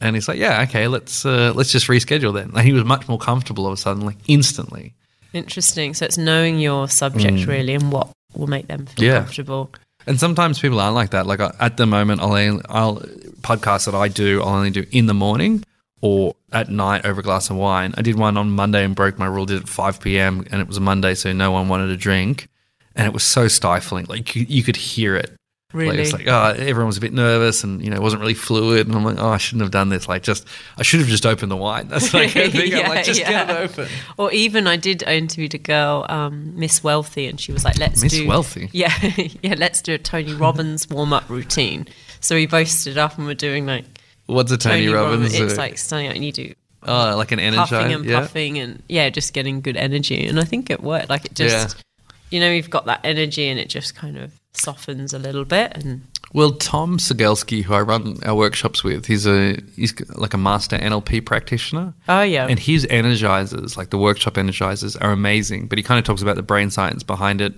And 0.00 0.14
he's 0.14 0.28
like, 0.28 0.38
yeah, 0.38 0.62
okay, 0.62 0.86
let's 0.88 1.24
uh, 1.26 1.52
let's 1.54 1.72
just 1.72 1.88
reschedule 1.88 2.32
then. 2.32 2.50
And 2.54 2.60
he 2.66 2.72
was 2.72 2.84
much 2.84 3.08
more 3.08 3.18
comfortable 3.18 3.64
all 3.66 3.72
of 3.72 3.78
a 3.78 3.80
sudden, 3.82 4.04
like 4.06 4.16
instantly. 4.28 4.94
Interesting. 5.32 5.94
So 5.94 6.04
it's 6.04 6.16
knowing 6.18 6.58
your 6.58 6.88
subject 6.88 7.46
really 7.46 7.74
and 7.74 7.90
what 7.92 8.10
will 8.34 8.46
make 8.46 8.68
them 8.68 8.86
feel 8.86 9.04
Mm. 9.04 9.06
Yeah. 9.08 9.18
comfortable. 9.20 9.70
And 10.06 10.18
sometimes 10.18 10.58
people 10.58 10.80
aren't 10.80 10.94
like 10.94 11.10
that. 11.10 11.26
Like 11.26 11.40
I- 11.40 11.52
at 11.60 11.76
the 11.76 11.84
moment, 11.86 12.20
I'll, 12.22 12.60
I'll 12.70 12.96
podcasts 13.42 13.84
that 13.86 13.94
I 13.94 14.08
do, 14.08 14.40
I'll 14.42 14.54
only 14.54 14.70
do 14.70 14.86
in 14.90 15.06
the 15.06 15.14
morning 15.14 15.64
or 16.00 16.34
at 16.52 16.70
night 16.70 17.04
over 17.04 17.20
a 17.20 17.22
glass 17.24 17.50
of 17.50 17.56
wine. 17.56 17.92
I 17.98 18.02
did 18.02 18.16
one 18.16 18.36
on 18.36 18.50
Monday 18.52 18.84
and 18.84 18.94
broke 18.94 19.18
my 19.18 19.26
rule. 19.26 19.44
Did 19.46 19.56
it 19.58 19.62
at 19.64 19.68
five 19.68 20.00
p.m. 20.00 20.46
and 20.50 20.60
it 20.62 20.68
was 20.68 20.76
a 20.76 20.80
Monday, 20.80 21.14
so 21.14 21.32
no 21.32 21.50
one 21.50 21.68
wanted 21.68 21.90
a 21.90 21.96
drink, 21.96 22.48
and 22.94 23.06
it 23.06 23.12
was 23.12 23.24
so 23.24 23.48
stifling. 23.48 24.06
Like 24.08 24.34
you, 24.36 24.46
you 24.48 24.62
could 24.62 24.76
hear 24.76 25.14
it. 25.16 25.34
Like, 25.74 25.82
Really? 25.82 25.98
it's 25.98 26.14
like 26.14 26.26
oh, 26.26 26.54
everyone 26.56 26.86
was 26.86 26.96
a 26.96 27.00
bit 27.02 27.12
nervous, 27.12 27.62
and 27.62 27.84
you 27.84 27.90
know, 27.90 27.96
it 27.96 28.02
wasn't 28.02 28.22
really 28.22 28.32
fluid. 28.32 28.86
And 28.86 28.96
I'm 28.96 29.04
like, 29.04 29.18
oh, 29.18 29.28
I 29.28 29.36
shouldn't 29.36 29.60
have 29.60 29.70
done 29.70 29.90
this. 29.90 30.08
Like, 30.08 30.22
just 30.22 30.46
I 30.78 30.82
should 30.82 31.00
have 31.00 31.10
just 31.10 31.26
opened 31.26 31.52
the 31.52 31.56
wine. 31.56 31.88
That's 31.90 32.14
like 32.14 32.34
a 32.36 32.48
thing. 32.50 32.74
I'm 32.74 32.88
like, 32.88 33.04
just 33.04 33.20
yeah. 33.20 33.44
get 33.44 33.50
it 33.50 33.70
open. 33.70 33.88
Or 34.16 34.32
even 34.32 34.66
I 34.66 34.76
did 34.76 35.04
I 35.06 35.16
interviewed 35.16 35.52
a 35.52 35.58
girl, 35.58 36.06
um, 36.08 36.58
Miss 36.58 36.82
Wealthy, 36.82 37.26
and 37.26 37.38
she 37.38 37.52
was 37.52 37.66
like, 37.66 37.78
"Let's 37.78 38.02
Miss 38.02 38.14
do 38.14 38.26
Wealthy? 38.26 38.70
yeah, 38.72 38.94
yeah, 39.42 39.56
let's 39.58 39.82
do 39.82 39.92
a 39.92 39.98
Tony 39.98 40.32
Robbins 40.32 40.88
warm 40.88 41.12
up 41.12 41.28
routine." 41.28 41.86
So 42.20 42.34
we 42.34 42.46
both 42.46 42.68
stood 42.68 42.96
up 42.96 43.18
and 43.18 43.26
we're 43.26 43.34
doing 43.34 43.66
like 43.66 43.84
What's 44.24 44.50
a 44.52 44.56
Tony, 44.56 44.88
Robbins? 44.88 45.34
It's 45.34 45.54
uh, 45.54 45.56
like 45.56 45.76
standing 45.76 46.08
up 46.08 46.16
and 46.16 46.24
you 46.24 46.32
do 46.32 46.54
oh, 46.84 47.14
like 47.16 47.32
an 47.32 47.40
energy. 47.40 47.58
puffing 47.58 47.92
and 47.92 48.04
yeah. 48.04 48.20
puffing 48.20 48.58
and 48.58 48.82
yeah, 48.88 49.10
just 49.10 49.34
getting 49.34 49.60
good 49.60 49.76
energy. 49.76 50.26
And 50.26 50.40
I 50.40 50.44
think 50.44 50.70
it 50.70 50.82
worked. 50.82 51.10
Like 51.10 51.26
it 51.26 51.34
just, 51.34 51.82
you 52.30 52.40
know, 52.40 52.50
you've 52.50 52.70
got 52.70 52.86
that 52.86 53.00
energy 53.04 53.48
and 53.48 53.58
it 53.58 53.68
just 53.68 53.94
kind 53.94 54.16
of 54.16 54.38
softens 54.52 55.12
a 55.12 55.18
little 55.18 55.44
bit. 55.44 55.72
And 55.76 56.02
Well, 56.32 56.52
Tom 56.52 56.98
Segelski, 56.98 57.62
who 57.62 57.74
I 57.74 57.80
run 57.80 58.18
our 58.24 58.34
workshops 58.34 58.84
with, 58.84 59.06
he's 59.06 59.26
a 59.26 59.56
he's 59.76 59.94
like 60.10 60.34
a 60.34 60.38
master 60.38 60.76
NLP 60.76 61.24
practitioner, 61.24 61.94
oh 62.08 62.22
yeah, 62.22 62.46
and 62.46 62.58
his 62.58 62.86
energizers, 62.86 63.76
like 63.76 63.90
the 63.90 63.98
workshop 63.98 64.34
energizers, 64.34 64.96
are 65.00 65.12
amazing. 65.12 65.66
But 65.68 65.78
he 65.78 65.84
kind 65.84 65.98
of 65.98 66.04
talks 66.04 66.22
about 66.22 66.36
the 66.36 66.42
brain 66.42 66.70
science 66.70 67.02
behind 67.02 67.40
it, 67.40 67.54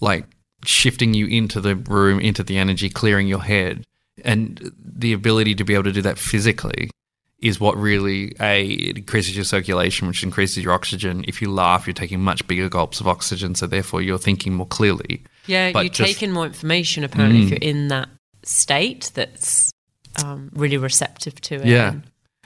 like 0.00 0.26
shifting 0.64 1.14
you 1.14 1.26
into 1.26 1.60
the 1.60 1.76
room, 1.76 2.20
into 2.20 2.42
the 2.42 2.58
energy, 2.58 2.88
clearing 2.88 3.28
your 3.28 3.42
head, 3.42 3.84
and 4.24 4.72
the 4.78 5.12
ability 5.12 5.54
to 5.56 5.64
be 5.64 5.74
able 5.74 5.84
to 5.84 5.92
do 5.92 6.02
that 6.02 6.18
physically 6.18 6.90
is 7.40 7.60
what 7.60 7.76
really 7.76 8.34
a 8.40 8.64
it 8.66 8.96
increases 8.98 9.36
your 9.36 9.44
circulation, 9.44 10.08
which 10.08 10.22
increases 10.22 10.64
your 10.64 10.72
oxygen. 10.72 11.24
If 11.28 11.42
you 11.42 11.50
laugh, 11.50 11.86
you're 11.86 11.94
taking 11.94 12.20
much 12.22 12.46
bigger 12.46 12.68
gulps 12.68 13.00
of 13.00 13.06
oxygen, 13.06 13.54
so 13.54 13.66
therefore 13.66 14.00
you're 14.02 14.18
thinking 14.18 14.54
more 14.54 14.66
clearly. 14.66 15.22
Yeah, 15.46 15.72
But 15.72 15.84
you 15.84 15.90
just- 15.90 16.08
take 16.08 16.22
in 16.22 16.32
more 16.32 16.46
information 16.46 17.04
apparently 17.04 17.42
if 17.42 17.46
Mm. 17.46 17.50
you're 17.50 17.70
in 17.70 17.88
that 17.88 18.08
state 18.42 19.10
that's 19.14 19.70
um, 20.24 20.48
really 20.54 20.78
receptive 20.78 21.38
to 21.42 21.56
it. 21.56 21.66
Yeah. 21.66 21.88
And- 21.92 22.02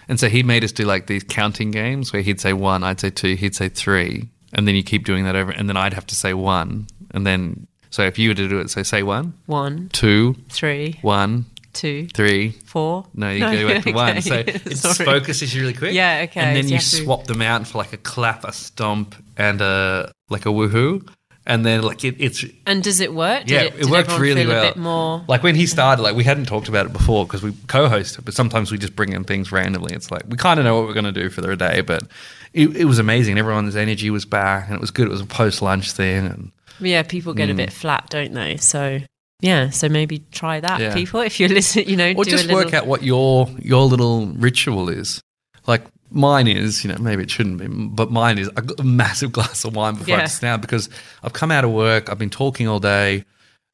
And 0.09 0.19
so 0.19 0.29
he 0.29 0.43
made 0.43 0.65
us 0.65 0.73
do 0.73 0.85
like 0.85 1.07
these 1.07 1.23
counting 1.23 1.71
games 1.71 2.13
where 2.13 2.21
he'd 2.21 2.41
say 2.41 2.53
one, 2.53 2.83
I'd 2.83 2.99
say 2.99 3.11
two, 3.11 3.37
he'd 3.37 3.55
say 3.55 3.69
three, 3.69 4.29
and 4.53 4.67
then 4.67 4.75
you 4.75 4.83
keep 4.83 5.05
doing 5.05 5.23
that 5.23 5.37
over, 5.37 5.53
and 5.53 5.69
then 5.69 5.77
I'd 5.77 5.93
have 5.95 6.07
to 6.09 6.17
say 6.17 6.35
one, 6.35 6.89
and 7.13 7.25
then 7.25 7.69
so 7.91 8.03
if 8.03 8.19
you 8.19 8.31
were 8.31 8.35
to 8.35 8.49
do 8.49 8.59
it, 8.59 8.71
so 8.71 8.83
say 8.83 9.05
one, 9.05 9.35
One, 9.47 9.89
two, 9.93 10.35
three, 10.49 10.99
one, 11.03 11.45
two, 11.73 12.09
three. 12.15 12.51
four. 12.65 13.07
No, 13.15 13.31
you 13.31 13.41
go 13.41 13.69
back 13.69 13.85
to 13.85 13.93
one. 13.93 14.23
So 14.23 14.35
okay. 14.39 14.53
it 14.55 14.79
focuses 14.97 15.55
you 15.55 15.63
really 15.63 15.75
quick. 15.75 15.95
Yeah, 15.95 16.23
okay, 16.29 16.41
And 16.41 16.57
then 16.57 16.65
so 16.65 16.69
you 16.69 16.73
you 16.73 16.77
have 16.77 16.85
to- 16.91 17.05
swap 17.05 17.25
them 17.25 17.43
out 17.43 17.67
for 17.67 17.79
like 17.79 17.93
a 17.93 17.99
clap, 17.99 18.45
a 18.45 18.53
stomp, 18.53 19.15
and 19.37 19.61
a 19.61 20.13
like 20.29 20.47
a 20.47 20.51
woohoo, 20.51 21.09
and 21.47 21.65
then 21.65 21.83
like 21.83 22.05
it, 22.05 22.17
it's 22.19 22.45
And 22.67 22.83
does 22.83 23.01
it 23.01 23.15
work? 23.15 23.47
Did 23.47 23.51
Yeah, 23.51 23.61
it, 23.63 23.75
it 23.75 23.83
did 23.83 23.91
worked 23.91 24.19
really 24.19 24.47
well. 24.47 24.65
A 24.65 24.69
bit 24.69 24.77
more. 24.77 25.25
Like 25.27 25.43
when 25.43 25.55
he 25.55 25.67
started, 25.67 26.03
like 26.03 26.15
we 26.15 26.25
hadn't 26.25 26.47
talked 26.47 26.69
about 26.69 26.87
it 26.87 26.93
before 26.93 27.27
because 27.27 27.43
we 27.43 27.53
co-host 27.67 28.23
but 28.25 28.35
sometimes 28.35 28.71
we 28.71 28.79
just 28.79 28.95
bring 28.95 29.13
in 29.13 29.25
things 29.25 29.51
randomly. 29.51 29.95
It's 29.95 30.11
like 30.11 30.23
we 30.29 30.37
kind 30.37 30.59
of 30.61 30.65
know 30.65 30.77
what 30.79 30.87
we're 30.87 30.95
going 30.95 31.13
to 31.13 31.13
do 31.13 31.31
for 31.31 31.41
the 31.41 31.57
day, 31.57 31.81
but 31.81 32.05
it, 32.53 32.77
it 32.77 32.85
was 32.85 32.99
amazing. 32.99 33.39
Everyone's 33.39 33.77
energy 33.77 34.11
was 34.11 34.25
back, 34.25 34.67
and 34.67 34.75
it 34.75 34.81
was 34.81 34.91
good. 34.91 35.07
It 35.07 35.11
was 35.11 35.21
a 35.21 35.27
post-lunch 35.27 35.93
thing, 35.93 36.27
and 36.27 36.53
Yeah, 36.81 37.03
people 37.03 37.33
get 37.33 37.49
a 37.49 37.55
mm. 37.55 37.59
bit 37.59 37.73
flat, 37.73 38.07
don't 38.11 38.35
they? 38.35 38.57
So 38.57 39.01
yeah, 39.41 39.71
so 39.71 39.89
maybe 39.89 40.23
try 40.33 40.61
that, 40.61 40.81
Yeah. 40.81 40.95
people. 40.95 41.21
If 41.31 41.41
you're 41.41 41.49
listening, 41.49 41.89
you 41.89 41.97
know, 41.97 42.13
or 42.13 42.25
do 42.25 42.31
just 42.31 42.45
a 42.45 42.49
little, 42.49 42.65
work 42.65 42.75
out 42.75 42.87
what 42.87 43.03
your 43.03 43.49
your 43.61 43.85
little 43.87 44.27
ritual 44.29 44.89
is. 44.89 45.21
Like 45.67 45.83
mine 46.11 46.49
is, 46.49 46.83
you 46.85 46.91
know, 46.93 46.99
maybe 46.99 47.23
it 47.23 47.31
shouldn't 47.31 47.59
be, 47.59 47.67
but 47.69 48.11
mine 48.11 48.39
is 48.39 48.51
a 48.79 48.83
massive 48.83 49.31
glass 49.37 49.65
of 49.65 49.77
wine 49.77 49.95
before 49.95 50.17
I 50.17 50.19
Yeah. 50.21 50.27
sit 50.27 50.43
down 50.43 50.61
because 50.61 50.89
I've 51.23 51.33
come 51.33 51.51
out 51.51 51.65
of 51.65 51.71
work, 51.71 52.09
I've 52.11 52.19
been 52.19 52.31
talking 52.31 52.67
all 52.69 52.81
day. 52.81 53.25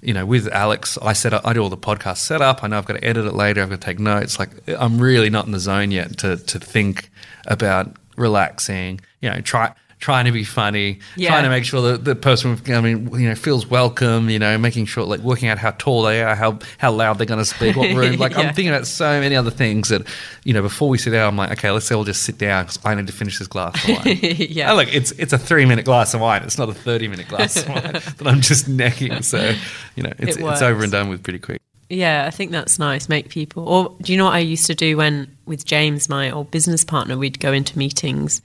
You 0.03 0.13
know, 0.13 0.27
with 0.27 0.47
Alex, 0.49 0.99
I 1.01 1.15
set 1.15 1.33
up, 1.33 1.47
I 1.47 1.55
do 1.55 1.63
all 1.63 1.71
the 1.71 1.77
podcast 1.79 2.19
setup. 2.19 2.63
I 2.63 2.67
know 2.67 2.77
I've 2.77 2.85
got 2.85 2.95
to 2.99 3.05
edit 3.05 3.25
it 3.25 3.33
later. 3.33 3.63
I've 3.63 3.71
got 3.71 3.81
to 3.81 3.85
take 3.87 3.99
notes. 3.99 4.39
Like 4.39 4.51
I'm 4.69 4.99
really 4.99 5.31
not 5.31 5.47
in 5.47 5.53
the 5.53 5.59
zone 5.59 5.91
yet 5.91 6.19
to 6.19 6.37
to 6.37 6.59
think 6.61 7.09
about 7.47 7.97
relaxing. 8.17 9.01
You 9.23 9.31
know, 9.31 9.41
try 9.41 9.73
trying 9.99 10.27
to 10.27 10.33
be 10.33 10.45
funny, 10.45 10.99
Yeah. 11.17 11.31
trying 11.31 11.45
to 11.45 11.49
make 11.49 11.65
sure 11.65 11.81
that 11.91 12.05
the 12.05 12.15
person, 12.15 12.61
I 12.69 12.81
mean, 12.83 13.09
you 13.19 13.29
know, 13.29 13.35
feels 13.35 13.67
welcome. 13.67 14.29
You 14.29 14.39
know, 14.39 14.59
making 14.59 14.87
sure 14.87 15.05
like 15.05 15.21
working 15.21 15.49
out 15.49 15.59
how 15.59 15.71
tall 15.73 16.03
they 16.03 16.23
are, 16.23 16.35
how 16.35 16.59
how 16.79 16.93
loud 16.93 17.19
they're 17.19 17.27
going 17.27 17.41
to 17.41 17.45
speak, 17.47 17.77
what 17.77 17.95
room. 17.95 18.17
Like 18.19 18.33
Yeah. 18.33 18.41
I'm 18.41 18.55
thinking 18.55 18.69
about 18.69 18.87
so 18.87 19.21
many 19.21 19.35
other 19.35 19.51
things 19.51 19.89
that 19.89 20.07
you 20.45 20.53
know 20.53 20.63
before 20.63 20.89
we 20.89 20.99
sit 20.99 21.11
down, 21.11 21.29
I'm 21.29 21.37
like, 21.37 21.51
okay, 21.53 21.71
let's 21.71 21.91
all 21.91 22.05
just 22.05 22.23
sit 22.23 22.37
down 22.39 22.65
because 22.65 22.79
I 22.85 22.95
need 22.95 23.07
to 23.07 23.13
finish 23.13 23.39
this 23.39 23.49
glass 23.49 23.83
of 23.89 23.97
wine. 24.05 24.19
yeah. 24.23 24.73
Oh, 24.73 24.77
look, 24.77 24.95
it's 24.95 25.13
it's 25.13 25.33
a 25.33 25.39
three 25.39 25.65
minute 25.65 25.85
glass 25.87 26.13
of 26.15 26.21
wine. 26.21 26.43
It's 26.43 26.59
not 26.59 26.69
a 26.69 26.75
thirty 26.75 27.09
minute 27.09 27.29
glass 27.29 27.57
of 27.57 27.69
wine 27.69 27.83
that 27.93 28.27
I'm 28.27 28.41
just 28.43 28.69
necking. 28.69 29.23
So 29.23 29.55
you 29.95 30.03
know, 30.03 30.13
it's 30.19 30.37
It 30.37 30.45
it's 30.45 30.63
over 30.63 30.83
and 30.83 30.93
done 30.93 31.09
with 31.09 31.23
pretty 31.23 31.39
quick. 31.39 31.61
Yeah, 31.89 32.25
I 32.27 32.31
think 32.33 32.51
that's 32.51 32.81
nice. 32.81 33.09
Make 33.09 33.29
people. 33.29 33.69
Or 33.69 33.97
do 34.03 34.11
you 34.13 34.19
know 34.19 34.25
what 34.25 34.35
I 34.35 34.41
used 34.41 34.67
to 34.67 34.75
do 34.75 34.97
when 34.97 35.37
with 35.47 35.65
James, 35.65 36.09
my 36.09 36.33
old 36.33 36.51
business 36.51 36.83
partner, 36.85 37.17
we'd 37.17 37.39
go 37.39 37.53
into 37.53 37.79
meetings, 37.79 38.43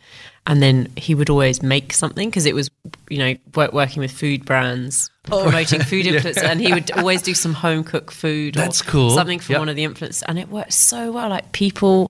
and 0.48 0.62
then 0.62 0.88
he 0.98 1.14
would 1.16 1.30
always 1.30 1.62
make 1.62 1.94
something 1.94 2.30
because 2.30 2.46
it 2.46 2.56
was, 2.56 2.70
you 3.10 3.18
know, 3.20 3.36
work, 3.56 3.74
working 3.74 4.02
with 4.02 4.12
food 4.12 4.44
brands, 4.46 5.10
oh. 5.32 5.44
promoting 5.44 5.82
food 5.82 6.08
Oh. 6.08 6.10
Yeah. 6.14 6.20
influencers, 6.20 6.44
and 6.44 6.60
he 6.60 6.74
would 6.74 6.92
always 6.92 7.22
do 7.22 7.34
some 7.34 7.54
home 7.54 7.84
cooked 7.84 8.14
food. 8.14 8.56
That's 8.56 8.82
or 8.82 8.86
cool. 8.86 9.10
Something 9.12 9.40
from 9.40 9.54
Yep. 9.54 9.60
one 9.60 9.70
of 9.70 9.76
the 9.76 9.84
influencers, 9.86 10.24
and 10.28 10.40
it 10.40 10.50
worked 10.50 10.74
so 10.74 11.12
well. 11.12 11.30
Like 11.30 11.52
people 11.52 12.10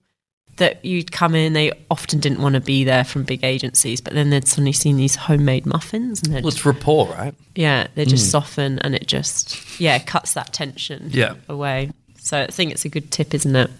that 0.58 0.84
you'd 0.86 1.12
come 1.12 1.34
in, 1.34 1.54
they 1.54 1.72
often 1.90 2.20
didn't 2.20 2.42
want 2.42 2.54
to 2.56 2.62
be 2.62 2.84
there 2.84 3.04
from 3.04 3.24
big 3.24 3.44
agencies, 3.44 4.00
but 4.00 4.14
then 4.14 4.30
they'd 4.30 4.48
suddenly 4.48 4.74
seen 4.74 4.96
these 4.98 5.16
homemade 5.16 5.66
muffins, 5.66 6.22
and 6.24 6.34
Well, 6.36 6.48
it's 6.50 6.66
rapport, 6.66 7.08
right? 7.08 7.34
yeah, 7.56 7.88
they 7.96 8.06
just 8.06 8.28
mm. 8.28 8.32
soften, 8.32 8.80
and 8.80 8.94
it 8.96 9.08
just 9.08 9.80
yeah 9.80 9.98
cuts 10.00 10.34
that 10.34 10.54
tension 10.54 11.10
Yeah. 11.12 11.34
away. 11.50 11.92
So 12.20 12.42
I 12.44 12.48
think 12.48 12.72
it's 12.72 12.86
a 12.86 12.90
good 12.90 13.12
tip, 13.12 13.34
isn't 13.34 13.56
it? 13.56 13.72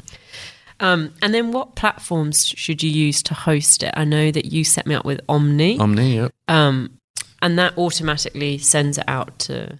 Um, 0.82 1.14
and 1.22 1.34
then 1.34 1.52
what 1.52 1.76
platforms 1.76 2.46
should 2.48 2.82
you 2.84 2.90
use 2.90 3.22
to 3.24 3.34
host 3.34 3.84
it? 3.84 3.94
I 3.96 4.04
know 4.04 4.32
that 4.32 4.46
you 4.46 4.64
set 4.64 4.86
me 4.88 4.96
up 4.96 5.06
with 5.06 5.26
Omny, 5.28 5.78
Omny, 5.78 6.16
yep. 6.16 6.34
um, 6.48 6.98
and 7.42 7.58
that 7.60 7.78
automatically 7.78 8.58
sends 8.58 8.98
it 8.98 9.06
out 9.08 9.38
to 9.40 9.74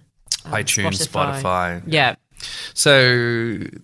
um, 0.44 0.52
iTunes, 0.52 1.06
Spotify. 1.06 1.82
Yeah, 1.86 2.14
So 2.74 2.92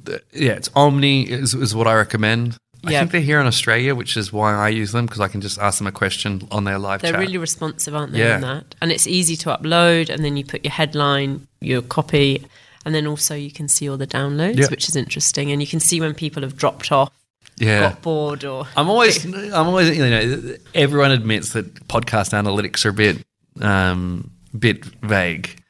the, 0.04 0.22
yeah, 0.32 0.52
it's 0.52 0.68
Omny 0.70 1.26
is, 1.28 1.54
is 1.54 1.74
what 1.74 1.86
I 1.86 1.94
recommend. 1.94 2.56
I 2.86 2.92
Yeah. 2.92 3.00
think 3.00 3.10
they're 3.12 3.20
here 3.20 3.40
in 3.40 3.46
Australia, 3.46 3.94
which 3.94 4.16
is 4.16 4.32
why 4.32 4.54
I 4.54 4.68
use 4.68 4.92
them 4.92 5.06
because 5.06 5.20
I 5.20 5.26
can 5.28 5.40
just 5.40 5.58
ask 5.58 5.78
them 5.78 5.88
a 5.88 5.92
question 5.92 6.46
on 6.52 6.62
their 6.64 6.78
live 6.78 7.00
chat. 7.00 7.08
they're 7.10 7.12
chat. 7.20 7.20
really 7.26 7.38
responsive, 7.38 7.94
aren't 7.94 8.12
they? 8.12 8.20
Yeah. 8.20 8.36
On 8.36 8.40
that, 8.42 8.76
and 8.80 8.92
it's 8.92 9.06
easy 9.06 9.36
to 9.38 9.48
upload, 9.56 10.08
and 10.08 10.24
then 10.24 10.36
you 10.36 10.44
put 10.44 10.64
your 10.64 10.72
headline, 10.72 11.48
your 11.60 11.82
copy, 11.82 12.46
and 12.84 12.94
then 12.94 13.06
also 13.06 13.34
you 13.34 13.50
can 13.50 13.68
see 13.68 13.88
all 13.88 13.96
the 13.96 14.06
downloads, 14.06 14.56
Yeah. 14.58 14.66
which 14.68 14.88
is 14.88 14.96
interesting, 14.96 15.50
and 15.52 15.60
you 15.60 15.66
can 15.66 15.80
see 15.80 16.00
when 16.00 16.14
people 16.14 16.42
have 16.42 16.56
dropped 16.56 16.90
off, 16.92 17.10
yeah. 17.58 17.80
got 17.90 18.02
bored, 18.02 18.44
or 18.44 18.66
I'm 18.76 18.88
always, 18.88 19.24
I'm 19.34 19.66
always, 19.68 19.96
you 19.96 20.08
know, 20.08 20.54
everyone 20.74 21.10
admits 21.10 21.52
that 21.54 21.74
podcast 21.88 22.32
analytics 22.32 22.84
are 22.84 22.90
a 22.90 22.92
bit, 22.92 23.24
um, 23.60 24.30
bit 24.58 24.84
vague. 25.02 25.62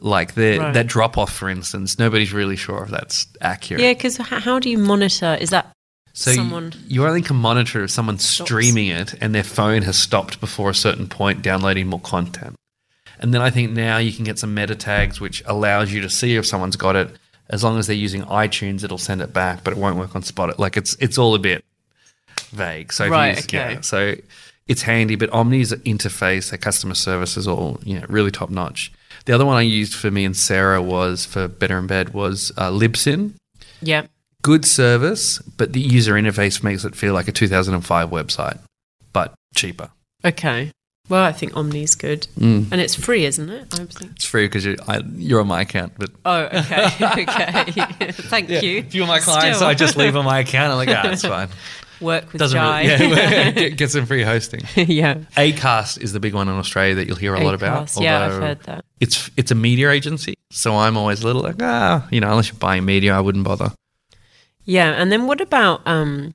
Like 0.00 0.34
the 0.34 0.58
Right. 0.58 0.74
that 0.74 0.86
drop 0.86 1.18
off, 1.18 1.32
for 1.32 1.48
instance, 1.48 1.98
nobody's 1.98 2.32
really 2.32 2.54
sure 2.54 2.84
if 2.84 2.90
that's 2.90 3.26
accurate. 3.40 3.82
yeah, 3.82 3.94
because 3.94 4.16
how 4.16 4.60
do 4.60 4.70
you 4.70 4.78
monitor? 4.78 5.36
Is 5.40 5.50
that 5.50 5.72
So 6.12 6.32
someone? 6.34 6.72
you 6.86 7.04
only 7.04 7.20
can 7.20 7.34
monitor 7.34 7.82
if 7.82 7.90
someone's 7.90 8.24
streaming 8.24 8.86
it 8.88 9.14
and 9.20 9.34
their 9.34 9.42
phone 9.42 9.82
has 9.82 9.96
stopped 10.00 10.38
before 10.38 10.70
a 10.70 10.74
certain 10.74 11.08
point 11.08 11.42
downloading 11.42 11.88
more 11.88 11.98
content. 11.98 12.54
And 13.20 13.34
then 13.34 13.40
I 13.40 13.50
think 13.50 13.72
now 13.72 13.98
you 13.98 14.12
can 14.12 14.24
get 14.24 14.38
some 14.38 14.54
meta 14.54 14.74
tags 14.74 15.20
which 15.20 15.42
allows 15.46 15.92
you 15.92 16.00
to 16.02 16.10
see 16.10 16.36
if 16.36 16.46
someone's 16.46 16.76
got 16.76 16.96
it. 16.96 17.10
As 17.50 17.64
long 17.64 17.78
as 17.78 17.86
they're 17.86 17.96
using 17.96 18.22
iTunes, 18.24 18.84
it'll 18.84 18.98
send 18.98 19.22
it 19.22 19.32
back, 19.32 19.64
but 19.64 19.72
it 19.72 19.78
won't 19.78 19.96
work 19.96 20.14
on 20.14 20.22
Spotify. 20.22 20.58
Like 20.58 20.76
it's 20.76 20.94
it's 21.00 21.16
all 21.18 21.34
a 21.34 21.38
bit 21.38 21.64
vague. 22.50 22.92
So 22.92 23.08
Right, 23.08 23.38
okay. 23.38 23.74
yeah, 23.74 23.80
so 23.80 24.14
it's 24.66 24.82
handy, 24.82 25.16
but 25.16 25.30
Omny's 25.32 25.72
interface, 25.72 26.50
their 26.50 26.58
customer 26.58 26.94
service 26.94 27.36
is 27.36 27.48
all 27.48 27.80
you 27.84 27.98
know 27.98 28.06
really 28.08 28.30
top 28.30 28.50
notch. 28.50 28.92
The 29.24 29.34
other 29.34 29.46
one 29.46 29.56
I 29.56 29.62
used 29.62 29.94
for 29.94 30.10
me 30.10 30.24
and 30.24 30.36
Sarah 30.36 30.80
was 30.82 31.24
for 31.26 31.48
Better 31.48 31.78
in 31.78 31.86
Bed 31.86 32.14
was 32.14 32.52
uh, 32.56 32.70
Libsyn 32.70 33.32
Yeah. 33.80 34.06
good 34.42 34.64
service, 34.64 35.38
but 35.56 35.72
the 35.72 35.80
user 35.80 36.14
interface 36.14 36.62
makes 36.62 36.84
it 36.84 36.94
feel 36.94 37.14
like 37.14 37.28
a 37.28 37.32
2005 37.32 38.10
website, 38.10 38.58
but 39.12 39.34
cheaper. 39.54 39.90
Okay. 40.24 40.70
Well, 41.08 41.24
I 41.24 41.32
think 41.32 41.56
Omny's 41.56 41.94
good, 41.94 42.26
Mm. 42.38 42.70
and 42.70 42.80
it's 42.80 42.94
free, 42.94 43.24
isn't 43.24 43.48
it? 43.48 43.72
I 43.74 43.84
think. 43.84 44.12
It's 44.16 44.24
free 44.26 44.46
because 44.46 44.64
you, 44.66 44.76
I- 44.86 45.02
you're 45.16 45.40
on 45.40 45.46
my 45.46 45.62
account, 45.62 45.94
but 45.98 46.10
Oh, 46.24 46.42
okay, 46.52 46.86
okay. 47.00 48.12
Thank 48.12 48.50
you. 48.50 48.78
if 48.78 48.94
you're 48.94 49.06
my 49.06 49.18
client, 49.20 49.56
so 49.56 49.66
I 49.66 49.74
just 49.74 49.96
leave 49.96 50.16
on 50.16 50.24
my 50.26 50.40
account. 50.40 50.70
I'm 50.72 50.76
like, 50.76 50.90
ah, 50.90 51.10
it's 51.10 51.22
fine. 51.36 51.48
Work 52.00 52.32
with 52.32 52.38
Doesn't 52.38 52.56
Jai. 52.56 52.82
really, 52.98 53.08
yeah, 53.16 53.50
get, 53.50 53.76
get 53.76 53.90
some 53.90 54.06
free 54.06 54.22
hosting. 54.22 54.60
yeah. 54.76 55.14
Acast 55.36 56.00
is 56.00 56.12
the 56.12 56.20
big 56.20 56.32
one 56.34 56.48
in 56.48 56.54
Australia 56.54 56.94
that 56.96 57.08
you'll 57.08 57.16
hear 57.16 57.34
a 57.34 57.40
lot 57.42 57.54
about. 57.54 57.90
Yeah, 57.98 58.24
I've 58.26 58.32
heard 58.40 58.62
that. 58.64 58.84
It's 59.00 59.30
it's 59.36 59.50
a 59.50 59.56
media 59.56 59.90
agency, 59.90 60.34
so 60.50 60.76
I'm 60.76 60.96
always 60.96 61.22
a 61.22 61.26
little 61.26 61.42
like 61.42 61.56
ah, 61.60 62.06
you 62.12 62.20
know, 62.20 62.30
unless 62.30 62.48
you're 62.48 62.58
buying 62.58 62.84
media, 62.84 63.14
I 63.16 63.20
wouldn't 63.20 63.42
bother. 63.44 63.72
Yeah, 64.64 64.90
and 64.92 65.10
then 65.10 65.26
what 65.26 65.40
about? 65.40 65.80
um 65.86 66.34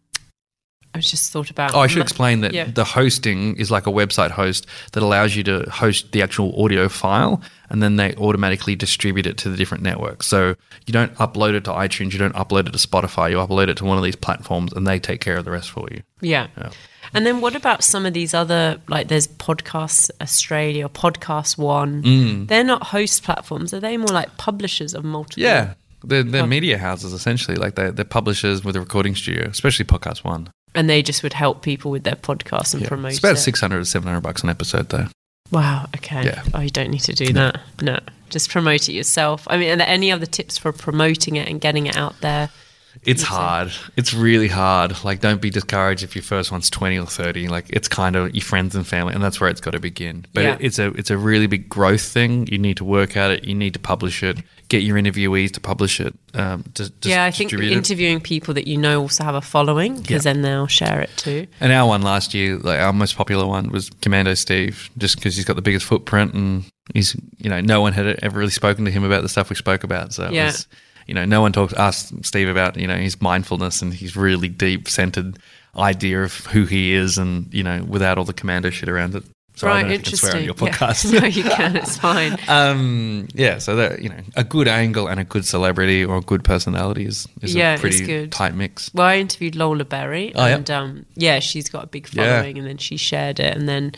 I 0.96 1.00
just 1.00 1.32
thought 1.32 1.50
about. 1.50 1.74
Oh, 1.74 1.80
I 1.80 1.88
should 1.88 2.02
explain 2.02 2.42
that 2.42 2.54
Yeah. 2.54 2.66
the 2.66 2.84
hosting 2.84 3.56
is 3.56 3.72
like 3.72 3.88
a 3.88 3.92
website 3.92 4.32
host 4.32 4.68
that 4.92 5.02
allows 5.02 5.36
you 5.36 5.44
to 5.44 5.68
host 5.70 6.12
the 6.12 6.22
actual 6.22 6.64
audio 6.64 6.88
file 6.88 7.42
and 7.70 7.82
then 7.82 7.96
they 7.96 8.14
automatically 8.16 8.76
distribute 8.76 9.26
it 9.26 9.38
to 9.40 9.50
the 9.50 9.58
different 9.58 9.84
networks. 9.84 10.28
So 10.28 10.56
you 10.86 10.92
don't 10.94 11.14
upload 11.16 11.56
it 11.56 11.64
to 11.66 11.72
iTunes, 11.72 12.14
you 12.14 12.20
don't 12.20 12.36
upload 12.36 12.68
it 12.68 12.74
to 12.74 12.88
Spotify, 12.88 13.32
you 13.32 13.38
upload 13.38 13.70
it 13.70 13.78
to 13.78 13.86
one 13.86 13.98
of 13.98 14.04
these 14.04 14.16
platforms 14.16 14.72
and 14.74 14.86
they 14.86 15.00
take 15.00 15.20
care 15.20 15.38
of 15.38 15.46
the 15.46 15.52
rest 15.52 15.72
for 15.72 15.88
you. 15.92 16.04
Yeah. 16.22 16.48
Yeah. 16.58 16.70
And 17.16 17.26
then 17.26 17.42
what 17.42 17.56
about 17.56 17.84
some 17.84 18.06
of 18.06 18.14
these 18.14 18.34
other 18.34 18.80
like 18.88 19.08
there's 19.08 19.28
Podcasts 19.28 20.10
Australia 20.22 20.86
or 20.86 20.90
Podcast 20.90 21.58
One? 21.58 22.04
Mm. 22.04 22.48
They're 22.48 22.64
not 22.64 22.84
host 22.88 23.24
platforms. 23.24 23.74
Are 23.74 23.80
they 23.80 23.98
more 23.98 24.08
like 24.08 24.38
publishers 24.38 24.94
of 24.94 25.04
multiple? 25.04 25.42
Yeah. 25.44 25.74
They're, 26.06 26.22
they're 26.24 26.46
media 26.46 26.78
houses 26.78 27.14
essentially, 27.14 27.56
like 27.56 27.76
they're, 27.76 27.92
they're 27.92 28.04
publishers 28.04 28.64
with 28.64 28.76
a 28.76 28.80
recording 28.82 29.16
studio, 29.16 29.48
especially 29.48 29.86
Podcast 29.86 30.24
One. 30.26 30.52
And 30.76 30.90
they 30.90 31.02
just 31.04 31.22
would 31.24 31.34
help 31.34 31.62
people 31.62 31.92
with 31.92 32.04
their 32.04 32.16
podcast 32.16 32.74
and 32.74 32.82
Yeah. 32.82 32.88
promote 32.88 33.12
It's 33.12 33.20
about 33.20 33.36
it. 33.36 33.40
600 33.40 33.80
or 33.80 33.86
700 33.86 34.22
bucks 34.22 34.42
an 34.44 34.50
episode 34.50 34.90
though. 34.90 35.08
Wow. 35.52 35.88
Okay. 35.96 36.26
Yeah. 36.26 36.44
Oh, 36.54 36.62
you 36.62 36.70
don't 36.72 36.90
need 36.90 37.02
to 37.02 37.14
do 37.14 37.32
that. 37.34 37.60
No, 37.82 38.00
just 38.30 38.50
promote 38.50 38.90
it 38.90 38.94
yourself. 38.94 39.48
I 39.50 39.58
mean, 39.58 39.70
are 39.72 39.76
there 39.76 39.88
any 39.88 40.12
other 40.12 40.26
tips 40.26 40.58
for 40.58 40.72
promoting 40.72 41.36
it 41.36 41.48
and 41.48 41.62
getting 41.62 41.86
it 41.86 41.96
out 41.96 42.20
there? 42.22 42.50
It's 43.06 43.24
hard. 43.24 43.72
It's 43.98 44.14
really 44.14 44.48
hard. 44.48 45.04
Like, 45.04 45.20
don't 45.20 45.42
be 45.42 45.50
discouraged 45.50 46.04
if 46.04 46.16
your 46.16 46.24
first 46.24 46.52
one's 46.52 46.70
twenty 46.70 46.98
or 46.98 47.06
thirty. 47.06 47.48
Like, 47.48 47.66
it's 47.70 47.88
kind 47.88 48.16
of 48.16 48.34
your 48.34 48.44
friends 48.44 48.76
and 48.76 48.86
family, 48.88 49.14
and 49.14 49.24
that's 49.24 49.42
where 49.42 49.50
it's 49.50 49.60
got 49.62 49.72
to 49.72 49.80
begin. 49.80 50.26
But 50.34 50.44
Yeah. 50.44 50.54
it, 50.54 50.62
it's 50.62 50.80
a 50.80 50.88
it's 50.94 51.10
a 51.10 51.18
really 51.18 51.48
big 51.48 51.68
growth 51.68 52.02
thing. 52.04 52.48
You 52.48 52.58
need 52.58 52.78
to 52.78 52.84
work 52.86 53.18
at 53.18 53.32
it. 53.32 53.44
You 53.44 53.56
need 53.56 53.74
to 53.74 53.80
publish 53.80 54.24
it. 54.24 54.38
Get 54.70 54.84
your 54.84 54.98
interviewees 54.98 55.52
to 55.52 55.60
publish 55.60 56.00
it. 56.00 56.14
Um, 56.34 56.64
to, 56.76 56.90
to 57.02 57.10
yeah, 57.10 57.26
I 57.26 57.32
think 57.32 57.50
distribute 57.50 57.74
it. 57.74 57.78
interviewing 57.78 58.22
people 58.22 58.54
that 58.56 58.68
you 58.68 58.78
know 58.78 59.02
also 59.02 59.24
have 59.24 59.36
a 59.36 59.42
following 59.42 59.98
because 60.02 60.26
Yeah. 60.26 60.34
then 60.34 60.42
they'll 60.42 60.68
share 60.68 61.02
it 61.02 61.10
too. 61.18 61.48
And 61.60 61.72
our 61.74 61.88
one 61.88 62.02
last 62.02 62.34
year, 62.34 62.58
like 62.58 62.80
our 62.80 62.94
most 62.94 63.16
popular 63.18 63.46
one 63.46 63.70
was 63.70 63.90
Commando 64.02 64.34
Steve, 64.36 64.90
just 64.98 65.18
because 65.18 65.36
he's 65.36 65.46
got 65.46 65.56
the 65.58 65.62
biggest 65.62 65.86
footprint 65.86 66.34
and 66.34 66.66
He's, 66.94 67.16
you 67.38 67.50
know, 67.50 67.62
no 67.62 67.80
one 67.80 67.94
had 67.94 68.20
ever 68.24 68.38
really 68.38 68.52
spoken 68.52 68.84
to 68.84 68.92
him 68.92 69.06
about 69.06 69.22
the 69.22 69.30
stuff 69.30 69.50
we 69.50 69.56
spoke 69.56 69.86
about. 69.86 70.12
So, 70.12 70.26
it 70.26 70.34
Yeah. 70.34 70.48
was, 70.48 70.68
you 71.08 71.14
know, 71.14 71.26
no 71.26 71.42
one 71.42 71.52
talks 71.52 71.74
asked 71.74 72.26
Steve 72.26 72.48
about, 72.48 72.78
you 72.78 72.88
know, 72.88 72.98
his 72.98 73.22
mindfulness 73.22 73.82
and 73.82 73.94
his 73.94 74.16
really 74.16 74.48
deep 74.50 74.88
centered 74.90 75.38
idea 75.78 76.22
of 76.24 76.34
who 76.48 76.66
he 76.66 76.94
is 76.94 77.18
and, 77.18 77.52
you 77.54 77.64
know, 77.64 77.84
without 77.88 78.18
all 78.18 78.26
the 78.26 78.34
commando 78.34 78.70
shit 78.70 78.88
around 78.90 79.16
it. 79.16 79.24
So 79.56 79.68
I 79.68 79.72
right, 79.72 79.82
don't 79.84 79.92
if 79.92 79.98
you 80.00 80.04
can 80.06 80.18
swear 80.18 80.36
interesting. 80.36 80.40
on 80.40 80.46
your 80.46 80.72
Yeah. 80.72 80.78
podcast. 80.78 81.22
no, 81.22 81.28
you 81.28 81.44
can. 81.44 81.76
It's 81.76 81.98
fine. 81.98 82.38
Um, 82.48 83.28
yeah, 83.36 83.60
so 83.60 83.76
that 83.76 84.02
you 84.02 84.10
know, 84.10 84.16
a 84.36 84.44
good 84.44 84.68
angle 84.68 85.08
and 85.08 85.20
a 85.20 85.24
good 85.24 85.46
celebrity 85.46 86.04
or 86.04 86.18
a 86.18 86.22
good 86.22 86.44
personality 86.44 87.06
is, 87.06 87.28
is 87.42 87.54
Yeah, 87.56 87.72
a 87.72 87.74
it's 87.74 87.82
pretty 87.82 88.06
good. 88.06 88.32
tight 88.32 88.56
mix. 88.56 88.92
Well, 88.96 89.06
I 89.06 89.18
interviewed 89.18 89.56
Lola 89.56 89.86
Berry, 89.86 90.32
Oh, 90.34 90.46
yeah. 90.48 90.56
and 90.56 90.72
um, 90.72 91.06
yeah, 91.16 91.38
she's 91.40 91.70
got 91.70 91.84
a 91.84 91.88
big 91.88 92.08
Yeah. 92.14 92.38
following, 92.40 92.58
and 92.58 92.66
then 92.68 92.78
she 92.78 92.98
shared 92.98 93.40
it, 93.40 93.56
and 93.56 93.70
then 93.70 93.92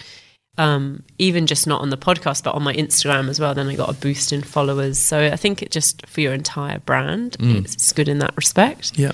um, 0.58 1.04
even 1.18 1.48
just 1.48 1.68
not 1.68 1.82
on 1.82 1.90
the 1.90 1.98
podcast, 1.98 2.44
but 2.44 2.56
on 2.56 2.64
my 2.64 2.74
Instagram 2.74 3.30
as 3.30 3.40
well. 3.40 3.54
Then 3.54 3.68
I 3.68 3.76
got 3.76 3.90
a 3.90 3.94
boost 3.94 4.32
in 4.32 4.42
followers, 4.42 4.98
so 4.98 5.20
I 5.26 5.36
think 5.36 5.62
it 5.62 5.72
just 5.72 6.06
for 6.08 6.22
your 6.22 6.34
entire 6.34 6.80
brand, 6.80 7.38
Mm. 7.40 7.60
it's, 7.60 7.74
it's 7.74 7.92
good 7.94 8.08
in 8.08 8.20
that 8.20 8.36
respect. 8.38 8.98
Yeah. 8.98 9.12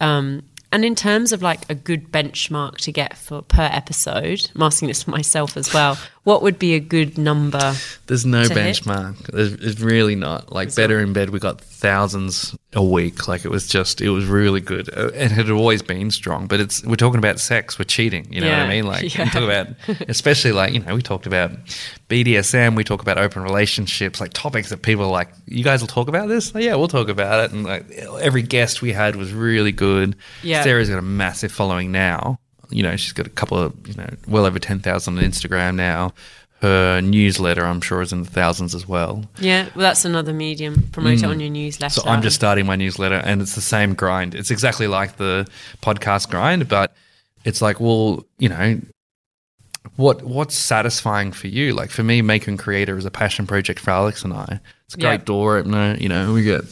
Um, 0.00 0.42
and 0.72 0.84
in 0.84 0.94
terms 0.94 1.32
of 1.32 1.42
like 1.42 1.68
a 1.68 1.74
good 1.74 2.12
benchmark 2.12 2.76
to 2.78 2.92
get 2.92 3.16
for 3.16 3.42
per 3.42 3.68
episode, 3.72 4.50
I'm 4.54 4.62
asking 4.62 4.88
this 4.88 5.02
for 5.02 5.10
myself 5.10 5.56
as 5.56 5.72
well. 5.74 5.98
What 6.24 6.42
would 6.42 6.58
be 6.58 6.74
a 6.74 6.80
good 6.80 7.16
number? 7.16 7.72
There's 8.06 8.26
no 8.26 8.42
benchmark. 8.42 9.16
There's, 9.28 9.54
it's 9.54 9.80
really 9.80 10.14
not. 10.14 10.52
Like 10.52 10.74
better 10.74 11.00
in 11.00 11.12
bed, 11.14 11.30
we 11.30 11.38
got 11.38 11.60
thousands 11.62 12.54
a 12.74 12.84
week. 12.84 13.26
Like 13.26 13.44
it 13.46 13.50
was 13.50 13.66
just, 13.66 14.00
it 14.02 14.10
was 14.10 14.26
really 14.26 14.60
good. 14.60 14.90
Uh, 14.94 15.08
It 15.14 15.30
had 15.30 15.48
always 15.50 15.80
been 15.82 16.10
strong, 16.10 16.46
but 16.46 16.60
it's 16.60 16.84
we're 16.84 16.96
talking 16.96 17.18
about 17.18 17.40
sex, 17.40 17.78
we're 17.78 17.84
cheating. 17.86 18.30
You 18.30 18.42
know 18.42 18.50
what 18.50 18.58
I 18.58 18.68
mean? 18.68 18.86
Like 18.86 19.14
Yeah. 19.14 19.24
we 19.24 19.30
talk 19.30 19.42
about, 19.42 19.68
especially 20.08 20.52
like 20.52 20.74
you 20.74 20.80
know, 20.80 20.94
we 20.94 21.02
talked 21.02 21.26
about 21.26 21.52
BDSM, 22.08 22.76
we 22.76 22.84
talk 22.84 23.00
about 23.02 23.16
open 23.16 23.42
relationships, 23.42 24.20
like 24.20 24.32
topics 24.34 24.68
that 24.70 24.82
people 24.82 25.04
are 25.04 25.10
like, 25.10 25.28
you 25.46 25.64
guys 25.64 25.80
will 25.80 25.88
talk 25.88 26.08
about 26.08 26.28
this. 26.28 26.54
Like, 26.54 26.64
yeah, 26.64 26.74
we'll 26.74 26.88
talk 26.88 27.08
about 27.08 27.44
it. 27.44 27.52
And 27.52 27.64
like 27.64 27.90
every 27.92 28.42
guest 28.42 28.82
we 28.82 28.92
had 28.92 29.16
was 29.16 29.32
really 29.32 29.72
good. 29.72 30.16
Yeah. 30.42 30.62
Sarah's 30.64 30.90
got 30.90 30.98
a 30.98 31.02
massive 31.02 31.52
following 31.52 31.92
now. 31.92 32.39
You 32.70 32.82
know, 32.82 32.96
she's 32.96 33.12
got 33.12 33.26
a 33.26 33.30
couple 33.30 33.58
of, 33.58 33.74
you 33.88 33.94
know, 33.94 34.08
well 34.28 34.46
over 34.46 34.58
10,000 34.58 35.18
on 35.18 35.24
Instagram 35.24 35.74
now. 35.76 36.12
Her 36.62 37.00
newsletter, 37.00 37.64
I'm 37.64 37.80
sure, 37.80 38.02
is 38.02 38.12
in 38.12 38.22
the 38.22 38.28
thousands 38.30 38.74
as 38.74 38.86
well. 38.86 39.24
Yeah, 39.38 39.64
well, 39.74 39.82
that's 39.82 40.04
another 40.04 40.34
medium. 40.34 40.88
Promote 40.92 41.14
it 41.14 41.24
on 41.24 41.40
your 41.40 41.48
newsletter. 41.48 42.00
Mm. 42.00 42.02
So 42.04 42.08
I'm 42.10 42.20
just 42.20 42.36
starting 42.36 42.66
my 42.66 42.76
newsletter 42.76 43.14
and 43.24 43.40
it's 43.40 43.54
the 43.54 43.62
same 43.62 43.94
grind. 43.94 44.34
It's 44.34 44.50
exactly 44.50 44.86
like 44.86 45.16
the 45.16 45.48
podcast 45.80 46.28
grind, 46.28 46.68
but 46.68 46.94
it's 47.44 47.62
like, 47.62 47.80
well, 47.80 48.26
you 48.38 48.50
know, 48.50 48.78
what 49.96 50.22
what's 50.22 50.54
satisfying 50.54 51.32
for 51.32 51.46
you? 51.46 51.72
Like 51.72 51.88
for 51.90 52.02
me, 52.02 52.20
Maker 52.20 52.50
and 52.50 52.58
Creator 52.58 52.98
is 52.98 53.06
a 53.06 53.10
passion 53.10 53.46
project 53.46 53.80
for 53.80 53.90
Alex 53.92 54.22
and 54.24 54.34
I. 54.34 54.60
It's 54.84 54.94
a 54.94 54.98
great 54.98 55.20
Yeah. 55.20 55.24
door 55.24 55.56
opener. 55.56 55.96
You 55.98 56.10
know, 56.10 56.34
we 56.34 56.42
get. 56.42 56.62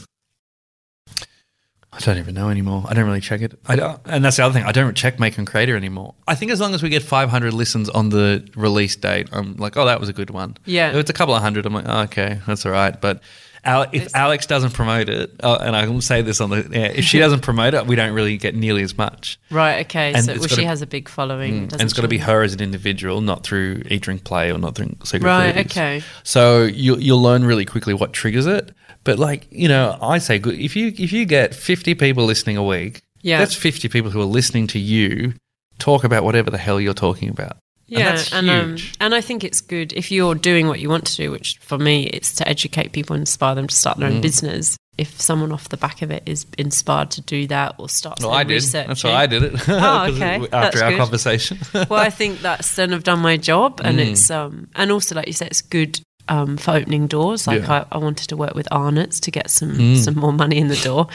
I 1.99 2.01
don't 2.05 2.17
even 2.17 2.33
know 2.33 2.49
anymore. 2.49 2.85
I 2.87 2.93
don't 2.93 3.05
really 3.05 3.19
check 3.19 3.41
it. 3.41 3.59
I 3.65 3.75
don't, 3.75 3.99
and 4.05 4.23
that's 4.23 4.37
the 4.37 4.45
other 4.45 4.53
thing. 4.53 4.63
I 4.63 4.71
don't 4.71 4.95
check 4.95 5.19
Make 5.19 5.37
and 5.37 5.45
Creator 5.45 5.75
anymore. 5.75 6.15
I 6.27 6.35
think 6.35 6.49
as 6.49 6.61
long 6.61 6.73
as 6.73 6.81
we 6.81 6.87
get 6.87 7.03
500 7.03 7.53
listens 7.53 7.89
on 7.89 8.09
the 8.09 8.49
release 8.55 8.95
date, 8.95 9.27
I'm 9.33 9.57
like, 9.57 9.75
oh, 9.75 9.85
that 9.85 9.99
was 9.99 10.07
a 10.07 10.13
good 10.13 10.29
one. 10.29 10.55
Yeah. 10.63 10.91
If 10.91 10.95
it's 10.95 11.09
a 11.09 11.13
couple 11.13 11.35
of 11.35 11.41
hundred, 11.41 11.65
I'm 11.65 11.73
like, 11.73 11.85
oh, 11.87 12.01
okay, 12.03 12.39
that's 12.47 12.65
all 12.65 12.71
right. 12.71 12.99
But 12.99 13.21
If 13.65 14.15
Alex 14.15 14.45
doesn't 14.45 14.73
promote 14.73 15.09
it, 15.09 15.31
uh, 15.43 15.57
and 15.61 15.75
I 15.75 15.87
will 15.87 16.01
say 16.01 16.21
this 16.21 16.39
on 16.41 16.49
the, 16.49 16.67
yeah, 16.71 16.85
if 16.87 17.05
she 17.05 17.19
doesn't 17.25 17.41
promote 17.41 17.73
it, 17.73 17.85
we 17.85 17.95
don't 17.95 18.13
really 18.13 18.37
get 18.37 18.55
nearly 18.55 18.83
as 18.83 18.97
much. 18.97 19.39
right. 19.51 19.85
Okay, 19.85 20.13
And 20.13 20.25
so 20.25 20.31
well, 20.33 20.41
gotta- 20.41 20.55
she 20.55 20.63
has 20.63 20.81
a 20.81 20.87
big 20.87 21.09
following, 21.09 21.57
and 21.57 21.69
doesn't 21.69 21.85
it's 21.85 21.93
got 21.93 22.03
to 22.03 22.07
be 22.07 22.19
her 22.19 22.41
as 22.43 22.53
an 22.53 22.61
individual, 22.61 23.21
not 23.21 23.43
through 23.43 23.83
Eat 23.89 24.01
Drink 24.01 24.23
Play 24.23 24.51
or 24.51 24.57
not 24.57 24.75
through 24.75 24.95
Secret 25.03 25.27
Right, 25.27 25.57
okay. 25.65 26.01
So 26.23 26.63
you 26.63 26.95
you'll 26.97 27.21
learn 27.21 27.43
really 27.43 27.65
quickly 27.65 27.93
what 27.93 28.13
triggers 28.13 28.45
it. 28.45 28.71
But 29.03 29.17
like 29.19 29.47
you 29.51 29.67
know, 29.67 29.97
I 30.01 30.17
say 30.17 30.39
good 30.39 30.55
if 30.59 30.75
you 30.75 30.87
if 30.97 31.11
you 31.13 31.25
get 31.25 31.55
fifty 31.55 31.95
people 31.95 32.25
listening 32.25 32.57
a 32.57 32.63
week, 32.63 33.01
Yeah. 33.21 33.39
that's 33.39 33.55
fifty 33.55 33.87
people 33.89 34.11
who 34.11 34.19
are 34.21 34.25
listening 34.25 34.67
to 34.67 34.79
you 34.79 35.33
talk 35.79 36.03
about 36.03 36.23
whatever 36.23 36.49
the 36.51 36.57
hell 36.57 36.79
you're 36.81 36.93
talking 36.93 37.29
about. 37.29 37.57
Yeah, 37.89 38.23
and 38.33 38.49
and 38.49 38.49
um, 38.49 38.77
and 38.99 39.15
I 39.15 39.21
think 39.21 39.43
it's 39.43 39.61
good 39.61 39.93
if 39.93 40.11
you're 40.11 40.35
doing 40.35 40.67
what 40.67 40.79
you 40.79 40.89
want 40.89 41.05
to 41.07 41.15
do, 41.17 41.31
which 41.31 41.57
for 41.59 41.77
me 41.77 42.03
it's 42.07 42.33
to 42.35 42.47
educate 42.47 42.91
people 42.91 43.15
and 43.15 43.21
inspire 43.21 43.55
them 43.55 43.67
to 43.67 43.75
start 43.75 43.97
their 43.97 44.09
Mm. 44.09 44.15
own 44.15 44.21
business. 44.21 44.77
If 44.97 45.21
someone 45.21 45.53
off 45.53 45.69
the 45.69 45.77
back 45.77 46.01
of 46.01 46.11
it 46.11 46.23
is 46.25 46.45
inspired 46.57 47.09
to 47.11 47.21
do 47.21 47.47
that 47.47 47.75
or 47.77 47.87
start 47.87 48.19
well, 48.19 48.31
I 48.31 48.43
did. 48.43 48.61
That's 48.63 49.01
why 49.03 49.11
I 49.13 49.27
did 49.27 49.43
it. 49.43 49.53
Oh, 49.69 50.07
okay. 50.13 50.35
After 50.35 50.47
That's 50.49 50.81
our 50.81 50.89
good. 50.91 50.99
conversation. 50.99 51.57
well, 51.73 51.93
I 51.93 52.09
think 52.09 52.41
that's 52.41 52.75
then 52.75 52.93
I've 52.93 53.03
done 53.05 53.19
my 53.19 53.37
job, 53.37 53.79
and 53.83 53.97
Mm. 53.97 54.11
it's 54.11 54.29
um 54.29 54.67
and 54.75 54.91
also 54.91 55.15
like 55.15 55.27
you 55.27 55.33
said, 55.33 55.47
it's 55.47 55.61
good 55.61 56.01
um 56.27 56.57
for 56.57 56.71
opening 56.71 57.07
doors. 57.07 57.47
Like 57.47 57.61
Yeah. 57.61 57.85
I, 57.91 57.95
I 57.95 57.97
wanted 57.97 58.27
to 58.29 58.35
work 58.37 58.55
with 58.55 58.67
Arnott's 58.71 59.19
to 59.21 59.31
get 59.31 59.49
some 59.49 59.95
some 59.95 60.15
more 60.15 60.33
money 60.33 60.57
in 60.57 60.67
the 60.67 60.75
door, 60.83 61.07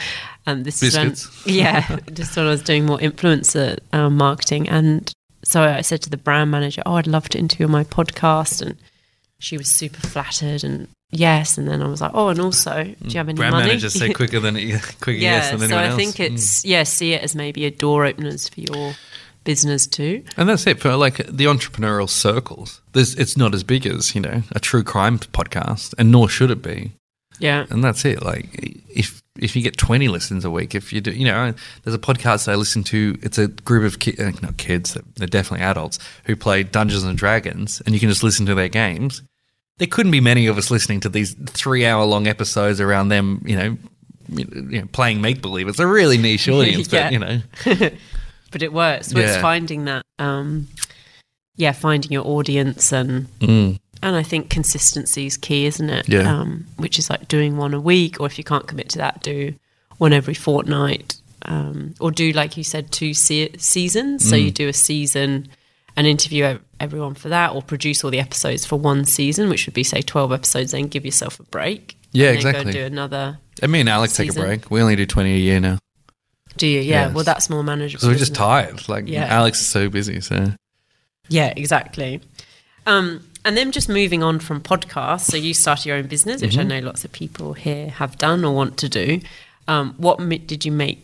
and 0.47 0.65
this 0.65 0.81
is 0.81 0.95
when, 0.97 1.15
yeah, 1.45 1.99
just 2.11 2.35
when 2.35 2.47
I 2.47 2.49
was 2.49 2.63
doing 2.63 2.85
more 2.87 2.97
influencer 2.97 3.77
um, 3.93 4.17
marketing, 4.17 4.67
and 4.67 5.13
so 5.45 5.61
I 5.63 5.81
said 5.81 6.01
to 6.01 6.09
the 6.09 6.17
brand 6.17 6.51
manager, 6.51 6.81
"Oh, 6.85 6.95
I'd 6.95 7.07
love 7.07 7.29
to 7.29 7.39
interview 7.39 7.65
on 7.67 7.71
my 7.71 7.83
podcast," 7.85 8.61
and 8.61 8.75
she 9.39 9.57
was 9.57 9.67
super 9.67 10.01
flattered 10.01 10.63
and. 10.63 10.87
Yes, 11.11 11.57
and 11.57 11.65
then 11.67 11.81
I 11.81 11.87
was 11.87 12.01
like, 12.01 12.11
oh, 12.13 12.27
and 12.29 12.39
also, 12.41 12.83
do 12.83 12.95
you 13.07 13.17
have 13.17 13.29
any 13.29 13.37
Brand 13.37 13.53
money? 13.53 13.67
managers 13.67 13.93
say 13.93 14.11
quicker 14.19 14.39
than 14.39 14.55
quicker 14.99 15.11
yes 15.11 15.45
yeah, 15.45 15.51
than 15.51 15.59
so 15.59 15.65
anyone 15.77 15.83
I 15.83 15.87
else. 15.87 15.93
Mm. 15.93 15.97
think 15.97 16.19
it's 16.19 16.65
yeah, 16.65 16.83
see 16.83 17.13
it 17.13 17.21
as 17.21 17.35
maybe 17.35 17.63
a 17.63 17.71
door 17.71 18.05
openers 18.05 18.49
for 18.49 18.59
your 18.59 18.95
business 19.45 19.87
too. 19.87 20.23
And 20.35 20.49
that's 20.49 20.67
it 20.67 20.81
for 20.81 20.95
like 20.97 21.17
the 21.17 21.45
entrepreneurial 21.45 22.09
circles. 22.09 22.81
There's, 22.91 23.15
it's 23.15 23.37
not 23.37 23.53
as 23.53 23.63
big 23.63 23.85
as 23.85 24.13
you 24.15 24.19
know 24.19 24.41
a 24.51 24.59
true 24.59 24.83
crime 24.83 25.19
podcast, 25.19 25.93
and 25.97 26.11
nor 26.11 26.27
should 26.27 26.51
it 26.51 26.61
be. 26.61 26.91
Yeah, 27.39 27.65
And 27.69 27.81
that's 27.83 28.03
it. 28.03 28.21
Like 28.23 28.49
if 28.89 29.21
if 29.45 29.55
you 29.55 29.61
get 29.61 29.77
twenty 29.77 30.07
listens 30.07 30.43
a 30.43 30.51
week, 30.51 30.75
if 30.75 30.91
you 30.91 30.99
do, 31.01 31.11
you 31.11 31.25
know, 31.25 31.53
there's 31.83 31.95
a 31.95 31.99
podcast 31.99 32.45
that 32.45 32.51
I 32.51 32.55
listen 32.55 32.83
to. 32.85 33.17
It's 33.21 33.37
a 33.37 33.47
group 33.47 33.85
of 33.85 33.99
ki- 33.99 34.17
uh, 34.19 34.31
not 34.41 34.57
kids, 34.57 34.97
they're- 35.15 35.27
definitely 35.27 35.65
adults 35.65 35.99
who 36.25 36.35
play 36.35 36.63
Dungeons 36.63 37.03
and 37.03 37.17
Dragons, 37.17 37.81
and 37.85 37.93
you 37.93 37.99
can 37.99 38.09
just 38.09 38.23
listen 38.23 38.45
to 38.47 38.55
their 38.55 38.67
games. 38.69 39.21
There 39.77 39.87
couldn't 39.87 40.11
be 40.11 40.21
many 40.21 40.47
of 40.47 40.57
us 40.57 40.69
listening 40.71 40.99
to 41.01 41.09
these 41.09 41.33
three 41.47 41.85
hour 41.85 42.03
long 42.05 42.27
episodes 42.27 42.81
around 42.81 43.09
them. 43.09 43.41
You 43.45 43.55
know. 43.55 43.77
You 44.27 44.45
know, 44.81 44.85
playing 44.91 45.21
make 45.21 45.39
believe. 45.39 45.67
It's 45.67 45.77
a 45.77 45.85
really 45.85 46.17
niche 46.17 46.49
audience, 46.49 46.91
Yeah. 46.91 47.03
but 47.03 47.13
you 47.13 47.19
know, 47.19 47.41
but 48.51 48.63
it 48.63 48.73
works. 48.73 49.09
So 49.09 49.19
it's 49.19 49.37
finding 49.37 49.85
that, 49.85 50.01
um, 50.17 50.67
yeah, 51.57 51.73
finding 51.73 52.11
your 52.11 52.25
audience 52.25 52.91
and 52.91 53.27
mm, 53.37 53.79
and 54.03 54.15
I 54.15 54.23
think 54.23 54.49
consistency 54.49 55.25
is 55.25 55.37
key, 55.37 55.65
isn't 55.65 55.89
it? 55.89 56.07
Yeah. 56.09 56.31
Um, 56.39 56.65
which 56.77 56.99
is 56.99 57.09
like 57.09 57.27
doing 57.27 57.57
one 57.57 57.73
a 57.73 57.79
week, 57.79 58.19
or 58.19 58.27
if 58.27 58.37
you 58.37 58.43
can't 58.43 58.67
commit 58.67 58.89
to 58.89 58.97
that, 58.99 59.21
do 59.23 59.53
one 59.97 60.13
every 60.13 60.33
fortnight, 60.33 61.15
um, 61.43 61.95
or 61.99 62.11
do 62.11 62.31
like 62.31 62.57
you 62.57 62.63
said, 62.63 62.91
two 62.91 63.13
se- 63.13 63.55
seasons. 63.57 64.27
So 64.27 64.35
Mm. 64.35 64.43
you 64.45 64.51
do 64.51 64.67
a 64.67 64.73
season 64.73 65.47
and 65.95 66.05
interview 66.07 66.59
everyone 66.79 67.15
for 67.15 67.29
that, 67.29 67.53
or 67.53 67.61
produce 67.61 68.03
all 68.03 68.11
the 68.11 68.19
episodes 68.19 68.65
for 68.65 68.75
one 68.77 69.05
season, 69.05 69.49
which 69.49 69.65
would 69.65 69.73
be 69.73 69.83
say 69.83 70.01
twelve 70.01 70.31
episodes. 70.33 70.71
Then 70.71 70.87
give 70.87 71.05
yourself 71.05 71.39
a 71.39 71.43
break. 71.43 71.97
Yeah, 72.11 72.27
and 72.29 72.31
then 72.31 72.35
exactly. 72.37 72.73
Go 72.73 72.79
do 72.79 72.85
another. 72.85 73.39
and 73.61 73.71
me 73.71 73.79
and 73.79 73.89
Alex 73.89 74.15
take 74.17 74.29
a 74.29 74.33
break. 74.33 74.69
We 74.71 74.81
only 74.81 74.95
do 74.95 75.05
twenty 75.05 75.33
a 75.35 75.39
year 75.39 75.59
now 75.59 75.79
Do 76.57 76.67
you? 76.67 76.79
Yeah. 76.81 77.07
Yes. 77.07 77.13
Well, 77.15 77.23
that's 77.23 77.49
more 77.49 77.63
manageable. 77.63 77.99
because 78.01 78.09
we're 78.09 78.19
just 78.19 78.31
it? 78.31 78.35
tired. 78.35 78.87
Like 78.89 79.07
Yeah. 79.07 79.25
Alex 79.25 79.61
is 79.61 79.67
so 79.67 79.89
busy, 79.89 80.19
so 80.21 80.53
Yeah, 81.29 81.53
exactly. 81.55 82.21
Um, 82.85 83.21
and 83.45 83.55
then 83.55 83.71
just 83.71 83.87
moving 83.87 84.21
on 84.23 84.39
from 84.39 84.59
podcasts. 84.61 85.21
So 85.31 85.37
you 85.37 85.53
started 85.53 85.85
your 85.85 85.95
own 85.97 86.07
business, 86.07 86.41
which 86.41 86.57
I 86.57 86.61
Mm-hmm. 86.61 86.67
know 86.69 86.79
lots 86.79 87.05
of 87.05 87.11
people 87.13 87.53
here 87.53 87.89
have 87.91 88.17
done 88.17 88.43
or 88.43 88.53
want 88.53 88.77
to 88.79 88.89
do. 88.89 89.21
Um, 89.67 89.93
what 89.97 90.17
did 90.47 90.65
you 90.65 90.71
make? 90.73 91.01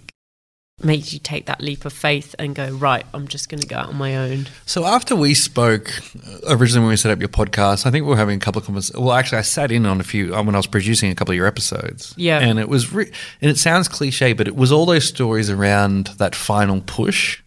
Made 0.83 1.11
you 1.13 1.19
take 1.19 1.45
that 1.45 1.61
leap 1.61 1.85
of 1.85 1.93
faith 1.93 2.33
and 2.39 2.55
go 2.55 2.67
right? 2.71 3.05
I'm 3.13 3.27
just 3.27 3.49
going 3.49 3.61
to 3.61 3.67
go 3.67 3.75
out 3.75 3.89
on 3.89 3.97
my 3.97 4.17
own. 4.17 4.47
So 4.65 4.83
after 4.83 5.15
we 5.15 5.35
spoke 5.35 5.91
uh, 6.25 6.39
originally 6.55 6.81
when 6.85 6.89
we 6.89 6.95
set 6.97 7.11
up 7.11 7.19
your 7.19 7.29
podcast, 7.29 7.85
I 7.85 7.91
think 7.91 8.03
we 8.03 8.09
were 8.09 8.17
having 8.17 8.37
a 8.37 8.39
couple 8.39 8.59
of 8.61 8.65
conversations. 8.65 8.99
Well, 8.99 9.13
actually, 9.13 9.37
I 9.37 9.41
sat 9.43 9.71
in 9.71 9.85
on 9.85 9.99
a 9.99 10.03
few 10.03 10.33
uh, 10.35 10.41
when 10.41 10.55
I 10.55 10.57
was 10.57 10.65
producing 10.65 11.11
a 11.11 11.15
couple 11.15 11.33
of 11.33 11.35
your 11.35 11.45
episodes. 11.45 12.15
Yeah. 12.17 12.39
and 12.39 12.57
it 12.57 12.67
was 12.67 12.91
re- 12.91 13.11
and 13.41 13.51
it 13.51 13.59
sounds 13.59 13.87
cliche, 13.87 14.33
but 14.33 14.47
it 14.47 14.55
was 14.55 14.71
all 14.71 14.87
those 14.87 15.07
stories 15.07 15.51
around 15.51 16.07
that 16.17 16.33
final 16.33 16.81
push. 16.81 17.43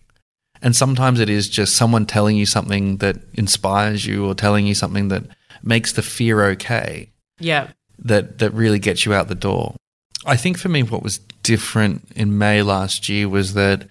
And 0.65 0.75
sometimes 0.75 1.21
it 1.21 1.29
is 1.29 1.49
just 1.49 1.77
someone 1.77 2.07
telling 2.07 2.37
you 2.39 2.47
something 2.47 2.97
that 2.97 3.17
inspires 3.35 4.07
you, 4.07 4.27
or 4.27 4.35
telling 4.35 4.67
you 4.67 4.75
something 4.75 5.09
that 5.09 5.25
makes 5.63 5.93
the 5.93 6.03
fear 6.03 6.43
okay. 6.47 7.11
Yeah, 7.39 7.69
that 7.99 8.39
that 8.39 8.51
really 8.53 8.79
gets 8.79 9.05
you 9.05 9.13
out 9.13 9.29
the 9.29 9.35
door. 9.35 9.77
I 10.25 10.37
think 10.37 10.57
for 10.57 10.71
me, 10.71 10.83
what 10.83 11.03
was 11.03 11.19
different 11.43 12.09
in 12.17 12.39
May 12.39 12.63
last 12.63 13.11
year 13.11 13.29
was 13.29 13.53
that 13.53 13.87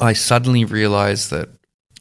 I 0.00 0.14
suddenly 0.14 0.64
realized 0.64 1.30
that 1.30 1.48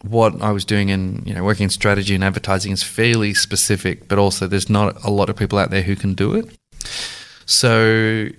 what 0.01 0.41
I 0.41 0.51
was 0.51 0.65
doing 0.65 0.89
in 0.89 1.21
you 1.27 1.35
know 1.35 1.43
working 1.43 1.65
in 1.65 1.69
strategy 1.69 2.15
and 2.15 2.23
advertising 2.23 2.71
is 2.71 2.81
fairly 2.81 3.35
specific, 3.35 4.07
but 4.07 4.17
also 4.17 4.47
there's 4.47 4.71
not 4.71 5.03
a 5.05 5.11
lot 5.11 5.29
of 5.29 5.35
people 5.35 5.59
out 5.59 5.69
there 5.69 5.83
who 5.83 5.95
can 5.95 6.15
do 6.15 6.33
it. 6.33 6.49
So 7.45 8.29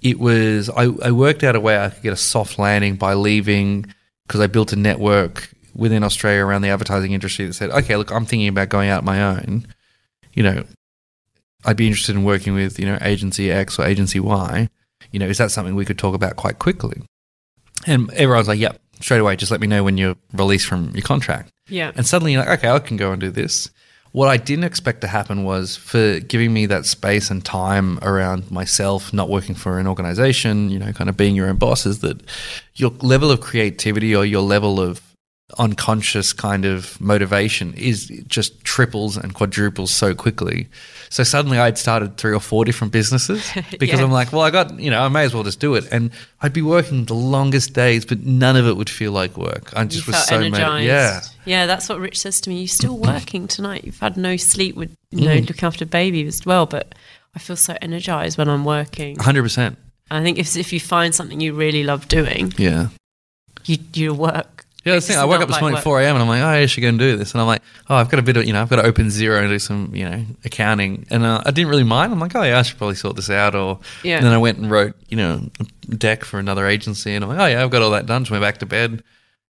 it 0.00 0.18
was 0.18 0.70
I, 0.70 0.88
I 1.04 1.12
worked 1.12 1.44
out 1.44 1.54
a 1.54 1.60
way 1.60 1.78
I 1.78 1.90
could 1.90 2.02
get 2.02 2.12
a 2.12 2.16
soft 2.16 2.58
landing 2.58 2.96
by 2.96 3.14
leaving 3.14 3.94
because 4.32 4.40
I 4.40 4.46
built 4.46 4.72
a 4.72 4.76
network 4.76 5.50
within 5.74 6.02
Australia 6.02 6.42
around 6.42 6.62
the 6.62 6.70
advertising 6.70 7.12
industry 7.12 7.44
that 7.44 7.52
said, 7.52 7.68
okay, 7.68 7.96
look, 7.96 8.10
I'm 8.10 8.24
thinking 8.24 8.48
about 8.48 8.70
going 8.70 8.88
out 8.88 9.04
my 9.04 9.22
own. 9.22 9.66
You 10.32 10.42
know, 10.42 10.64
I'd 11.66 11.76
be 11.76 11.86
interested 11.86 12.16
in 12.16 12.24
working 12.24 12.54
with, 12.54 12.78
you 12.78 12.86
know, 12.86 12.96
agency 13.02 13.52
X 13.52 13.78
or 13.78 13.84
agency 13.84 14.20
Y. 14.20 14.70
You 15.10 15.18
know, 15.18 15.26
is 15.26 15.36
that 15.36 15.50
something 15.50 15.74
we 15.74 15.84
could 15.84 15.98
talk 15.98 16.14
about 16.14 16.36
quite 16.36 16.58
quickly? 16.58 17.02
And 17.86 18.10
everyone's 18.12 18.48
like, 18.48 18.58
yep, 18.58 18.80
straight 19.02 19.18
away, 19.18 19.36
just 19.36 19.52
let 19.52 19.60
me 19.60 19.66
know 19.66 19.84
when 19.84 19.98
you're 19.98 20.16
released 20.32 20.66
from 20.66 20.92
your 20.94 21.02
contract. 21.02 21.50
Yeah. 21.68 21.92
And 21.94 22.06
suddenly 22.06 22.32
you're 22.32 22.42
like, 22.42 22.58
okay, 22.60 22.70
I 22.70 22.78
can 22.78 22.96
go 22.96 23.12
and 23.12 23.20
do 23.20 23.30
this. 23.30 23.70
What 24.12 24.28
I 24.28 24.36
didn't 24.36 24.64
expect 24.64 25.00
to 25.00 25.06
happen 25.06 25.42
was 25.42 25.76
for 25.76 26.20
giving 26.20 26.52
me 26.52 26.66
that 26.66 26.84
space 26.84 27.30
and 27.30 27.42
time 27.42 27.98
around 28.02 28.50
myself, 28.50 29.12
not 29.12 29.30
working 29.30 29.54
for 29.54 29.78
an 29.78 29.86
organization, 29.86 30.68
you 30.68 30.78
know, 30.78 30.92
kind 30.92 31.08
of 31.08 31.16
being 31.16 31.34
your 31.34 31.48
own 31.48 31.56
boss, 31.56 31.86
is 31.86 32.00
that 32.00 32.20
your 32.74 32.90
level 33.00 33.30
of 33.30 33.40
creativity 33.40 34.14
or 34.14 34.26
your 34.26 34.42
level 34.42 34.80
of 34.80 35.00
unconscious 35.58 36.32
kind 36.32 36.64
of 36.64 36.98
motivation 37.00 37.74
is 37.74 38.06
just 38.26 38.64
triples 38.64 39.16
and 39.18 39.34
quadruples 39.34 39.90
so 39.90 40.14
quickly. 40.14 40.66
So 41.10 41.24
suddenly 41.24 41.58
I'd 41.58 41.76
started 41.76 42.16
three 42.16 42.32
or 42.32 42.40
four 42.40 42.64
different 42.64 42.92
businesses 42.92 43.46
because 43.78 43.98
Yeah. 44.00 44.04
I'm 44.06 44.10
like, 44.12 44.32
well, 44.32 44.40
I 44.40 44.50
got, 44.50 44.78
you 44.80 44.90
know, 44.90 45.02
I 45.02 45.08
may 45.08 45.24
as 45.24 45.34
well 45.34 45.42
just 45.42 45.60
do 45.60 45.74
it. 45.74 45.86
And 45.92 46.10
I'd 46.40 46.54
be 46.54 46.62
working 46.62 47.04
the 47.04 47.14
longest 47.14 47.74
days, 47.74 48.06
but 48.06 48.20
none 48.20 48.56
of 48.56 48.66
it 48.66 48.76
would 48.78 48.88
feel 48.88 49.12
like 49.12 49.36
work. 49.36 49.72
I 49.76 49.82
You 49.82 49.88
just 49.88 50.06
was 50.06 50.26
so 50.26 50.36
energized. 50.36 50.62
motivated. 50.62 50.86
Yeah. 50.88 51.20
Yeah, 51.44 51.66
that's 51.66 51.88
what 51.88 51.98
Rich 51.98 52.20
says 52.20 52.40
to 52.42 52.50
me. 52.50 52.60
You're 52.60 52.68
still 52.68 52.96
working 52.96 53.46
tonight. 53.46 53.84
You've 53.84 53.98
had 54.00 54.16
no 54.16 54.36
sleep 54.36 54.74
with, 54.74 54.94
you 55.10 55.26
know, 55.26 55.36
Mm. 55.36 55.48
looking 55.48 55.66
after 55.66 55.84
baby 55.84 56.26
as 56.26 56.46
well. 56.46 56.64
But 56.64 56.94
I 57.34 57.40
feel 57.40 57.56
so 57.56 57.76
energized 57.82 58.38
when 58.38 58.48
I'm 58.48 58.64
working. 58.64 59.16
100%. 59.18 59.76
I 60.10 60.22
think 60.22 60.38
if, 60.38 60.56
if 60.56 60.72
you 60.72 60.80
find 60.80 61.14
something 61.14 61.40
you 61.40 61.52
really 61.52 61.82
love 61.84 62.08
doing, 62.08 62.54
Yeah. 62.56 62.88
you, 63.66 63.78
you 63.92 64.14
work. 64.14 64.61
Yeah, 64.84 64.94
that's 64.94 65.06
the 65.06 65.12
thing. 65.12 65.22
I 65.22 65.24
woke 65.24 65.40
up 65.40 65.48
this 65.48 65.52
like 65.54 65.60
morning 65.62 65.78
at 65.78 65.84
4 65.84 66.00
a.m. 66.00 66.16
and 66.16 66.22
I'm 66.22 66.28
like, 66.28 66.42
oh, 66.42 66.46
I 66.46 66.66
should 66.66 66.80
go 66.80 66.88
and 66.88 66.98
do 66.98 67.16
this. 67.16 67.32
And 67.32 67.40
I'm 67.40 67.46
like, 67.46 67.62
oh, 67.88 67.94
I've 67.94 68.08
got 68.10 68.18
a 68.18 68.22
bit 68.22 68.36
of, 68.36 68.44
you 68.46 68.52
know, 68.52 68.62
I've 68.62 68.68
got 68.68 68.76
to 68.76 68.82
open 68.84 69.06
Xero 69.06 69.38
and 69.40 69.48
do 69.48 69.58
some, 69.60 69.94
you 69.94 70.04
know, 70.08 70.24
accounting. 70.44 71.06
And 71.10 71.24
uh, 71.24 71.40
I 71.46 71.52
didn't 71.52 71.70
really 71.70 71.84
mind. 71.84 72.12
I'm 72.12 72.18
like, 72.18 72.34
oh, 72.34 72.42
yeah, 72.42 72.58
I 72.58 72.62
should 72.62 72.78
probably 72.78 72.96
sort 72.96 73.14
this 73.14 73.30
out. 73.30 73.54
Or, 73.54 73.78
Yeah. 74.02 74.16
and 74.16 74.26
then 74.26 74.32
I 74.32 74.38
went 74.38 74.58
and 74.58 74.68
wrote, 74.70 74.94
you 75.08 75.16
know, 75.16 75.48
a 75.60 75.94
deck 75.94 76.24
for 76.24 76.40
another 76.40 76.66
agency. 76.66 77.14
And 77.14 77.24
I'm 77.24 77.30
like, 77.30 77.38
oh, 77.38 77.46
yeah, 77.46 77.62
I've 77.62 77.70
got 77.70 77.82
all 77.82 77.90
that 77.92 78.06
done. 78.06 78.24
So 78.24 78.32
went 78.32 78.42
back 78.42 78.58
to 78.58 78.66
bed. 78.66 79.04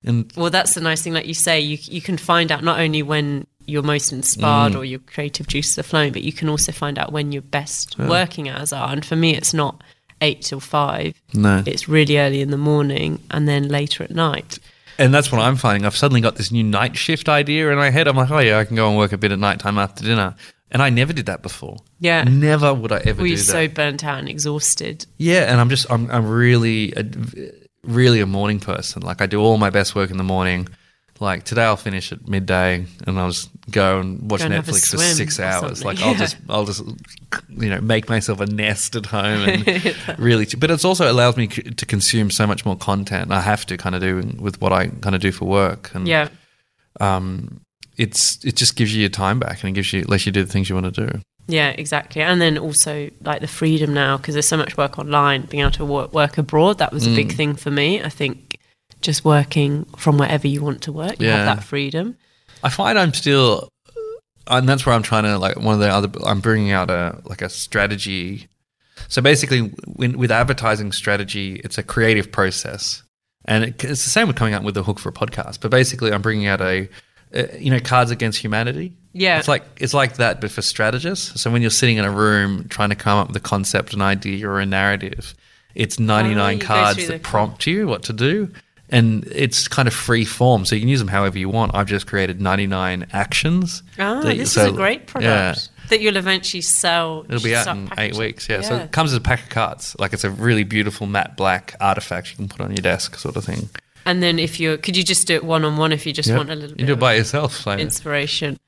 And 0.04 0.30
Well, 0.36 0.50
that's 0.50 0.74
the 0.74 0.80
nice 0.80 1.00
thing, 1.02 1.14
like 1.14 1.26
you 1.26 1.34
say, 1.34 1.60
you 1.60 1.78
you 1.80 2.02
can 2.02 2.18
find 2.18 2.50
out 2.52 2.62
not 2.64 2.80
only 2.80 3.02
when 3.02 3.46
you're 3.66 3.82
most 3.84 4.10
Mm. 4.10 4.14
inspired 4.14 4.74
or 4.74 4.84
your 4.84 4.98
creative 4.98 5.46
juices 5.46 5.78
are 5.78 5.84
flowing, 5.84 6.12
but 6.12 6.22
you 6.22 6.32
can 6.32 6.48
also 6.48 6.72
find 6.72 6.98
out 6.98 7.12
when 7.12 7.30
your 7.32 7.42
best 7.42 7.96
working 7.98 8.48
hours 8.48 8.72
are. 8.72 8.90
And 8.92 9.04
for 9.04 9.14
me, 9.16 9.34
it's 9.36 9.54
not 9.54 9.80
eight 10.20 10.42
till 10.42 10.58
five; 10.60 11.14
no. 11.32 11.62
it's 11.64 11.88
really 11.88 12.18
early 12.18 12.40
in 12.40 12.50
the 12.50 12.56
morning 12.58 13.20
and 13.30 13.46
then 13.48 13.68
later 13.68 14.02
at 14.02 14.10
night. 14.10 14.58
And 15.02 15.12
that's 15.12 15.32
what 15.32 15.40
I'm 15.40 15.56
finding. 15.56 15.84
I've 15.84 15.96
suddenly 15.96 16.20
got 16.20 16.36
this 16.36 16.52
new 16.52 16.62
night 16.62 16.96
shift 16.96 17.28
idea 17.28 17.70
in 17.72 17.76
my 17.76 17.90
head. 17.90 18.06
I'm 18.06 18.16
like, 18.16 18.30
oh, 18.30 18.38
yeah, 18.38 18.58
I 18.60 18.64
can 18.64 18.76
go 18.76 18.88
and 18.88 18.96
work 18.96 19.10
a 19.10 19.18
bit 19.18 19.32
at 19.32 19.38
nighttime 19.40 19.76
after 19.76 20.04
dinner. 20.04 20.36
And 20.70 20.80
I 20.80 20.90
never 20.90 21.12
did 21.12 21.26
that 21.26 21.42
before. 21.42 21.78
Yeah. 21.98 22.22
Never 22.22 22.72
would 22.72 22.92
I 22.92 22.98
ever 22.98 23.20
Were 23.20 23.26
do 23.26 23.32
you 23.32 23.36
so 23.36 23.66
burnt 23.66 24.04
out 24.04 24.20
and 24.20 24.28
exhausted? 24.28 25.04
Yeah, 25.18 25.50
and 25.50 25.60
I'm 25.60 25.68
just 25.68 25.90
I'm 25.90 26.08
I'm 26.10 26.26
really 26.26 26.94
a, 26.96 27.04
really 27.82 28.20
a 28.20 28.26
morning 28.26 28.60
person. 28.60 29.02
Like 29.02 29.20
I 29.20 29.26
do 29.26 29.40
all 29.40 29.58
my 29.58 29.70
best 29.70 29.96
work 29.96 30.10
in 30.10 30.18
the 30.18 30.24
morning. 30.24 30.68
Like 31.22 31.44
today 31.44 31.62
I'll 31.64 31.76
finish 31.76 32.10
at 32.12 32.26
midday 32.28 32.84
and 33.06 33.18
I'll 33.18 33.30
just 33.30 33.48
go 33.70 34.00
and 34.00 34.28
watch 34.30 34.40
Go 34.40 34.46
and 34.46 34.54
Netflix 34.54 34.90
for 34.90 34.98
6 34.98 35.40
hours. 35.40 35.84
Like 35.84 36.00
I'll 36.02 36.14
just 36.16 36.36
I'll 36.48 36.64
just 36.64 36.82
you 37.48 37.70
know 37.70 37.80
make 37.80 38.08
myself 38.08 38.40
a 38.40 38.46
nest 38.46 38.96
at 38.96 39.06
home 39.06 39.48
and 39.48 39.96
really 40.18 40.46
but 40.58 40.70
it's 40.70 40.84
also 40.84 41.10
allows 41.10 41.36
me 41.36 41.46
to 41.46 41.86
consume 41.86 42.30
so 42.30 42.46
much 42.46 42.66
more 42.66 42.76
content. 42.76 43.30
I 43.30 43.40
have 43.40 43.64
to 43.66 43.76
kind 43.76 43.94
of 43.94 44.00
do 44.00 44.16
with 44.40 44.60
what 44.60 44.72
I 44.72 44.88
kind 44.88 45.14
of 45.14 45.20
do 45.20 45.30
for 45.32 45.44
work 45.46 45.90
and 45.94 46.08
Yeah. 46.08 46.28
um 47.00 47.60
it's 47.96 48.44
it 48.44 48.56
just 48.56 48.74
gives 48.76 48.94
you 48.94 49.00
your 49.00 49.10
time 49.10 49.38
back 49.38 49.62
and 49.62 49.70
it 49.70 49.72
gives 49.74 49.92
you 49.92 50.02
lets 50.04 50.26
you 50.26 50.32
do 50.32 50.44
the 50.44 50.50
things 50.52 50.68
you 50.68 50.74
want 50.74 50.92
to 50.94 51.06
do. 51.06 51.20
Yeah, 51.48 51.70
exactly. 51.70 52.22
And 52.22 52.40
then 52.40 52.56
also 52.56 53.10
like 53.24 53.40
the 53.40 53.48
freedom 53.48 53.92
now, 53.92 54.16
because 54.16 54.34
there's 54.34 54.46
so 54.48 54.56
much 54.56 54.76
work 54.76 54.98
online, 54.98 55.42
being 55.42 55.60
able 55.60 55.72
to 55.72 55.84
work, 55.84 56.12
work 56.12 56.38
abroad, 56.38 56.78
that 56.78 56.92
was 56.92 57.04
a 57.06 57.10
Mm. 57.10 57.16
big 57.16 57.32
thing 57.32 57.54
for 57.56 57.70
me. 57.70 58.00
I 58.02 58.08
think 58.08 58.58
just 59.02 59.24
working 59.24 59.84
from 59.96 60.16
wherever 60.18 60.46
you 60.48 60.62
want 60.62 60.82
to 60.82 60.92
work, 60.92 61.20
you 61.20 61.26
Yeah. 61.28 61.44
have 61.44 61.56
that 61.58 61.64
freedom. 61.64 62.16
I 62.62 62.70
find 62.70 62.98
I'm 62.98 63.12
still, 63.12 63.68
and 64.46 64.68
that's 64.68 64.86
where 64.86 64.94
I'm 64.94 65.02
trying 65.02 65.24
to 65.24 65.38
like 65.38 65.56
one 65.56 65.74
of 65.74 65.80
the 65.80 65.88
other. 65.90 66.08
I'm 66.24 66.40
bringing 66.40 66.70
out 66.70 66.90
a 66.90 67.20
like 67.24 67.42
a 67.42 67.48
strategy. 67.48 68.48
So 69.08 69.20
basically, 69.20 69.60
when, 69.86 70.16
with 70.16 70.30
advertising 70.30 70.92
strategy, 70.92 71.60
it's 71.64 71.76
a 71.78 71.82
creative 71.82 72.30
process, 72.30 73.02
and 73.46 73.64
it, 73.64 73.84
it's 73.84 74.04
the 74.04 74.10
same 74.10 74.28
with 74.28 74.36
coming 74.36 74.54
up 74.54 74.62
with 74.62 74.76
a 74.76 74.82
hook 74.82 74.98
for 74.98 75.08
a 75.08 75.12
podcast. 75.12 75.60
But 75.60 75.70
basically, 75.70 76.12
I'm 76.12 76.22
bringing 76.22 76.46
out 76.46 76.60
a, 76.60 76.88
a 77.32 77.58
you 77.58 77.70
know 77.70 77.80
Cards 77.80 78.10
Against 78.10 78.38
Humanity. 78.38 78.96
Yeah. 79.14 79.38
it's 79.38 79.48
like 79.48 79.64
it's 79.76 79.92
like 79.92 80.16
that, 80.16 80.40
but 80.40 80.50
for 80.50 80.62
strategists. 80.62 81.40
So 81.40 81.50
when 81.50 81.60
you're 81.62 81.70
sitting 81.70 81.96
in 81.98 82.04
a 82.04 82.10
room 82.10 82.68
trying 82.68 82.90
to 82.90 82.96
come 82.96 83.18
up 83.18 83.26
with 83.28 83.36
a 83.36 83.40
concept, 83.40 83.92
an 83.92 84.00
idea, 84.02 84.48
or 84.48 84.58
a 84.60 84.64
narrative, 84.66 85.34
it's 85.74 85.98
99 85.98 86.62
Oh, 86.62 86.64
cards 86.64 87.08
that 87.08 87.22
prompt 87.22 87.66
you 87.66 87.86
what 87.88 88.04
to 88.04 88.12
do. 88.12 88.50
And 88.92 89.24
it's 89.32 89.68
kind 89.68 89.88
of 89.88 89.94
free 89.94 90.24
form, 90.26 90.64
so 90.66 90.74
you 90.74 90.82
can 90.82 90.88
use 90.88 90.98
them 91.00 91.08
however 91.08 91.38
you 91.38 91.48
want. 91.48 91.74
I've 91.74 91.86
just 91.86 92.06
created 92.06 92.40
99 92.42 93.06
actions. 93.12 93.82
Ah, 93.98 94.20
that- 94.20 94.36
this 94.36 94.52
so- 94.52 94.66
is 94.66 94.68
a 94.68 94.72
great 94.72 95.06
product 95.06 95.24
Yeah, 95.26 95.54
that 95.88 96.00
you'll 96.02 96.18
eventually 96.18 96.60
sell. 96.60 97.24
it'll 97.28 97.42
be 97.42 97.56
out 97.56 97.66
in 97.68 97.88
eight 97.98 98.14
weeks. 98.16 98.48
Yeah. 98.50 98.60
so 98.60 98.76
it 98.76 98.92
comes 98.92 99.12
as 99.12 99.16
a 99.16 99.20
pack 99.20 99.44
of 99.44 99.48
cards. 99.48 99.96
Like 99.98 100.12
it's 100.12 100.24
a 100.24 100.30
really 100.30 100.62
beautiful 100.64 101.06
matte 101.06 101.36
black 101.38 101.74
artifact 101.80 102.30
you 102.30 102.36
can 102.36 102.48
put 102.48 102.60
on 102.60 102.68
your 102.70 102.82
desk, 102.82 103.16
sort 103.18 103.34
of 103.36 103.44
thing. 103.44 103.70
and 104.04 104.22
then 104.22 104.38
if 104.38 104.60
you're, 104.60 104.76
could 104.76 104.96
you 104.96 105.04
just 105.04 105.26
do 105.26 105.34
it 105.36 105.44
one 105.44 105.64
on 105.64 105.76
one 105.78 105.92
if 105.92 106.04
you 106.06 106.12
just 106.12 106.28
Yep. 106.28 106.36
want 106.36 106.50
a 106.50 106.54
little 106.54 106.70
You 106.72 106.76
bit 106.76 106.86
do 106.86 106.92
it 106.92 106.94
of 106.94 107.00
by 107.00 107.14
yourself. 107.14 107.54
So. 107.56 107.70
inspiration? 107.72 108.58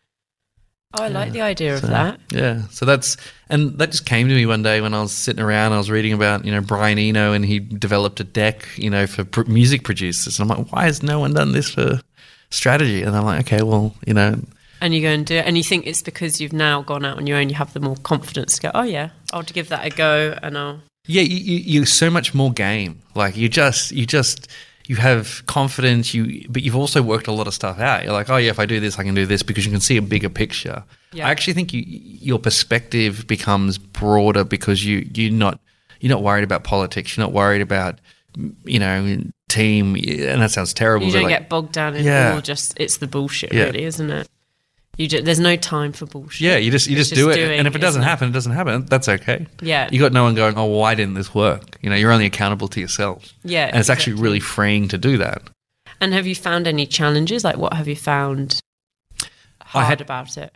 Oh, 0.97 1.03
I 1.05 1.09
like 1.09 1.33
the 1.33 1.41
idea 1.43 1.75
of 1.75 1.83
that. 1.83 2.21
Yeah. 2.31 2.63
So 2.71 2.85
that's 2.87 3.17
and 3.49 3.79
that 3.79 3.91
just 3.91 4.07
came 4.07 4.29
to 4.29 4.35
me 4.35 4.47
one 4.47 4.63
day 4.63 4.81
when 4.81 4.95
I 4.95 5.01
was 5.03 5.13
sitting 5.13 5.43
around. 5.43 5.73
I 5.73 5.79
was 5.79 5.91
reading 5.91 6.13
about 6.13 6.45
you 6.45 6.53
know 6.53 6.61
Brian 6.61 6.99
Eno 6.99 7.33
and 7.33 7.45
he 7.45 7.59
developed 7.59 8.21
a 8.21 8.25
deck 8.25 8.67
you 8.77 8.91
know 8.91 9.07
for 9.07 9.25
pr- 9.25 9.45
music 9.45 9.83
producers. 9.85 10.39
And 10.39 10.51
I'm 10.51 10.59
like, 10.59 10.73
why 10.73 10.85
has 10.85 11.03
no 11.03 11.19
one 11.21 11.35
done 11.35 11.53
this 11.53 11.71
for 11.71 12.01
strategy? 12.51 13.03
And 13.03 13.17
I'm 13.17 13.25
like, 13.25 13.47
okay, 13.47 13.63
well, 13.63 13.95
you 14.07 14.15
know, 14.15 14.41
And 14.81 14.95
you 14.95 15.03
go 15.03 15.09
and 15.09 15.27
do 15.27 15.37
it, 15.37 15.47
and 15.47 15.57
you 15.57 15.65
think 15.65 15.87
it's 15.87 16.03
because 16.03 16.41
you've 16.41 16.53
now 16.53 16.83
gone 16.83 17.05
out 17.05 17.17
on 17.17 17.27
your 17.27 17.39
own, 17.39 17.49
you 17.49 17.55
have 17.57 17.73
the 17.73 17.81
more 17.81 17.97
confidence 17.97 18.57
to 18.57 18.63
go, 18.63 18.71
oh 18.75 18.83
yeah, 18.83 19.11
I'll 19.33 19.43
give 19.43 19.69
that 19.71 19.85
a 19.85 19.91
go, 19.91 20.37
and 20.43 20.57
I'll. 20.57 20.81
yeah, 21.07 21.23
you, 21.23 21.37
you, 21.37 21.59
you're 21.59 21.87
so 21.87 22.11
much 22.11 22.35
more 22.35 22.53
game. 22.53 23.01
Like 23.15 23.37
you 23.37 23.49
just 23.49 23.93
you 23.93 24.07
just 24.07 24.49
you 24.87 24.97
have 24.97 25.43
confidence. 25.47 26.13
You 26.15 26.47
but 26.49 26.63
you've 26.63 26.77
also 26.77 27.03
worked 27.03 27.27
a 27.27 27.33
lot 27.33 27.47
of 27.47 27.55
stuff 27.55 27.79
out. 27.81 28.05
You're 28.05 28.13
like, 28.13 28.29
oh 28.31 28.37
yeah, 28.37 28.51
if 28.51 28.59
I 28.59 28.67
do 28.67 28.81
this, 28.81 28.99
I 28.99 29.03
can 29.05 29.15
do 29.15 29.27
this 29.27 29.43
because 29.43 29.65
you 29.65 29.71
can 29.73 29.81
see 29.81 29.97
a 29.97 30.03
bigger 30.03 30.29
picture. 30.29 30.85
Yeah. 31.13 31.27
I 31.27 31.31
actually 31.31 31.55
think 31.55 31.73
you, 31.73 31.83
your 31.87 32.39
perspective 32.39 33.27
becomes 33.27 33.79
broader 33.79 34.45
because 34.45 34.85
you 34.85 35.09
you're 35.15 35.33
not 35.33 35.59
you're 36.01 36.11
not 36.11 36.23
worried 36.23 36.45
about 36.45 36.65
politics. 36.65 37.17
You're 37.17 37.25
not 37.27 37.33
worried 37.33 37.63
about 37.63 38.01
you 38.65 38.79
know 38.79 39.19
team. 39.49 39.95
And 39.95 40.43
that 40.43 40.51
sounds 40.51 40.75
terrible. 40.75 41.07
You 41.07 41.13
don't 41.13 41.23
like- 41.25 41.39
get 41.41 41.49
bogged 41.49 41.73
down 41.73 41.95
in 41.95 42.05
Yeah. 42.05 42.35
all 42.35 42.41
just 42.41 42.75
it's 42.79 42.99
the 42.99 43.07
bullshit, 43.07 43.53
Yeah. 43.53 43.65
really, 43.65 43.85
isn't 43.85 44.11
it? 44.11 44.29
You 44.97 45.09
just, 45.09 45.25
there's 45.25 45.41
no 45.41 45.57
time 45.57 45.93
for 45.93 46.07
bullshit. 46.07 46.41
yeah, 46.41 46.57
you 46.57 46.71
just 46.71 46.87
you 46.87 46.97
It's 46.99 47.09
just, 47.09 47.19
do 47.21 47.31
it, 47.31 47.35
doing, 47.35 47.59
and 47.59 47.67
if 47.67 47.75
it 47.75 47.81
doesn't 47.81 48.03
happen, 48.03 48.29
it 48.29 48.33
doesn't 48.33 48.53
happen. 48.53 48.87
That's 48.87 49.09
okay. 49.09 49.47
Yeah. 49.61 49.89
you 49.91 49.99
got 49.99 50.13
no 50.13 50.23
one 50.23 50.35
going, 50.35 50.57
oh, 50.57 50.67
why 50.67 50.95
didn't 50.95 51.15
this 51.15 51.35
work? 51.35 51.79
You 51.83 51.91
know, 51.91 51.97
you're 51.97 52.13
only 52.13 52.27
accountable 52.27 52.69
to 52.69 52.81
yourself. 52.81 53.33
Yeah, 53.43 53.67
and 53.67 53.79
it's 53.79 53.91
actually 53.91 54.15
really 54.15 54.41
freeing 54.41 54.89
to 54.89 54.99
do 54.99 55.19
that. 55.19 55.43
And 56.01 56.13
have 56.13 56.27
you 56.27 56.35
found 56.35 56.67
any 56.67 56.87
challenges? 56.87 57.45
Like, 57.45 57.57
what 57.57 57.73
have 57.75 57.89
you 57.89 57.97
found 57.97 58.61
hard 59.61 59.87
had- 59.87 60.01
about 60.01 60.37
it? 60.37 60.53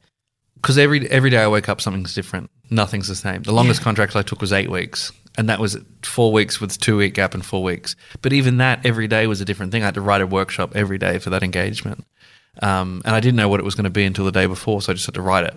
because 0.60 0.76
every 0.76 1.08
every 1.10 1.30
day 1.30 1.38
I 1.38 1.48
wake 1.48 1.68
up, 1.68 1.80
something's 1.80 2.14
different. 2.14 2.50
Nothing's 2.70 3.08
the 3.08 3.14
same. 3.14 3.42
The 3.42 3.52
longest 3.52 3.80
contract 3.80 4.14
I 4.16 4.22
took 4.22 4.40
was 4.40 4.52
eight 4.52 4.70
weeks, 4.70 5.12
and 5.38 5.48
that 5.48 5.58
was 5.60 5.78
four 6.02 6.32
weeks 6.32 6.60
with 6.60 6.78
two 6.78 6.96
week 6.98 7.14
gap 7.14 7.32
and 7.34 7.44
four 7.44 7.62
weeks. 7.62 7.96
But 8.22 8.32
even 8.32 8.58
that, 8.58 8.84
every 8.84 9.06
day 9.08 9.26
was 9.26 9.40
a 9.40 9.44
different 9.44 9.72
thing. 9.72 9.82
I 9.82 9.86
had 9.86 9.94
to 9.94 10.00
write 10.00 10.20
a 10.20 10.26
workshop 10.26 10.74
every 10.74 10.98
day 10.98 11.18
for 11.18 11.30
that 11.30 11.42
engagement, 11.42 12.04
um, 12.62 13.02
and 13.04 13.14
I 13.14 13.20
didn't 13.20 13.36
know 13.36 13.48
what 13.48 13.60
it 13.60 13.64
was 13.64 13.74
going 13.74 13.84
to 13.84 13.90
be 13.90 14.04
until 14.04 14.24
the 14.24 14.32
day 14.32 14.46
before, 14.46 14.82
so 14.82 14.92
I 14.92 14.94
just 14.94 15.06
had 15.06 15.14
to 15.14 15.22
write 15.22 15.44
it. 15.44 15.56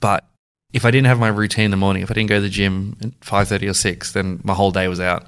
But 0.00 0.24
if 0.72 0.84
I 0.84 0.90
didn't 0.90 1.06
have 1.06 1.18
my 1.18 1.28
routine 1.28 1.66
in 1.66 1.70
the 1.70 1.76
morning, 1.76 2.02
if 2.02 2.10
I 2.10 2.14
didn't 2.14 2.28
go 2.28 2.36
to 2.36 2.42
the 2.42 2.48
gym 2.48 2.96
at 3.02 3.10
five 3.20 3.48
thirty 3.48 3.68
or 3.68 3.74
six, 3.74 4.12
then 4.12 4.40
my 4.44 4.54
whole 4.54 4.70
day 4.70 4.88
was 4.88 5.00
out. 5.00 5.26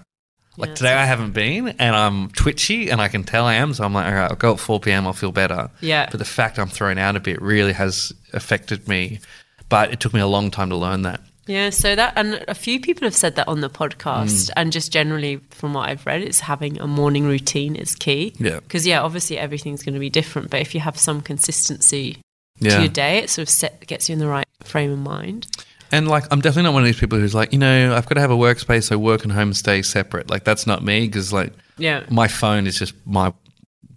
Like 0.58 0.68
Yeah, 0.68 0.74
today, 0.74 0.92
I 0.92 1.04
haven't 1.06 1.32
been, 1.32 1.68
and 1.68 1.96
I'm 1.96 2.28
twitchy, 2.30 2.90
and 2.90 3.00
I 3.00 3.08
can 3.08 3.24
tell 3.24 3.46
I 3.46 3.54
am. 3.54 3.72
So 3.72 3.84
I'm 3.84 3.94
like, 3.94 4.06
all 4.06 4.12
right, 4.12 4.30
I'll 4.30 4.36
go 4.36 4.52
at 4.52 4.60
four 4.60 4.78
p.m. 4.80 5.06
I'll 5.06 5.12
feel 5.14 5.32
better. 5.32 5.70
Yeah. 5.80 6.08
But 6.10 6.18
the 6.18 6.26
fact 6.26 6.58
I'm 6.58 6.68
thrown 6.68 6.98
out 6.98 7.16
a 7.16 7.20
bit 7.20 7.40
really 7.40 7.72
has 7.72 8.12
affected 8.32 8.86
me. 8.86 9.20
But 9.68 9.92
it 9.92 10.00
took 10.00 10.12
me 10.12 10.20
a 10.20 10.26
long 10.26 10.50
time 10.50 10.68
to 10.68 10.76
learn 10.76 11.02
that. 11.02 11.22
Yeah, 11.52 11.70
so 11.70 11.94
that, 11.94 12.14
and 12.16 12.42
a 12.48 12.54
few 12.54 12.80
people 12.80 13.04
have 13.06 13.14
said 13.14 13.36
that 13.36 13.46
on 13.48 13.60
the 13.60 13.68
podcast, 13.70 14.46
Mm. 14.46 14.50
and 14.56 14.72
just 14.72 14.90
generally 14.92 15.36
from 15.50 15.74
what 15.74 15.88
I've 15.88 16.06
read, 16.06 16.22
it's 16.22 16.40
having 16.40 16.80
a 16.80 16.86
morning 16.86 17.24
routine 17.24 17.76
is 17.76 17.94
key. 17.94 18.32
Yeah. 18.38 18.60
Because, 18.60 18.86
yeah, 18.86 19.02
obviously 19.02 19.36
everything's 19.38 19.82
going 19.82 19.94
to 19.94 20.00
be 20.00 20.10
different, 20.10 20.50
but 20.50 20.60
if 20.60 20.74
you 20.74 20.80
have 20.80 20.96
some 20.98 21.20
consistency 21.20 22.18
to 22.60 22.68
your 22.80 22.88
day, 22.88 23.18
it 23.18 23.28
sort 23.30 23.42
of 23.48 23.50
set, 23.50 23.86
gets 23.86 24.08
you 24.08 24.14
in 24.14 24.18
the 24.18 24.28
right 24.28 24.46
frame 24.62 24.92
of 24.92 24.98
mind. 24.98 25.46
And 25.90 26.08
like, 26.08 26.24
I'm 26.30 26.40
definitely 26.40 26.62
not 26.68 26.72
one 26.72 26.82
of 26.82 26.86
these 26.86 26.98
people 27.00 27.18
who's 27.18 27.34
like, 27.34 27.52
you 27.52 27.58
know, 27.58 27.94
I've 27.94 28.06
got 28.06 28.14
to 28.14 28.20
have 28.22 28.30
a 28.30 28.36
workspace 28.36 28.84
so 28.84 28.96
work 28.98 29.24
and 29.24 29.32
home 29.32 29.52
stay 29.52 29.82
separate. 29.82 30.30
Like, 30.30 30.44
that's 30.44 30.66
not 30.66 30.82
me 30.82 31.06
because 31.06 31.32
like 31.34 31.52
Yeah. 31.76 32.04
my 32.08 32.28
phone 32.28 32.66
is 32.66 32.78
just 32.78 32.94
my 33.04 33.32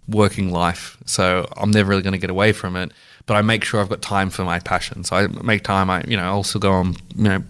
working 0.08 0.50
life. 0.52 0.98
So 1.06 1.48
I'm 1.56 1.70
never 1.70 1.90
really 1.90 2.02
going 2.02 2.12
to 2.12 2.18
get 2.18 2.28
away 2.30 2.52
from 2.52 2.76
it. 2.76 2.92
But 3.26 3.34
I 3.34 3.42
make 3.42 3.64
sure 3.64 3.80
I've 3.80 3.88
got 3.88 4.02
time 4.02 4.30
for 4.30 4.44
my 4.44 4.58
passion. 4.60 5.04
So 5.04 5.16
I 5.16 5.26
make 5.26 5.62
time. 5.62 5.90
I 5.90 6.02
you 6.06 6.16
know 6.16 6.32
also 6.32 6.58
go 6.58 6.72
on 6.72 6.96
you 7.14 7.24
know 7.24 7.42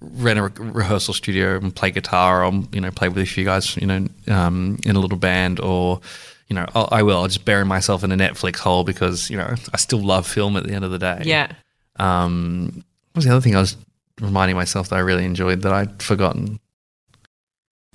rent 0.00 0.38
a 0.38 0.42
re- 0.42 0.70
rehearsal 0.70 1.14
studio 1.14 1.56
and 1.56 1.74
play 1.74 1.90
guitar 1.90 2.44
or 2.44 2.52
you 2.72 2.80
know 2.80 2.90
play 2.90 3.08
with 3.08 3.18
a 3.18 3.26
few 3.26 3.44
guys 3.44 3.76
you 3.76 3.86
know 3.86 4.06
um, 4.28 4.78
in 4.84 4.96
a 4.96 5.00
little 5.00 5.18
band 5.18 5.60
or 5.60 6.00
you 6.48 6.54
know 6.54 6.66
I'll, 6.74 6.88
I 6.90 7.02
will 7.02 7.18
I'll 7.18 7.28
just 7.28 7.44
bury 7.44 7.64
myself 7.64 8.02
in 8.04 8.12
a 8.12 8.16
Netflix 8.16 8.58
hole 8.58 8.84
because 8.84 9.30
you 9.30 9.36
know 9.36 9.54
I 9.72 9.76
still 9.76 10.00
love 10.00 10.26
film 10.26 10.56
at 10.56 10.64
the 10.64 10.72
end 10.72 10.84
of 10.84 10.90
the 10.90 10.98
day. 10.98 11.22
Yeah. 11.24 11.52
Um, 11.96 12.84
what 13.12 13.18
was 13.18 13.24
the 13.24 13.30
other 13.30 13.40
thing 13.40 13.54
I 13.54 13.60
was 13.60 13.76
reminding 14.20 14.56
myself 14.56 14.88
that 14.88 14.96
I 14.96 15.00
really 15.00 15.24
enjoyed 15.24 15.62
that 15.62 15.72
I'd 15.72 16.02
forgotten? 16.02 16.58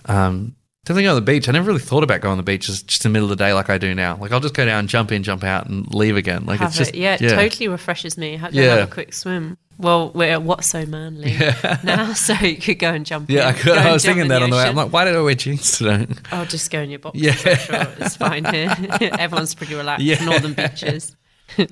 Um, 0.06 0.56
definitely 0.88 1.04
go 1.04 1.10
on 1.10 1.16
the 1.16 1.22
beach. 1.22 1.50
I 1.50 1.52
never 1.52 1.68
really 1.68 1.82
thought 1.82 2.04
about 2.04 2.22
going 2.22 2.32
on 2.32 2.38
the 2.38 2.44
beach 2.44 2.68
just, 2.68 2.88
just 2.88 3.04
in 3.06 3.12
the 3.12 3.14
middle 3.14 3.30
of 3.30 3.38
the 3.38 3.44
day 3.44 3.54
like 3.54 3.70
I 3.70 3.78
do 3.78 3.94
now. 3.94 4.16
Like 4.16 4.32
I'll 4.32 4.40
just 4.40 4.54
go 4.54 4.66
down, 4.66 4.88
jump 4.88 5.12
in, 5.12 5.22
jump 5.22 5.44
out, 5.44 5.68
and 5.68 5.94
leave 5.94 6.16
again. 6.16 6.46
Like 6.46 6.60
have 6.60 6.70
it's 6.70 6.78
just 6.78 6.94
it. 6.96 7.00
Yeah, 7.00 7.18
it 7.20 7.30
totally 7.30 7.68
refreshes 7.68 8.18
me. 8.18 8.38
Have, 8.38 8.54
Yeah. 8.54 8.76
have 8.76 8.90
a 8.90 8.92
quick 8.92 9.14
swim. 9.14 9.58
Well, 9.78 10.12
we're 10.16 10.32
at 10.32 10.42
Whatso 10.42 10.88
Manly 10.88 11.34
Yeah. 11.34 11.80
now, 11.84 12.14
so 12.14 12.34
you 12.34 12.56
could 12.56 12.80
go 12.80 12.92
and 12.94 13.06
jump 13.06 13.30
Yeah, 13.30 13.48
I, 13.48 13.50
in. 13.50 13.56
could, 13.58 13.66
Go 13.66 13.74
I 13.76 13.92
was 13.92 14.04
thinking 14.04 14.30
that 14.30 14.42
on 14.42 14.50
the 14.50 14.56
way. 14.56 14.64
I'm 14.64 14.76
like, 14.76 14.92
why 14.92 15.04
did 15.06 15.16
I 15.16 15.22
wear 15.22 15.36
jeans 15.36 15.78
today? 15.78 16.08
I'll 16.32 16.46
just 16.46 16.72
go 16.72 16.80
in 16.80 16.90
your 16.90 16.98
boxes. 17.00 17.22
Yeah. 17.22 17.34
Sure 17.34 17.88
it's 18.00 18.16
fine 18.16 18.46
here. 18.46 18.74
Everyone's 19.20 19.54
pretty 19.54 19.76
relaxed. 19.76 20.04
Yeah. 20.06 20.24
Northern 20.26 20.54
beaches. 20.54 21.16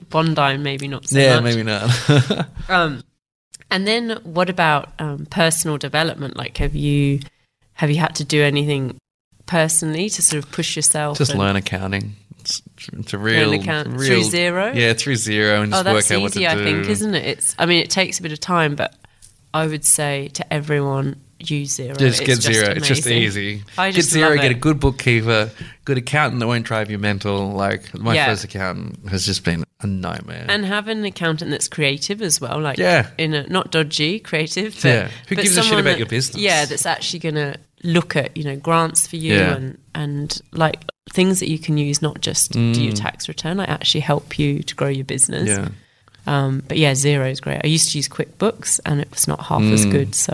Bondi, 0.09 0.57
maybe 0.57 0.87
not 0.87 1.07
so 1.07 1.17
yeah, 1.19 1.39
much. 1.39 1.55
maybe 1.55 1.63
not. 1.63 2.47
Um, 2.69 3.01
and 3.71 3.87
then 3.87 4.19
what 4.23 4.49
about 4.49 4.93
um, 4.99 5.25
personal 5.25 5.77
development? 5.77 6.37
Like, 6.37 6.57
have 6.57 6.75
you 6.75 7.19
have 7.73 7.89
you 7.89 7.97
had 7.97 8.15
to 8.15 8.23
do 8.23 8.41
anything 8.41 8.97
personally 9.45 10.09
to 10.09 10.21
sort 10.21 10.43
of 10.43 10.51
push 10.51 10.75
yourself? 10.75 11.17
just 11.17 11.35
learn 11.35 11.55
accounting. 11.55 12.15
It's, 12.39 12.61
it's 12.93 13.13
a 13.13 13.17
real, 13.17 13.53
account 13.53 13.87
real 13.89 13.97
through 14.21 14.21
Xero? 14.39 14.75
Yeah, 14.75 14.93
through 14.93 15.15
Xero, 15.15 15.63
and 15.63 15.73
Oh, 15.73 15.81
just 15.81 16.11
work 16.11 16.11
out 16.17 16.21
what 16.21 16.33
to 16.33 16.39
easy, 16.39 16.47
I 16.47 16.55
think, 16.55 16.87
isn't 16.87 17.15
it? 17.15 17.25
It's. 17.25 17.55
I 17.57 17.65
mean, 17.65 17.81
it 17.81 17.89
takes 17.89 18.19
a 18.19 18.21
bit 18.21 18.31
of 18.31 18.39
time, 18.39 18.75
but 18.75 18.93
I 19.53 19.65
would 19.65 19.83
say 19.83 20.27
to 20.33 20.53
everyone, 20.53 21.15
use 21.39 21.77
Xero. 21.77 21.97
Just 21.97 22.21
It's 22.21 22.45
get 22.45 22.53
Xero. 22.53 22.75
It's 22.77 22.87
just 22.87 23.07
easy. 23.07 23.63
I 23.77 23.89
get 23.91 24.05
Xero. 24.05 24.39
Get 24.39 24.51
a 24.51 24.55
good 24.55 24.79
bookkeeper, 24.79 25.49
good 25.85 25.97
accountant 25.97 26.39
that 26.39 26.47
won't 26.47 26.65
drive 26.65 26.91
you 26.91 26.99
mental. 26.99 27.51
Like 27.51 27.97
my 27.97 28.13
Yeah. 28.13 28.27
first 28.27 28.43
accountant 28.43 29.09
has 29.09 29.25
just 29.25 29.43
been 29.43 29.63
a 29.81 29.87
nightmare. 29.87 30.45
And 30.47 30.65
have 30.65 30.87
an 30.87 31.03
accountant 31.03 31.49
that's 31.51 31.67
creative 31.67 32.21
as 32.21 32.39
well, 32.39 32.59
like 32.61 32.77
Yeah. 32.77 33.07
in 33.17 33.33
a 33.33 33.47
not 33.47 33.71
dodgy, 33.71 34.19
creative. 34.19 34.75
But, 34.75 34.83
Yeah. 34.85 35.07
Who 35.29 35.35
but 35.35 35.43
gives 35.43 35.57
a 35.57 35.63
shit 35.63 35.73
about 35.73 35.83
that- 35.83 35.97
your 35.97 36.07
business? 36.07 36.37
Yeah, 36.41 36.65
that's 36.65 36.85
actually 36.85 37.19
going 37.19 37.35
to 37.35 37.55
look 37.85 38.15
at 38.15 38.35
you 38.35 38.43
know 38.43 38.55
grants 38.55 39.07
for 39.07 39.15
you 39.15 39.33
Yeah. 39.35 39.55
and 39.55 39.77
and 39.93 40.41
like 40.51 40.83
things 41.09 41.39
that 41.39 41.49
you 41.49 41.59
can 41.59 41.77
use, 41.77 42.01
not 42.01 42.19
just 42.21 42.51
do 42.51 42.59
your 42.83 42.93
tax 42.93 43.27
return, 43.29 43.57
like 43.57 43.69
actually 43.69 44.01
help 44.01 44.37
you 44.39 44.63
to 44.63 44.75
grow 44.75 44.87
your 44.89 45.05
business. 45.05 45.49
Mm. 45.49 45.57
yeah. 45.63 45.69
Um, 46.27 46.63
but 46.67 46.77
yeah, 46.77 46.91
Xero 46.93 47.29
is 47.31 47.39
great. 47.39 47.61
I 47.63 47.67
used 47.67 47.91
to 47.91 47.97
use 47.97 48.09
QuickBooks 48.09 48.79
and 48.85 48.99
it 48.99 49.11
was 49.11 49.27
not 49.27 49.39
half 49.45 49.61
Mm. 49.61 49.73
as 49.73 49.85
good. 49.85 50.15
So 50.15 50.33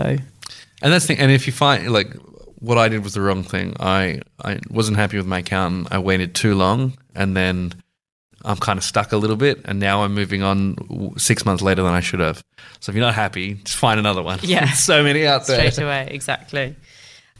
And 0.82 0.92
that's 0.92 1.04
the 1.06 1.14
thing. 1.14 1.22
And 1.22 1.30
if 1.30 1.46
you 1.46 1.52
find 1.52 1.92
like 1.92 2.16
what 2.58 2.78
I 2.78 2.88
did 2.88 3.04
was 3.04 3.12
the 3.14 3.20
wrong 3.20 3.42
thing. 3.42 3.76
I 3.80 4.20
I 4.42 4.58
wasn't 4.70 4.96
happy 4.96 5.16
with 5.18 5.26
my 5.26 5.40
accountant. 5.40 5.88
I 5.90 5.98
waited 5.98 6.34
too 6.34 6.54
long, 6.54 6.92
and 7.14 7.36
then 7.36 7.72
I'm 8.44 8.56
kind 8.56 8.78
of 8.78 8.84
stuck 8.84 9.12
a 9.12 9.16
little 9.16 9.36
bit. 9.36 9.60
And 9.66 9.78
now 9.80 10.02
I'm 10.04 10.14
moving 10.14 10.42
on 10.42 11.14
six 11.18 11.44
months 11.44 11.62
later 11.62 11.82
than 11.82 11.92
I 11.92 12.00
should 12.00 12.20
have. 12.20 12.42
So 12.80 12.90
if 12.90 12.96
you're 12.96 13.04
not 13.04 13.14
happy, 13.14 13.54
just 13.54 13.76
find 13.76 13.98
another 14.00 14.22
one. 14.22 14.38
Yeah. 14.42 14.72
So 14.74 15.02
many 15.02 15.26
out 15.26 15.46
there. 15.46 15.70
straight 15.70 15.84
away, 15.84 16.08
exactly. 16.10 16.74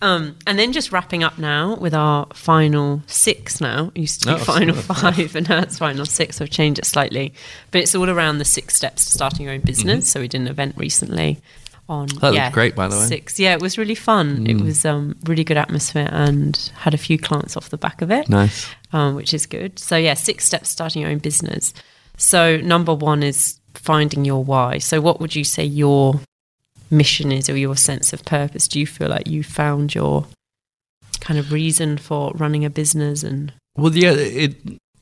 Um, 0.03 0.36
and 0.46 0.59
then 0.59 0.72
just 0.72 0.90
wrapping 0.92 1.22
up 1.24 1.38
now 1.38 1.76
with 1.76 1.94
our 1.94 2.26
final 2.34 3.03
six 3.07 3.61
now. 3.61 3.92
It 3.94 4.00
used 4.00 4.20
to 4.22 4.26
be 4.26 4.32
Oh, 4.34 4.38
final 4.38 4.74
so- 4.74 4.94
five, 4.94 5.34
and 5.36 5.48
now 5.48 5.61
it's 5.61 5.78
final 5.78 6.05
six. 6.05 6.40
I've 6.40 6.50
changed 6.50 6.78
it 6.80 6.84
slightly. 6.84 7.32
But 7.70 7.82
it's 7.82 7.94
all 7.94 8.11
around 8.11 8.38
the 8.38 8.44
six 8.44 8.74
steps 8.76 9.05
to 9.07 9.12
starting 9.12 9.44
your 9.46 9.55
own 9.55 9.61
business. 9.61 10.11
So 10.11 10.20
we 10.20 10.28
did 10.28 10.40
an 10.40 10.48
event 10.48 10.74
recently 10.76 11.38
on 11.88 12.09
Mm-hmm. 12.09 12.18
That 12.20 12.32
looked 12.34 12.53
great, 12.55 12.74
by 12.76 12.88
the 12.88 12.96
way. 12.96 13.03
Mm. 13.03 13.09
Six. 13.09 13.38
Yeah, 13.40 13.53
it 13.55 13.61
was 13.61 13.78
really 13.78 13.94
fun. 13.94 14.46
It 14.46 14.61
was 14.61 14.84
um, 14.84 15.16
really 15.24 15.44
good 15.44 15.57
atmosphere 15.57 16.09
and 16.11 16.57
had 16.76 16.94
a 16.94 16.98
few 16.98 17.18
clients 17.18 17.57
off 17.57 17.70
the 17.70 17.78
back 17.78 18.03
of 18.03 18.11
it 18.11 18.28
Nice. 18.28 18.68
um, 18.92 19.14
which 19.14 19.32
is 19.32 19.46
good. 19.46 19.78
So, 19.78 19.96
yeah, 19.96 20.14
six 20.14 20.44
steps 20.44 20.68
starting 20.68 21.03
your 21.03 21.11
own 21.11 21.18
business. 21.18 21.72
So, 22.16 22.57
number 22.59 22.94
one 22.94 23.22
is 23.22 23.59
finding 23.74 24.24
your 24.24 24.42
why. 24.44 24.78
So, 24.78 25.00
what 25.00 25.20
would 25.20 25.34
you 25.34 25.44
say 25.44 25.64
your 25.64 26.20
mission 26.93 27.32
is 27.32 27.49
or 27.49 27.57
your 27.57 27.76
sense 27.76 28.12
of 28.12 28.24
purpose? 28.24 28.68
Do 28.68 28.78
you 28.78 28.86
feel 28.86 29.09
like 29.09 29.26
you 29.26 29.43
found 29.43 29.95
your 29.95 30.26
kind 31.20 31.38
of 31.38 31.51
reason 31.53 31.99
for 31.99 32.32
running 32.34 32.64
a 32.64 32.70
business 32.70 33.22
and 33.22 33.53
Well, 33.76 33.95
yeah, 33.97 34.12
it 34.12 34.55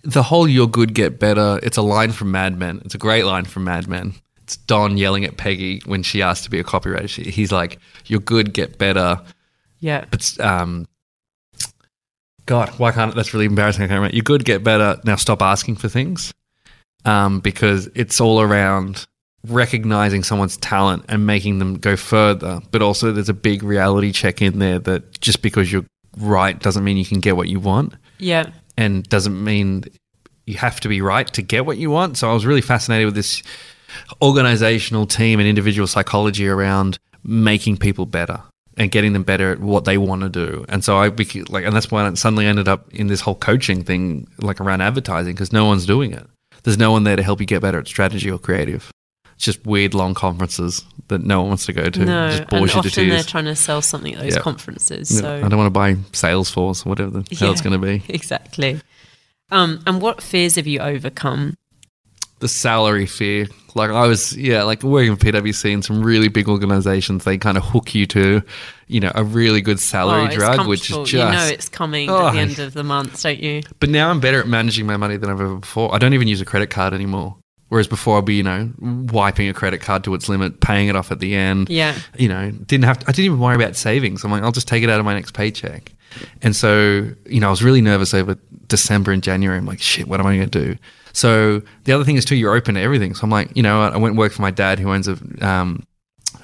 the 0.02 0.22
whole 0.22 0.48
"you're 0.48 0.66
good, 0.66 0.94
get 0.94 1.18
better." 1.18 1.58
It's 1.62 1.76
a 1.76 1.82
line 1.82 2.12
from 2.12 2.30
Mad 2.30 2.56
Men. 2.56 2.80
It's 2.84 2.94
a 2.94 2.98
great 2.98 3.24
line 3.24 3.44
from 3.44 3.64
Mad 3.64 3.88
Men. 3.88 4.14
It's 4.42 4.56
Don 4.56 4.96
yelling 4.96 5.24
at 5.24 5.36
Peggy 5.36 5.82
when 5.84 6.02
she 6.02 6.22
asked 6.22 6.44
to 6.44 6.50
be 6.50 6.58
a 6.58 6.64
copywriter. 6.64 7.08
She, 7.08 7.24
he's 7.24 7.52
like, 7.52 7.78
"You're 8.06 8.20
good, 8.20 8.52
get 8.54 8.78
better." 8.78 9.20
yeah, 9.80 10.04
But 10.10 10.38
um, 10.40 10.86
God, 12.46 12.68
why 12.78 12.92
can't 12.92 13.14
that's 13.14 13.32
really 13.32 13.46
embarrassing? 13.46 13.82
I 13.82 13.86
can't 13.86 13.98
remember. 13.98 14.14
You're 14.14 14.22
good, 14.22 14.44
get 14.44 14.62
better. 14.62 15.00
Now 15.04 15.16
stop 15.16 15.40
asking 15.40 15.76
for 15.76 15.88
things, 15.88 16.34
um, 17.04 17.40
because 17.40 17.88
it's 17.94 18.20
all 18.20 18.40
around 18.40 19.06
recognizing 19.46 20.22
someone's 20.22 20.56
talent 20.58 21.04
and 21.08 21.26
making 21.26 21.58
them 21.58 21.78
go 21.78 21.96
further. 21.96 22.60
But 22.70 22.82
also, 22.82 23.12
there's 23.12 23.28
a 23.28 23.34
big 23.34 23.62
reality 23.62 24.12
check 24.12 24.42
in 24.42 24.58
there 24.58 24.78
that 24.80 25.20
just 25.20 25.42
because 25.42 25.72
you're 25.72 25.86
right 26.16 26.58
doesn't 26.58 26.82
mean 26.82 26.96
you 26.96 27.04
can 27.04 27.20
get 27.20 27.36
what 27.36 27.48
you 27.48 27.60
want 27.60 27.94
yeah, 28.18 28.50
and 28.76 29.08
doesn't 29.08 29.42
mean 29.42 29.84
you 30.46 30.56
have 30.56 30.80
to 30.80 30.88
be 30.88 31.00
right 31.00 31.32
to 31.34 31.42
get 31.42 31.66
what 31.66 31.78
you 31.78 31.90
want. 31.90 32.16
So 32.18 32.30
I 32.30 32.34
was 32.34 32.44
really 32.44 32.60
fascinated 32.60 33.06
with 33.06 33.14
this 33.14 33.42
organizational 34.20 35.06
team 35.06 35.38
and 35.38 35.48
individual 35.48 35.86
psychology 35.86 36.48
around 36.48 36.98
making 37.22 37.76
people 37.76 38.06
better 38.06 38.42
and 38.76 38.90
getting 38.90 39.12
them 39.12 39.22
better 39.22 39.52
at 39.52 39.60
what 39.60 39.84
they 39.84 39.98
want 39.98 40.22
to 40.22 40.28
do. 40.28 40.64
And 40.68 40.84
so 40.84 40.96
I 40.96 41.08
like, 41.08 41.64
and 41.64 41.74
that's 41.74 41.90
why 41.90 42.06
I 42.06 42.14
suddenly 42.14 42.46
ended 42.46 42.68
up 42.68 42.92
in 42.94 43.08
this 43.08 43.20
whole 43.20 43.34
coaching 43.34 43.84
thing, 43.84 44.28
like 44.38 44.60
around 44.60 44.80
advertising, 44.80 45.34
because 45.34 45.52
no 45.52 45.66
one's 45.66 45.86
doing 45.86 46.12
it. 46.12 46.26
There's 46.62 46.78
no 46.78 46.92
one 46.92 47.04
there 47.04 47.16
to 47.16 47.22
help 47.22 47.40
you 47.40 47.46
get 47.46 47.62
better 47.62 47.78
at 47.78 47.88
strategy 47.88 48.30
or 48.30 48.38
creative. 48.38 48.90
It's 49.40 49.46
just 49.46 49.64
weird 49.64 49.94
long 49.94 50.12
conferences 50.12 50.84
that 51.08 51.22
no 51.22 51.40
one 51.40 51.48
wants 51.48 51.64
to 51.64 51.72
go 51.72 51.88
to. 51.88 52.04
no, 52.04 52.26
It 52.26 52.28
just 52.28 52.40
and 52.42 52.50
bores 52.50 52.74
you 52.74 52.82
to 52.82 52.88
often 52.88 53.08
they're 53.08 53.22
trying 53.22 53.46
to 53.46 53.56
sell 53.56 53.80
something 53.80 54.12
at 54.14 54.20
those 54.20 54.34
Yeah. 54.34 54.42
conferences. 54.42 55.10
Yeah, 55.10 55.20
So 55.22 55.36
I 55.36 55.48
don't 55.48 55.56
want 55.56 55.66
to 55.66 55.70
buy 55.70 55.94
Salesforce 56.12 56.84
or 56.84 56.90
whatever 56.90 57.20
the 57.22 57.34
hell 57.36 57.50
it's 57.50 57.62
going 57.62 57.72
to 57.80 57.86
be. 57.86 58.02
exactly. 58.12 58.82
Um, 59.50 59.82
and 59.86 60.02
what 60.02 60.20
fears 60.22 60.56
have 60.56 60.66
you 60.66 60.80
overcome? 60.80 61.56
the 62.40 62.48
salary 62.48 63.06
fear. 63.06 63.46
Like 63.74 63.90
I 63.90 64.06
was, 64.06 64.36
yeah, 64.36 64.62
like 64.64 64.82
working 64.82 65.10
with 65.10 65.20
PwC 65.20 65.72
and 65.72 65.82
some 65.84 66.02
really 66.02 66.28
big 66.28 66.48
organizations, 66.48 67.24
they 67.24 67.36
kind 67.38 67.56
of 67.58 67.64
hook 67.64 67.94
you 67.94 68.04
to, 68.06 68.42
you 68.88 69.00
know, 69.00 69.12
a 69.14 69.24
really 69.24 69.60
good 69.62 69.78
salary 69.80 70.28
Oh, 70.32 70.36
drug, 70.36 70.66
which 70.66 70.90
is 70.90 70.96
just. 70.98 71.12
you 71.12 71.18
know 71.18 71.44
it's 71.46 71.68
coming 71.70 72.08
Oh, 72.10 72.26
at 72.28 72.32
the 72.32 72.38
end 72.40 72.58
of 72.58 72.72
the 72.74 72.82
month, 72.84 73.22
don't 73.22 73.38
you? 73.40 73.62
but 73.78 73.88
now 73.90 74.10
I'm 74.10 74.20
better 74.20 74.40
at 74.40 74.48
managing 74.48 74.86
my 74.86 74.96
money 74.98 75.16
than 75.18 75.28
I've 75.30 75.40
ever 75.40 75.56
before. 75.56 75.94
I 75.94 75.98
don't 75.98 76.12
even 76.14 76.28
use 76.28 76.40
a 76.42 76.44
credit 76.46 76.68
card 76.70 76.92
anymore. 76.94 77.36
Whereas 77.70 77.88
before 77.88 78.18
I'd 78.18 78.24
be, 78.26 78.34
you 78.34 78.42
know, 78.42 78.70
wiping 78.80 79.48
a 79.48 79.54
credit 79.54 79.80
card 79.80 80.04
to 80.04 80.14
its 80.14 80.28
limit, 80.28 80.60
paying 80.60 80.88
it 80.88 80.96
off 80.96 81.10
at 81.10 81.20
the 81.20 81.34
end. 81.34 81.70
Yeah. 81.70 81.96
You 82.18 82.28
know, 82.28 82.50
didn't 82.50 82.84
have 82.84 82.98
to, 82.98 83.04
I 83.08 83.12
didn't 83.12 83.24
even 83.26 83.38
worry 83.40 83.54
about 83.54 83.76
savings. 83.76 84.24
I'm 84.24 84.30
like, 84.30 84.42
I'll 84.42 84.52
just 84.52 84.68
take 84.68 84.82
it 84.82 84.90
out 84.90 84.98
of 85.00 85.06
my 85.06 85.14
next 85.14 85.32
paycheck. 85.32 85.92
And 86.42 86.54
so, 86.54 87.08
you 87.26 87.40
know, 87.40 87.46
I 87.46 87.50
was 87.50 87.62
really 87.62 87.80
nervous 87.80 88.12
over 88.12 88.36
December 88.66 89.12
and 89.12 89.22
January. 89.22 89.56
I'm 89.56 89.66
like, 89.66 89.80
shit, 89.80 90.08
what 90.08 90.18
am 90.20 90.26
I 90.26 90.36
going 90.36 90.50
to 90.50 90.64
do? 90.64 90.76
So 91.12 91.62
the 91.84 91.92
other 91.92 92.02
thing 92.04 92.16
is 92.16 92.24
too, 92.24 92.34
you're 92.36 92.54
open 92.56 92.74
to 92.74 92.80
everything. 92.80 93.14
So 93.14 93.22
I'm 93.22 93.30
like, 93.30 93.56
you 93.56 93.62
know, 93.62 93.80
I 93.82 93.96
went 93.96 94.12
and 94.12 94.18
worked 94.18 94.34
for 94.34 94.42
my 94.42 94.50
dad 94.50 94.78
who 94.80 94.90
owns 94.92 95.06
a, 95.08 95.16
um, 95.40 95.84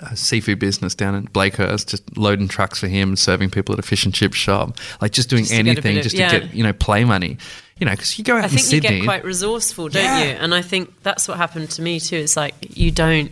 a 0.02 0.16
seafood 0.16 0.58
business 0.60 0.94
down 0.94 1.14
in 1.16 1.26
Blakehurst, 1.28 1.88
just 1.88 2.16
loading 2.16 2.46
trucks 2.48 2.78
for 2.78 2.86
him, 2.86 3.16
serving 3.16 3.50
people 3.50 3.72
at 3.72 3.78
a 3.78 3.82
fish 3.82 4.04
and 4.04 4.14
chip 4.14 4.34
shop, 4.34 4.78
like 5.00 5.10
just 5.12 5.28
doing 5.30 5.42
Just 5.42 5.52
to 5.54 5.58
anything 5.58 5.96
of- 5.96 6.02
just 6.04 6.16
yeah. 6.16 6.28
to 6.30 6.40
get, 6.40 6.54
you 6.54 6.62
know, 6.62 6.72
play 6.72 7.04
money. 7.04 7.38
You 7.78 7.86
know, 7.86 7.92
because 7.92 8.18
you 8.18 8.24
go 8.24 8.36
out 8.36 8.44
I 8.44 8.48
in 8.48 8.50
think 8.50 8.72
you 8.72 8.80
get 8.80 9.04
quite 9.04 9.24
resourceful, 9.24 9.88
don't 9.88 10.02
Yeah. 10.02 10.24
you? 10.24 10.30
And 10.30 10.54
I 10.54 10.62
think 10.62 11.02
that's 11.02 11.28
what 11.28 11.36
happened 11.36 11.70
to 11.72 11.82
me 11.82 12.00
too. 12.00 12.16
It's 12.16 12.36
like 12.36 12.54
you 12.76 12.90
don't, 12.90 13.30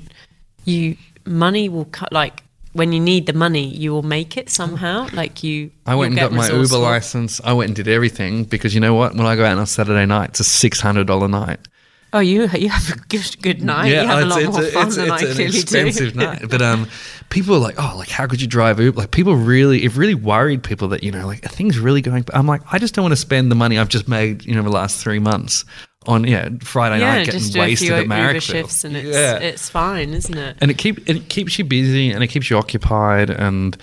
you 0.64 0.96
money 1.24 1.68
will 1.68 1.86
cut 1.86 2.12
like 2.12 2.42
when 2.74 2.92
you 2.92 3.00
need 3.00 3.26
the 3.26 3.32
money, 3.32 3.68
you 3.68 3.92
will 3.92 4.02
make 4.02 4.36
it 4.36 4.50
somehow. 4.50 5.06
Like 5.12 5.42
you, 5.44 5.70
I 5.86 5.94
went 5.94 6.12
and 6.12 6.20
got 6.20 6.32
my 6.32 6.50
Uber 6.50 6.76
license. 6.76 7.40
I 7.42 7.52
went 7.52 7.68
and 7.68 7.76
did 7.76 7.88
everything 7.88 8.44
because 8.44 8.74
you 8.74 8.80
know 8.80 8.94
what? 8.94 9.14
When 9.14 9.26
I 9.26 9.36
go 9.36 9.44
out 9.44 9.56
on 9.56 9.62
a 9.62 9.66
Saturday 9.66 10.04
night, 10.06 10.30
it's 10.30 10.40
a 10.40 10.44
six 10.44 10.80
hundred 10.80 11.06
dollar 11.06 11.28
night. 11.28 11.60
Oh, 12.14 12.20
you 12.20 12.48
you 12.56 12.68
have 12.68 12.96
a 12.96 13.00
good, 13.08 13.36
good 13.42 13.60
night. 13.60 13.88
you 13.88 13.96
have 13.96 14.22
a 14.22 14.26
lot 14.26 14.42
more 14.44 14.62
fun 14.62 14.88
than 14.90 15.10
I 15.10 15.18
an 15.18 15.34
clearly 15.34 15.58
expensive 15.58 16.12
do. 16.12 16.18
night. 16.24 16.48
But 16.48 16.62
um, 16.62 16.88
people 17.28 17.56
are 17.56 17.58
like, 17.58 17.74
oh, 17.76 17.96
like 17.98 18.08
how 18.08 18.28
could 18.28 18.40
you 18.40 18.46
drive 18.46 18.78
Uber? 18.78 19.00
Like 19.00 19.10
people 19.10 19.34
really, 19.34 19.84
it 19.84 19.96
really 19.96 20.14
worried 20.14 20.62
people 20.62 20.86
that 20.88 21.02
you 21.02 21.10
know, 21.10 21.26
like 21.26 21.44
are 21.44 21.48
things 21.48 21.76
really 21.76 22.00
going. 22.00 22.24
I'm 22.32 22.46
like, 22.46 22.62
I 22.72 22.78
just 22.78 22.94
don't 22.94 23.02
want 23.02 23.14
to 23.14 23.16
spend 23.16 23.50
the 23.50 23.56
money 23.56 23.78
I've 23.78 23.88
just 23.88 24.06
made, 24.06 24.44
you 24.44 24.54
know, 24.54 24.62
the 24.62 24.70
last 24.70 25.02
three 25.02 25.18
months 25.18 25.64
on 26.06 26.24
yeah 26.24 26.50
Friday 26.60 27.00
yeah, 27.00 27.16
night 27.16 27.26
getting 27.26 27.56
a 27.56 27.58
wasted 27.58 27.90
at 27.90 28.06
Marrickville. 28.06 28.42
shifts 28.42 28.84
and 28.84 28.96
it's 28.96 29.08
yeah. 29.08 29.38
it's 29.38 29.68
fine, 29.68 30.14
isn't 30.14 30.38
it? 30.38 30.56
and 30.60 30.70
it 30.70 30.78
keep 30.78 31.08
it 31.10 31.28
keeps 31.28 31.58
you 31.58 31.64
busy 31.64 32.12
and 32.12 32.22
it 32.22 32.28
keeps 32.28 32.48
you 32.48 32.56
occupied 32.56 33.28
and 33.28 33.76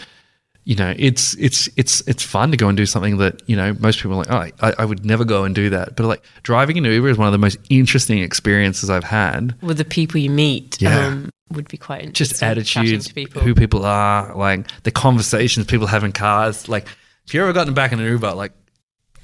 you 0.64 0.76
know, 0.76 0.94
it's 0.98 1.34
it's 1.36 1.68
it's 1.76 2.02
it's 2.08 2.22
fun 2.24 2.52
to 2.52 2.58
go 2.58 2.68
and 2.68 2.78
do 2.78 2.86
something 2.86 3.18
that 3.18 3.42
you 3.48 3.56
know 3.56 3.74
most 3.80 3.98
people 4.00 4.14
are 4.14 4.24
like, 4.24 4.54
oh, 4.62 4.66
I, 4.68 4.74
I 4.80 4.86
would 4.86 5.04
never 5.06 5.26
go 5.26 5.44
and 5.44 5.56
do 5.56 5.70
that. 5.72 5.96
But 5.96 6.06
like 6.06 6.24
driving 6.44 6.78
an 6.78 6.84
Uber 6.86 7.10
is 7.10 7.18
one 7.18 7.28
of 7.28 7.32
the 7.32 7.38
most 7.40 7.58
interesting 7.70 8.20
experiences 8.20 8.90
I've 8.90 9.04
had. 9.04 9.56
With 9.62 9.78
the 9.78 9.86
people 9.86 10.20
you 10.20 10.30
meet, 10.30 10.80
Yeah. 10.82 11.08
um, 11.08 11.30
would 11.50 11.68
be 11.68 11.78
quite 11.78 12.04
interesting. 12.04 12.14
Just 12.38 12.44
attitudes, 12.44 13.12
people. 13.12 13.42
who 13.42 13.56
people 13.56 13.86
are, 13.86 14.36
like 14.36 14.68
the 14.84 14.92
conversations 14.92 15.66
people 15.66 15.88
have 15.88 16.04
in 16.04 16.12
cars. 16.12 16.70
Like, 16.70 16.88
if 17.26 17.34
you 17.34 17.42
ever 17.42 17.54
gotten 17.54 17.74
back 17.74 17.92
in 17.92 18.00
an 18.00 18.06
Uber, 18.06 18.34
like 18.34 18.54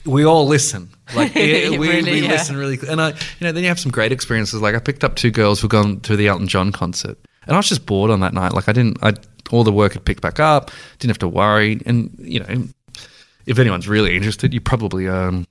we 0.06 0.26
all 0.26 0.48
listen. 0.48 0.90
Like 1.16 1.32
it- 1.36 1.72
we, 1.80 1.88
Really, 1.88 2.12
we 2.14 2.22
yeah. 2.24 2.30
listen 2.30 2.58
really, 2.58 2.80
and 2.90 3.00
I, 3.02 3.10
you 3.10 3.16
know, 3.42 3.52
then 3.52 3.62
you 3.64 3.70
have 3.70 3.80
some 3.80 3.92
great 3.92 4.12
experiences. 4.12 4.60
Like 4.62 4.74
I 4.76 4.80
picked 4.80 5.04
up 5.04 5.16
two 5.16 5.30
girls 5.32 5.62
who've 5.62 5.70
gone 5.70 6.00
to 6.02 6.16
the 6.16 6.28
Elton 6.28 6.48
John 6.48 6.72
concert, 6.72 7.18
and 7.46 7.54
I 7.56 7.58
was 7.60 7.70
just 7.70 7.86
bored 7.86 8.10
on 8.10 8.22
that 8.22 8.34
night. 8.34 8.54
Like 8.54 8.68
I 8.68 8.72
didn't, 8.74 8.98
I 9.04 9.14
all 9.52 9.64
the 9.64 9.72
work 9.72 9.94
had 9.94 10.06
picked 10.06 10.22
back 10.22 10.40
up, 10.40 10.72
didn't 11.00 11.12
have 11.12 11.20
to 11.20 11.28
worry, 11.28 11.82
and 11.86 12.14
you 12.20 12.40
know, 12.40 12.68
if 13.46 13.60
anyone's 13.60 13.88
really 13.88 14.16
interested, 14.16 14.54
you 14.54 14.62
probably 14.62 15.08
earn. 15.08 15.46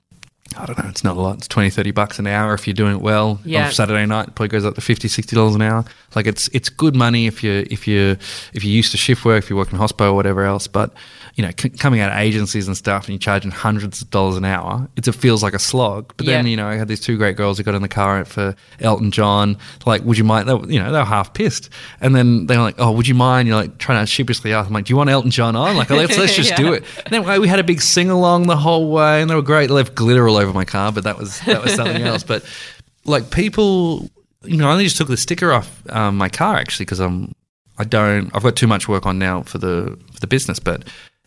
I 0.55 0.65
don't 0.65 0.77
know, 0.81 0.89
it's 0.89 1.03
not 1.03 1.17
a 1.17 1.21
lot. 1.21 1.37
It's 1.37 1.47
20, 1.47 1.69
30 1.69 1.91
bucks 1.91 2.19
an 2.19 2.27
hour 2.27 2.53
if 2.53 2.65
you're 2.67 2.73
doing 2.73 2.93
it 2.95 3.01
well. 3.01 3.39
Yeah. 3.43 3.65
On 3.67 3.71
Saturday 3.71 4.05
night, 4.05 4.29
it 4.29 4.35
probably 4.35 4.47
goes 4.47 4.65
up 4.65 4.75
to 4.75 4.81
50, 4.81 5.07
60 5.07 5.35
dollars 5.35 5.55
an 5.55 5.61
hour. 5.61 5.83
Like 6.15 6.25
it's 6.25 6.47
it's 6.49 6.69
good 6.69 6.95
money 6.95 7.27
if 7.27 7.43
you 7.43 7.67
if 7.69 7.87
you 7.87 8.17
if 8.53 8.63
you're 8.63 8.73
used 8.73 8.91
to 8.91 8.97
shift 8.97 9.25
work, 9.25 9.43
if 9.43 9.49
you 9.49 9.55
work 9.57 9.71
in 9.71 9.77
hospital 9.77 10.13
or 10.13 10.15
whatever 10.15 10.45
else. 10.45 10.65
But 10.67 10.93
you 11.35 11.43
know, 11.43 11.51
c- 11.59 11.69
coming 11.69 11.99
out 11.99 12.11
of 12.11 12.17
agencies 12.17 12.65
and 12.67 12.75
stuff, 12.75 13.03
and 13.03 13.09
you're 13.09 13.19
charging 13.19 13.51
hundreds 13.51 14.01
of 14.01 14.09
dollars 14.09 14.37
an 14.37 14.45
hour, 14.45 14.87
it's, 14.95 15.07
it 15.07 15.13
feels 15.13 15.43
like 15.43 15.53
a 15.53 15.59
slog. 15.59 16.13
But 16.17 16.25
then 16.25 16.47
you 16.47 16.57
know, 16.57 16.65
I 16.67 16.75
had 16.75 16.87
these 16.87 17.01
two 17.01 17.17
great 17.17 17.35
girls 17.35 17.57
who 17.57 17.63
got 17.63 17.75
in 17.75 17.81
the 17.83 17.87
car 17.89 18.23
for 18.25 18.55
Elton 18.79 19.11
John. 19.11 19.57
Like, 19.85 20.03
would 20.03 20.17
you 20.17 20.23
mind? 20.23 20.47
They, 20.49 20.53
were- 20.55 20.71
you 20.71 20.79
know, 20.79 20.91
they 20.91 20.97
were 20.97 21.05
half 21.05 21.33
pissed, 21.33 21.69
and 22.01 22.15
then 22.15 22.47
they 22.47 22.55
were 22.57 22.63
like, 22.63 22.75
"Oh, 22.79 22.91
would 22.93 23.07
you 23.07 23.13
mind?" 23.15 23.47
You're 23.47 23.57
like 23.57 23.77
trying 23.77 24.01
to 24.01 24.07
sheepishly 24.09 24.53
ask, 24.53 24.67
"I'm 24.67 24.73
like, 24.73 24.85
do 24.85 24.91
you 24.93 24.97
want 24.97 25.09
Elton 25.09 25.29
John 25.29 25.55
on? 25.55 25.75
Like, 25.75 25.91
oh, 25.91 25.95
let's 25.97 26.17
let's 26.17 26.35
just 26.41 26.55
do 26.55 26.73
it." 26.73 26.83
And 27.05 27.13
then 27.13 27.39
we 27.41 27.47
had 27.49 27.59
a 27.59 27.63
big 27.63 27.81
sing 27.81 28.09
along 28.09 28.47
the 28.47 28.57
whole 28.57 28.89
way, 28.91 29.21
and 29.21 29.29
they 29.29 29.35
were 29.35 29.41
great. 29.43 29.67
They 29.67 29.73
left 29.73 29.93
glitter 29.93 30.27
all 30.27 30.36
over 30.37 30.53
my 30.53 30.65
car, 30.65 30.91
but 30.91 31.03
that 31.03 31.17
was 31.17 31.39
that 31.41 31.61
was 31.63 31.73
something 31.73 32.01
else. 32.03 32.23
But 32.23 32.43
like 33.05 33.29
people, 33.31 34.09
you 34.43 34.57
know, 34.57 34.67
I 34.69 34.71
only 34.73 34.83
just 34.85 34.97
took 34.97 35.07
the 35.07 35.17
sticker 35.17 35.51
off 35.51 35.81
um, 35.89 36.17
my 36.17 36.29
car 36.29 36.55
actually 36.57 36.85
because 36.85 36.99
I'm 36.99 37.33
I 37.77 37.83
don't 37.83 38.29
I've 38.35 38.43
got 38.43 38.55
too 38.55 38.67
much 38.67 38.87
work 38.87 39.05
on 39.05 39.19
now 39.19 39.43
for 39.43 39.57
the 39.57 39.97
for 40.13 40.19
the 40.19 40.27
business, 40.27 40.59
but 40.59 40.83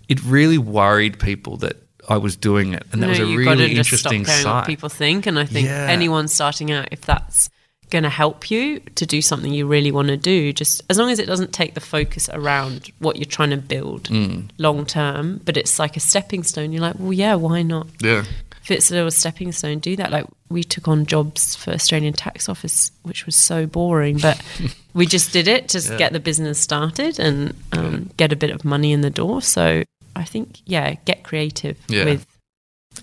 it 0.09 0.23
really 0.25 0.59
worried 0.59 1.19
people 1.21 1.57
that 1.59 1.77
I 2.09 2.17
was 2.17 2.37
doing 2.37 2.75
it, 2.75 2.85
and 2.93 3.03
that 3.03 3.07
no, 3.07 3.11
was 3.11 3.21
a 3.21 3.27
really 3.27 3.69
to 3.75 3.83
just 3.83 4.01
stop 4.01 4.13
interesting 4.13 4.63
people 4.65 4.89
think. 4.89 5.27
And 5.27 5.39
I 5.39 5.45
think 5.45 5.69
Yeah. 5.69 5.87
anyone 5.89 6.27
starting 6.29 6.73
out, 6.73 6.89
if 6.91 7.03
that's 7.03 7.49
going 7.91 8.03
to 8.05 8.09
help 8.09 8.51
you 8.51 8.79
to 8.95 9.05
do 9.05 9.21
something 9.21 9.53
you 9.53 9.67
really 9.67 9.91
want 9.93 10.09
to 10.09 10.17
do, 10.17 10.53
just 10.53 10.81
as 10.89 10.97
long 10.99 11.11
as 11.11 11.19
it 11.19 11.27
doesn't 11.27 11.53
take 11.53 11.75
the 11.75 11.81
focus 11.81 12.29
around 12.33 12.91
what 13.01 13.17
you're 13.17 13.25
trying 13.25 13.51
to 13.51 13.57
build 13.57 14.05
Mm. 14.09 14.49
long 14.59 14.87
term, 14.87 15.41
but 15.45 15.57
it's 15.57 15.79
like 15.79 15.97
a 15.97 16.01
stepping 16.01 16.43
stone. 16.45 16.73
You're 16.73 16.83
like, 16.83 16.95
well, 16.99 17.13
yeah, 17.13 17.35
why 17.35 17.63
not? 17.63 17.89
Yeah, 18.01 18.25
If 18.71 18.77
it's 18.77 18.91
a 18.93 18.95
little 18.95 19.11
stepping 19.11 19.51
stone, 19.51 19.81
do 19.81 19.97
that. 19.97 20.13
Like 20.13 20.27
we 20.49 20.63
took 20.63 20.87
on 20.87 21.07
jobs 21.07 21.57
for 21.57 21.73
Australian 21.73 22.13
Tax 22.13 22.49
Office, 22.49 22.93
which 23.03 23.27
was 23.27 23.35
so 23.35 23.67
boring, 23.67 24.19
but 24.19 24.41
we 24.95 25.07
just 25.07 25.33
did 25.33 25.49
it 25.49 25.69
to 25.71 25.81
Yeah. 25.81 25.97
get 25.99 26.13
the 26.13 26.21
business 26.21 26.61
started 26.61 27.19
and 27.19 27.53
um, 27.73 28.11
get 28.17 28.33
a 28.33 28.37
bit 28.37 28.51
of 28.51 28.65
money 28.65 28.93
in 28.93 29.01
the 29.01 29.11
door. 29.11 29.43
So 29.43 29.83
I 30.15 30.23
think, 30.25 30.61
yeah, 30.67 30.95
get 31.05 31.25
creative 31.25 31.79
Yeah. 31.89 32.05
with 32.05 32.27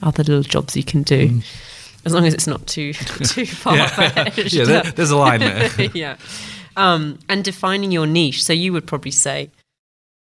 other 0.01 0.23
little 0.23 0.43
jobs 0.43 0.77
you 0.77 0.83
can 0.83 1.03
do, 1.03 1.41
as 2.05 2.13
long 2.13 2.25
as 2.25 2.33
it's 2.33 2.47
not 2.47 2.65
too 2.65 2.93
too 3.25 3.45
far 3.45 3.75
yeah, 3.77 4.29
yeah. 4.37 4.63
There, 4.63 4.83
there's 4.83 5.11
a 5.11 5.17
line 5.17 5.41
there. 5.41 5.69
yeah. 5.93 6.15
Um, 6.77 7.19
and 7.27 7.43
defining 7.43 7.91
your 7.91 8.05
niche. 8.07 8.41
So 8.43 8.53
you 8.53 8.71
would 8.71 8.85
probably 8.87 9.11
say, 9.11 9.49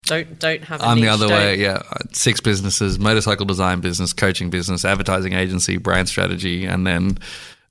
don't 0.04 0.38
don't 0.38 0.64
have. 0.64 0.80
A 0.80 0.86
I'm 0.86 1.00
the 1.00 1.08
other 1.08 1.28
don't- 1.28 1.36
way. 1.36 1.56
Yeah, 1.60 1.82
six 2.12 2.40
businesses: 2.40 2.98
motorcycle 2.98 3.46
design 3.46 3.80
business, 3.80 4.12
coaching 4.12 4.50
business, 4.50 4.84
advertising 4.84 5.32
agency, 5.34 5.76
brand 5.76 6.08
strategy, 6.08 6.64
and 6.64 6.86
then 6.86 7.18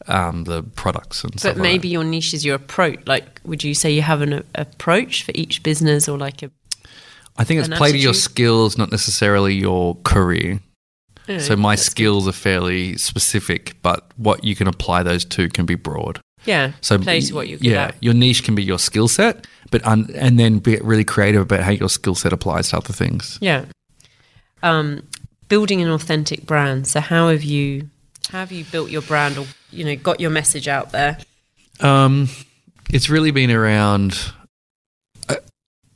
um, 0.07 0.43
the 0.45 0.63
products 0.63 1.23
and 1.23 1.39
stuff. 1.39 1.55
But 1.55 1.59
like 1.59 1.63
maybe 1.63 1.87
your 1.89 2.03
niche 2.03 2.33
is 2.33 2.45
your 2.45 2.55
approach. 2.55 2.99
Like, 3.05 3.41
would 3.43 3.63
you 3.63 3.73
say 3.73 3.91
you 3.91 4.01
have 4.01 4.21
an 4.21 4.33
a- 4.33 4.43
approach 4.55 5.23
for 5.23 5.31
each 5.35 5.63
business, 5.63 6.07
or 6.07 6.17
like 6.17 6.43
a? 6.43 6.51
I 7.37 7.43
think 7.45 7.59
it's 7.61 7.69
play 7.69 7.91
to 7.93 7.97
your 7.97 8.13
skills, 8.13 8.77
not 8.77 8.91
necessarily 8.91 9.55
your 9.55 9.95
career. 10.03 10.59
So 11.37 11.55
my 11.55 11.75
good. 11.75 11.81
skills 11.81 12.27
are 12.27 12.31
fairly 12.31 12.97
specific, 12.97 13.75
but 13.83 14.11
what 14.17 14.43
you 14.43 14.55
can 14.55 14.67
apply 14.67 15.03
those 15.03 15.23
to 15.25 15.47
can 15.47 15.67
be 15.67 15.75
broad. 15.75 16.19
Yeah, 16.49 16.71
So 16.81 16.97
play 16.97 17.21
to 17.21 17.33
what 17.35 17.47
you're 17.47 17.59
yeah, 17.61 17.85
at. 17.89 17.95
your 18.01 18.13
niche 18.13 18.43
can 18.43 18.55
be 18.55 18.63
your 18.63 18.79
skill 18.79 19.07
set, 19.07 19.45
but 19.71 19.85
un- 19.85 20.09
and 20.15 20.39
then 20.39 20.59
be 20.59 20.77
really 20.77 21.03
creative 21.05 21.41
about 21.41 21.61
how 21.61 21.71
your 21.71 21.89
skill 21.89 22.15
set 22.15 22.33
applies 22.33 22.69
to 22.69 22.77
other 22.77 22.93
things. 22.93 23.37
Yeah. 23.41 23.65
Um, 24.63 25.03
building 25.47 25.81
an 25.81 25.89
authentic 25.89 26.45
brand. 26.45 26.87
So 26.87 26.99
how 26.99 27.29
have 27.29 27.43
you 27.43 27.89
how 28.31 28.39
have 28.39 28.51
you 28.51 28.63
built 28.65 28.89
your 28.89 29.01
brand, 29.03 29.37
or 29.37 29.45
you 29.71 29.83
know, 29.85 29.95
got 29.95 30.19
your 30.19 30.29
message 30.31 30.67
out 30.67 30.91
there? 30.91 31.17
Um, 31.79 32.27
it's 32.91 33.09
really 33.09 33.31
been 33.31 33.51
around. 33.51 34.19
Uh, 35.29 35.35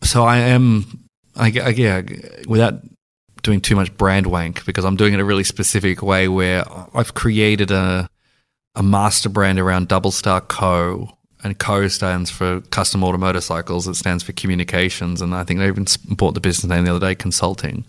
so 0.03 0.23
I 0.23 0.37
am, 0.37 0.85
I, 1.35 1.47
I- 1.59 1.69
yeah, 1.75 2.01
without 2.47 2.75
doing 3.43 3.59
too 3.61 3.75
much 3.75 3.95
brand 3.97 4.25
wank 4.27 4.65
because 4.65 4.85
I'm 4.85 4.95
doing 4.95 5.13
it 5.13 5.19
a 5.19 5.25
really 5.25 5.43
specific 5.43 6.01
way 6.01 6.27
where 6.29 6.63
I've 6.95 7.13
created 7.13 7.71
a 7.71 8.07
a 8.75 8.83
master 8.83 9.29
brand 9.29 9.59
around 9.59 9.87
Double 9.87 10.11
Star 10.11 10.41
Co. 10.41 11.17
And 11.43 11.59
Co 11.59 11.87
stands 11.89 12.31
for 12.31 12.61
Custom 12.61 13.03
Auto 13.03 13.17
Motorcycles. 13.17 13.87
It 13.87 13.95
stands 13.95 14.23
for 14.23 14.31
communications, 14.31 15.21
and 15.21 15.35
I 15.35 15.43
think 15.43 15.59
they 15.59 15.67
even 15.67 15.85
bought 16.09 16.35
the 16.35 16.39
business 16.39 16.69
name 16.69 16.85
the 16.85 16.95
other 16.95 17.05
day, 17.05 17.15
Consulting. 17.15 17.83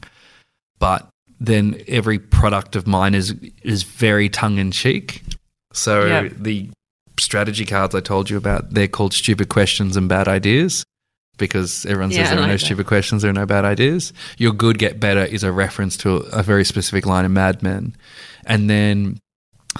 But 0.80 1.08
then 1.38 1.80
every 1.86 2.18
product 2.18 2.74
of 2.74 2.86
mine 2.86 3.14
is 3.14 3.34
is 3.62 3.84
very 3.84 4.28
tongue 4.28 4.58
in 4.58 4.70
cheek. 4.72 5.22
So 5.72 6.04
Yeah. 6.06 6.28
the 6.36 6.70
strategy 7.20 7.64
cards 7.64 7.94
I 7.94 8.00
told 8.00 8.28
you 8.28 8.36
about, 8.36 8.70
they're 8.74 8.88
called 8.88 9.14
stupid 9.14 9.48
questions 9.48 9.96
and 9.96 10.08
bad 10.08 10.26
ideas 10.26 10.84
because 11.38 11.86
everyone 11.86 12.10
says 12.12 12.28
I 12.28 12.34
there 12.34 12.44
are 12.44 12.46
no 12.46 12.52
that. 12.54 12.58
stupid 12.60 12.86
questions, 12.86 13.22
there 13.22 13.30
are 13.30 13.34
no 13.34 13.46
bad 13.46 13.64
ideas. 13.64 14.12
Your 14.38 14.52
good 14.52 14.78
get 14.78 14.98
better 15.00 15.24
is 15.24 15.42
a 15.44 15.52
reference 15.52 15.96
to 15.98 16.16
a, 16.16 16.40
a 16.40 16.42
very 16.42 16.64
specific 16.64 17.06
line 17.06 17.24
in 17.24 17.32
Mad 17.32 17.62
Men. 17.62 17.94
And 18.46 18.68
then 18.68 19.18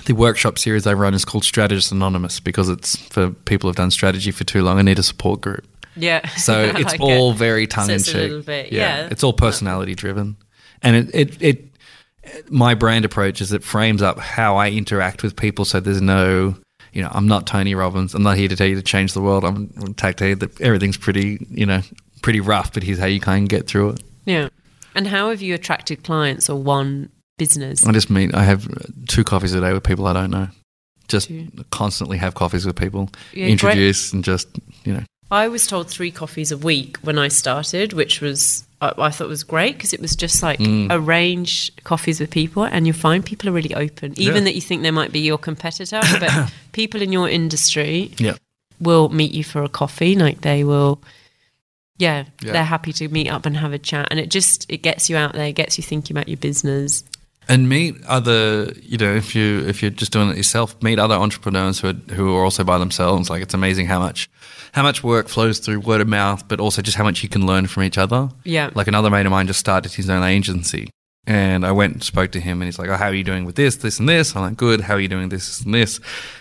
the 0.07 0.13
workshop 0.15 0.59
series 0.59 0.87
I 0.87 0.93
run 0.95 1.15
is 1.15 1.25
called 1.25 1.45
Strategist 1.45 1.93
Anonymous 1.93 2.41
because 2.41 2.69
it's 2.69 2.97
for 2.97 3.31
people 3.31 3.69
who've 3.69 3.77
done 3.77 3.91
strategy 3.91 4.31
for 4.31 4.45
too 4.45 4.63
long 4.63 4.79
and 4.79 4.87
need 4.87 4.99
a 4.99 5.03
support 5.03 5.41
group. 5.41 5.67
Yeah. 5.97 6.27
So 6.31 6.55
I 6.75 6.81
it's 6.81 6.93
like 6.93 7.01
all 7.01 7.31
it. 7.33 7.37
very 7.37 7.67
tongue 7.67 7.91
in 7.91 8.03
cheek. 8.03 8.45
bit- 8.47 8.73
yeah. 8.73 9.09
It's 9.11 9.23
all 9.23 9.33
personality 9.33 9.95
driven. 9.95 10.37
And 10.83 10.97
it, 10.97 11.15
it, 11.15 11.43
it, 11.43 12.51
my 12.51 12.75
brand 12.75 13.05
approach 13.05 13.41
is 13.41 13.53
it 13.53 13.63
frames 13.63 14.03
up 14.03 14.19
how 14.19 14.57
I 14.57 14.71
interact 14.71 15.23
with 15.23 15.37
people. 15.37 15.65
So 15.65 15.81
there's 15.81 16.03
no, 16.03 16.57
you 16.93 17.03
know, 17.03 17.09
I'm 17.13 17.27
not 17.29 17.47
Tony 17.47 17.75
Robbins. 17.75 18.15
I'm 18.15 18.23
not 18.23 18.37
here 18.37 18.49
to 18.49 18.57
tell 18.57 18.67
you 18.67 18.75
to 18.77 18.83
change 18.83 19.13
the 19.15 19.21
world. 19.23 19.45
I'm 19.45 19.69
going 19.69 19.95
to 19.95 20.13
tell 20.13 20.29
you 20.29 20.35
that 20.37 20.61
everything's 20.61 20.97
pretty, 20.97 21.47
you 21.51 21.67
know, 21.67 21.81
pretty 22.23 22.41
rough, 22.41 22.73
but 22.75 22.83
here's 22.83 22.99
how 22.99 23.07
you 23.07 23.21
kind 23.21 23.45
of 23.45 23.49
get 23.49 23.67
through 23.67 23.91
it. 23.91 24.03
Yeah. 24.25 24.49
And 24.95 25.07
how 25.07 25.31
have 25.31 25.43
you 25.43 25.55
attracted 25.55 26.05
clients 26.05 26.49
or 26.51 26.61
won 26.61 27.11
business? 27.39 27.87
I 27.87 27.93
just 27.93 28.11
meet, 28.11 28.35
I 28.35 28.45
have 28.45 28.68
two 29.09 29.24
coffees 29.24 29.55
a 29.55 29.61
day 29.61 29.72
with 29.72 29.82
people 29.85 30.07
I 30.07 30.12
don't 30.12 30.30
know. 30.30 30.49
Just 31.09 31.28
Two. 31.28 31.49
constantly 31.70 32.16
have 32.18 32.35
coffees 32.35 32.64
with 32.64 32.76
people, 32.76 33.11
Yeah, 33.32 33.45
great. 33.45 33.51
introduce 33.53 34.12
and 34.12 34.24
just, 34.24 34.49
you 34.85 34.95
know, 34.95 35.03
I 35.30 35.49
was 35.49 35.66
told 35.66 35.89
three 35.91 36.11
coffees 36.11 36.51
a 36.53 36.57
week 36.57 36.97
when 36.99 37.18
I 37.18 37.28
started, 37.28 37.93
which 37.93 38.20
was 38.20 38.64
I, 38.80 38.93
I 38.99 39.11
thought 39.11 39.28
was 39.28 39.43
great 39.43 39.74
because 39.76 39.93
it 39.93 40.01
was 40.01 40.14
just 40.16 40.43
like 40.43 40.59
Mm. 40.61 40.89
arrange 40.91 41.72
coffees 41.85 42.20
with 42.20 42.30
people, 42.30 42.62
and 42.64 42.87
you 42.87 42.93
find 42.93 43.24
people 43.24 43.49
are 43.49 43.53
really 43.53 43.74
open, 43.74 44.12
even 44.18 44.37
Yeah. 44.37 44.41
that 44.45 44.55
you 44.55 44.61
think 44.61 44.82
they 44.82 44.91
might 44.91 45.12
be 45.12 45.20
your 45.20 45.39
competitor, 45.39 46.01
but 46.20 46.53
people 46.72 47.03
in 47.03 47.11
your 47.12 47.28
industry 47.28 48.12
yeah. 48.18 48.37
will 48.80 49.09
meet 49.09 49.32
you 49.32 49.45
for 49.45 49.62
a 49.62 49.68
coffee. 49.68 50.14
Like 50.14 50.41
they 50.43 50.62
will, 50.64 51.03
yeah, 51.99 52.24
Yeah. 52.43 52.53
they're 52.53 52.64
happy 52.64 52.93
to 52.95 53.09
meet 53.09 53.28
up 53.28 53.47
and 53.47 53.57
have 53.57 53.72
a 53.72 53.78
chat, 53.78 54.09
and 54.11 54.18
it 54.20 54.30
just 54.30 54.66
it 54.68 54.78
gets 54.82 55.09
you 55.11 55.16
out 55.16 55.32
there, 55.32 55.53
gets 55.53 55.78
you 55.78 55.82
thinking 55.85 56.16
about 56.16 56.28
your 56.28 56.39
business. 56.39 57.03
And 57.49 57.69
meet 57.69 57.95
other 58.07 58.73
you 58.83 58.97
know 58.99 59.15
if 59.15 59.35
you 59.35 59.61
if 59.67 59.83
you're 59.83 59.91
just 59.91 60.13
doing 60.13 60.31
it 60.31 60.37
yourself 60.37 60.81
meet 60.83 60.99
other 60.99 61.15
entrepreneurs 61.15 61.81
who 61.81 61.89
are, 61.89 62.15
who 62.15 62.35
are 62.35 62.45
also 62.45 62.65
by 62.65 62.79
themselves. 62.79 63.29
Like 63.31 63.43
it's 63.43 63.55
amazing 63.55 63.87
how 63.87 63.99
much 63.99 64.31
how 64.73 64.83
much 64.83 65.05
work 65.05 65.29
flows 65.29 65.59
through 65.59 65.81
word 65.81 66.01
of 66.01 66.09
mouth 66.09 66.47
but 66.49 66.61
also 66.61 66.83
just 66.83 66.97
how 66.97 67.05
much 67.05 67.23
you 67.23 67.29
can 67.29 67.47
learn 67.47 67.67
from 67.67 67.83
each 67.83 67.99
other. 67.99 68.29
Yeah, 68.45 68.71
like 68.75 68.87
another 68.89 69.11
mate 69.11 69.27
of 69.27 69.33
mine 69.33 69.47
just 69.47 69.61
started 69.61 69.93
his 69.93 70.09
own 70.09 70.23
agency. 70.23 70.91
And 71.27 71.65
I 71.65 71.73
went 71.73 71.93
and 71.95 72.03
spoke 72.03 72.33
to 72.33 72.41
him 72.41 72.61
and 72.61 72.67
he's 72.67 72.79
like 72.79 72.89
oh 72.91 72.97
how 72.97 73.07
are 73.07 73.15
you 73.15 73.25
doing 73.25 73.45
with 73.45 73.57
this 73.57 73.77
this 73.77 73.99
and 74.01 74.09
this? 74.09 74.35
I'm 74.35 74.43
like 74.43 74.57
good. 74.57 74.81
How 74.83 74.95
are 74.95 75.01
you 75.01 75.09
doing 75.09 75.29
this 75.29 75.61
and 75.61 75.75
this? 75.75 76.01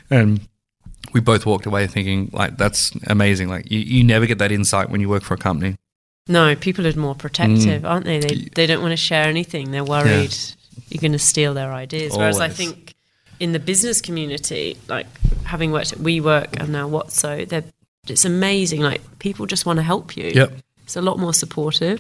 And 0.10 0.48
we 1.14 1.20
both 1.20 1.46
walked 1.46 1.66
away 1.66 1.86
thinking 1.88 2.30
like 2.34 2.58
that's 2.58 2.92
amazing. 3.08 3.50
Like 3.50 3.70
you, 3.70 3.80
you 3.80 4.04
never 4.04 4.26
get 4.26 4.40
that 4.40 4.52
insight 4.52 4.90
when 4.90 5.02
you 5.02 5.10
work 5.10 5.24
for 5.24 5.34
a 5.34 5.38
company. 5.38 5.76
No, 6.30 6.56
people 6.56 6.88
are 6.88 6.94
more 6.96 7.16
protective, 7.16 7.82
Mm. 7.82 7.90
aren't 7.90 8.06
they? 8.06 8.20
They 8.20 8.36
they 8.56 8.66
don't 8.66 8.82
want 8.82 8.94
to 8.94 8.98
share 8.98 9.26
anything. 9.26 9.72
They're 9.72 9.84
worried 9.84 10.34
you're 10.90 11.02
going 11.02 11.12
to 11.14 11.20
steal 11.20 11.54
their 11.54 11.72
ideas. 11.74 12.16
Whereas 12.16 12.40
I 12.40 12.50
think 12.50 12.94
in 13.40 13.52
the 13.52 13.60
business 13.60 14.02
community, 14.02 14.78
like 14.88 15.08
having 15.44 15.72
worked 15.72 15.94
at 15.94 16.00
WeWork 16.00 16.60
and 16.60 16.70
now 16.72 16.88
Whatso, 16.88 17.46
they're 17.46 17.64
it's 18.08 18.26
amazing. 18.26 18.82
Like 18.82 19.02
people 19.20 19.46
just 19.46 19.66
want 19.66 19.78
to 19.78 19.84
help 19.84 20.18
you. 20.18 20.32
yep 20.34 20.52
It's 20.84 20.96
a 20.98 21.02
lot 21.02 21.20
more 21.20 21.34
supportive. 21.34 22.00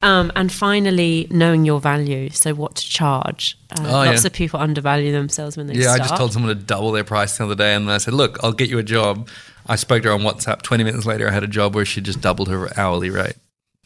Um, 0.00 0.30
and 0.36 0.52
finally, 0.52 1.26
knowing 1.30 1.64
your 1.64 1.80
value. 1.80 2.30
So, 2.30 2.54
what 2.54 2.76
to 2.76 2.88
charge. 2.88 3.58
Uh, 3.72 3.82
Oh, 3.84 3.92
lots 4.04 4.22
yeah. 4.22 4.28
of 4.28 4.32
people 4.32 4.60
undervalue 4.60 5.10
themselves 5.10 5.56
when 5.56 5.66
they 5.66 5.74
Yeah, 5.74 5.94
start. 5.94 6.00
I 6.00 6.04
just 6.04 6.16
told 6.16 6.32
someone 6.32 6.56
to 6.56 6.62
double 6.62 6.92
their 6.92 7.02
price 7.02 7.36
the 7.36 7.44
other 7.44 7.56
day, 7.56 7.74
and 7.74 7.90
I 7.90 7.98
said, 7.98 8.14
"Look, 8.14 8.38
I'll 8.44 8.52
get 8.52 8.70
you 8.70 8.78
a 8.78 8.82
job." 8.84 9.28
I 9.66 9.74
spoke 9.74 10.04
to 10.04 10.08
her 10.10 10.14
on 10.14 10.20
WhatsApp. 10.20 10.62
Twenty 10.62 10.84
minutes 10.84 11.04
later, 11.04 11.28
I 11.28 11.32
had 11.32 11.42
a 11.42 11.48
job 11.48 11.74
where 11.74 11.84
she 11.84 12.00
just 12.00 12.20
doubled 12.20 12.48
her 12.48 12.70
hourly 12.78 13.10
rate. 13.10 13.34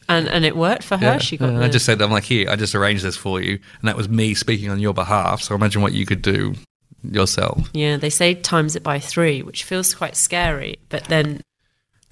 And, 0.09 0.27
and 0.27 0.45
it 0.45 0.55
worked 0.55 0.83
for 0.83 0.97
her. 0.97 1.19
She 1.19 1.37
got 1.37 1.51
Yeah, 1.51 1.59
the, 1.59 1.65
I 1.65 1.69
just 1.69 1.85
said, 1.85 2.01
"I'm 2.01 2.11
like, 2.11 2.23
here, 2.23 2.49
I 2.49 2.55
just 2.55 2.75
arranged 2.75 3.03
this 3.03 3.17
for 3.17 3.41
you," 3.41 3.53
and 3.79 3.87
that 3.87 3.95
was 3.97 4.09
me 4.09 4.33
speaking 4.33 4.69
on 4.69 4.79
your 4.79 4.93
behalf. 4.93 5.41
So 5.41 5.55
imagine 5.55 5.81
what 5.81 5.93
you 5.93 6.05
could 6.05 6.21
do 6.21 6.55
yourself. 7.03 7.69
Yeah, 7.73 7.97
they 7.97 8.09
say 8.09 8.33
times 8.33 8.75
it 8.75 8.83
by 8.83 8.99
three, 8.99 9.41
which 9.41 9.63
feels 9.63 9.93
quite 9.93 10.15
scary. 10.15 10.77
But 10.89 11.05
then, 11.05 11.41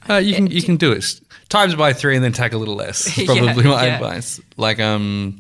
Uh, 0.09 0.15
you 0.15 0.35
can 0.35 0.47
you 0.47 0.61
can 0.61 0.77
do 0.77 0.91
it 0.91 1.05
times 1.49 1.75
by 1.75 1.93
three 1.93 2.15
and 2.15 2.23
then 2.23 2.33
take 2.33 2.53
a 2.53 2.57
little 2.57 2.75
less. 2.75 3.05
is 3.17 3.17
Yeah, 3.17 3.25
Probably 3.25 3.63
my 3.63 3.85
yeah. 3.85 3.95
advice. 3.95 4.39
Like 4.57 4.79
um, 4.79 5.39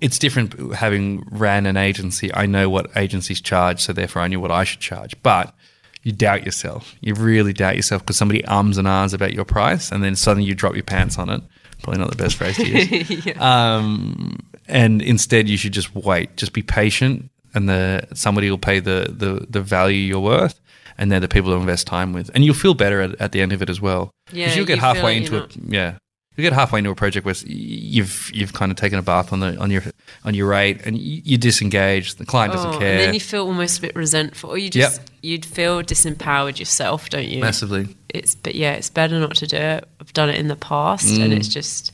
it's 0.00 0.18
different 0.18 0.74
having 0.74 1.24
ran 1.30 1.66
an 1.66 1.76
agency. 1.76 2.32
I 2.34 2.46
know 2.46 2.68
what 2.70 2.90
agencies 2.96 3.40
charge, 3.40 3.80
so 3.82 3.92
therefore 3.92 4.22
I 4.22 4.28
knew 4.28 4.40
what 4.40 4.50
I 4.50 4.64
should 4.64 4.80
charge. 4.80 5.14
But 5.22 5.54
you 6.02 6.12
doubt 6.12 6.44
yourself. 6.44 6.94
You 7.00 7.14
really 7.14 7.52
doubt 7.52 7.76
yourself 7.76 8.02
because 8.02 8.16
somebody 8.16 8.44
ums 8.46 8.78
and 8.78 8.88
ahs 8.88 9.14
about 9.14 9.32
your 9.32 9.44
price, 9.44 9.92
and 9.92 10.02
then 10.02 10.16
suddenly 10.16 10.48
you 10.48 10.54
drop 10.54 10.74
your 10.74 10.82
pants 10.84 11.18
on 11.18 11.28
it. 11.28 11.42
Probably 11.82 12.00
not 12.00 12.10
the 12.10 12.16
best 12.16 12.36
phrase 12.36 12.56
to 12.56 12.66
use. 12.66 13.36
um, 13.40 14.38
and 14.68 15.02
instead, 15.02 15.48
you 15.48 15.56
should 15.56 15.72
just 15.72 15.94
wait. 15.94 16.36
Just 16.36 16.52
be 16.52 16.62
patient, 16.62 17.30
and 17.54 17.68
the 17.68 18.06
somebody 18.14 18.50
will 18.50 18.58
pay 18.58 18.78
the 18.80 19.12
the, 19.16 19.46
the 19.48 19.60
value 19.60 19.98
you're 19.98 20.20
worth. 20.20 20.58
And 20.98 21.10
they're 21.10 21.20
the 21.20 21.26
people 21.28 21.50
to 21.52 21.56
invest 21.56 21.86
time 21.86 22.12
with, 22.12 22.30
and 22.34 22.44
you'll 22.44 22.54
feel 22.54 22.74
better 22.74 23.00
at, 23.00 23.18
at 23.20 23.32
the 23.32 23.40
end 23.40 23.52
of 23.52 23.62
it 23.62 23.70
as 23.70 23.80
well. 23.80 24.10
Yeah, 24.30 24.44
Because 24.44 24.56
you'll 24.58 24.66
get 24.66 24.74
you 24.76 24.80
halfway 24.82 25.02
like 25.02 25.16
into 25.22 25.32
not- 25.38 25.56
yeah, 25.56 25.96
you 26.36 26.42
get 26.42 26.52
halfway 26.54 26.78
into 26.78 26.90
a 26.90 26.94
project 26.94 27.26
where 27.26 27.34
you've 27.46 28.30
you've 28.32 28.52
kind 28.54 28.72
of 28.72 28.76
taken 28.78 28.98
a 28.98 29.02
bath 29.02 29.32
on 29.32 29.40
the 29.40 29.56
on 29.58 29.70
your 29.70 29.82
on 30.24 30.34
your 30.34 30.48
rate, 30.48 30.80
and 30.84 30.96
you, 30.96 31.20
you 31.24 31.38
disengage. 31.38 32.14
The 32.14 32.24
client 32.24 32.54
doesn't 32.54 32.74
oh, 32.74 32.78
care 32.78 32.92
and 32.92 33.00
then 33.00 33.14
you 33.14 33.20
feel 33.20 33.46
almost 33.46 33.78
a 33.78 33.82
bit 33.82 33.94
resentful, 33.94 34.50
or 34.50 34.58
you 34.58 34.70
just 34.70 35.02
you'd 35.22 35.44
feel 35.44 35.82
disempowered 35.82 36.58
yourself, 36.58 37.10
don't 37.10 37.28
you? 37.28 37.40
massively. 37.40 37.94
It's 38.08 38.34
but 38.34 38.54
yeah, 38.54 38.72
it's 38.72 38.90
better 38.90 39.18
not 39.20 39.36
to 39.36 39.46
do 39.46 39.56
it. 39.56 39.88
I've 40.00 40.12
done 40.14 40.30
it 40.30 40.36
in 40.36 40.48
the 40.48 40.56
past, 40.56 41.06
Mm. 41.06 41.24
and 41.24 41.32
it's 41.34 41.48
just 41.48 41.92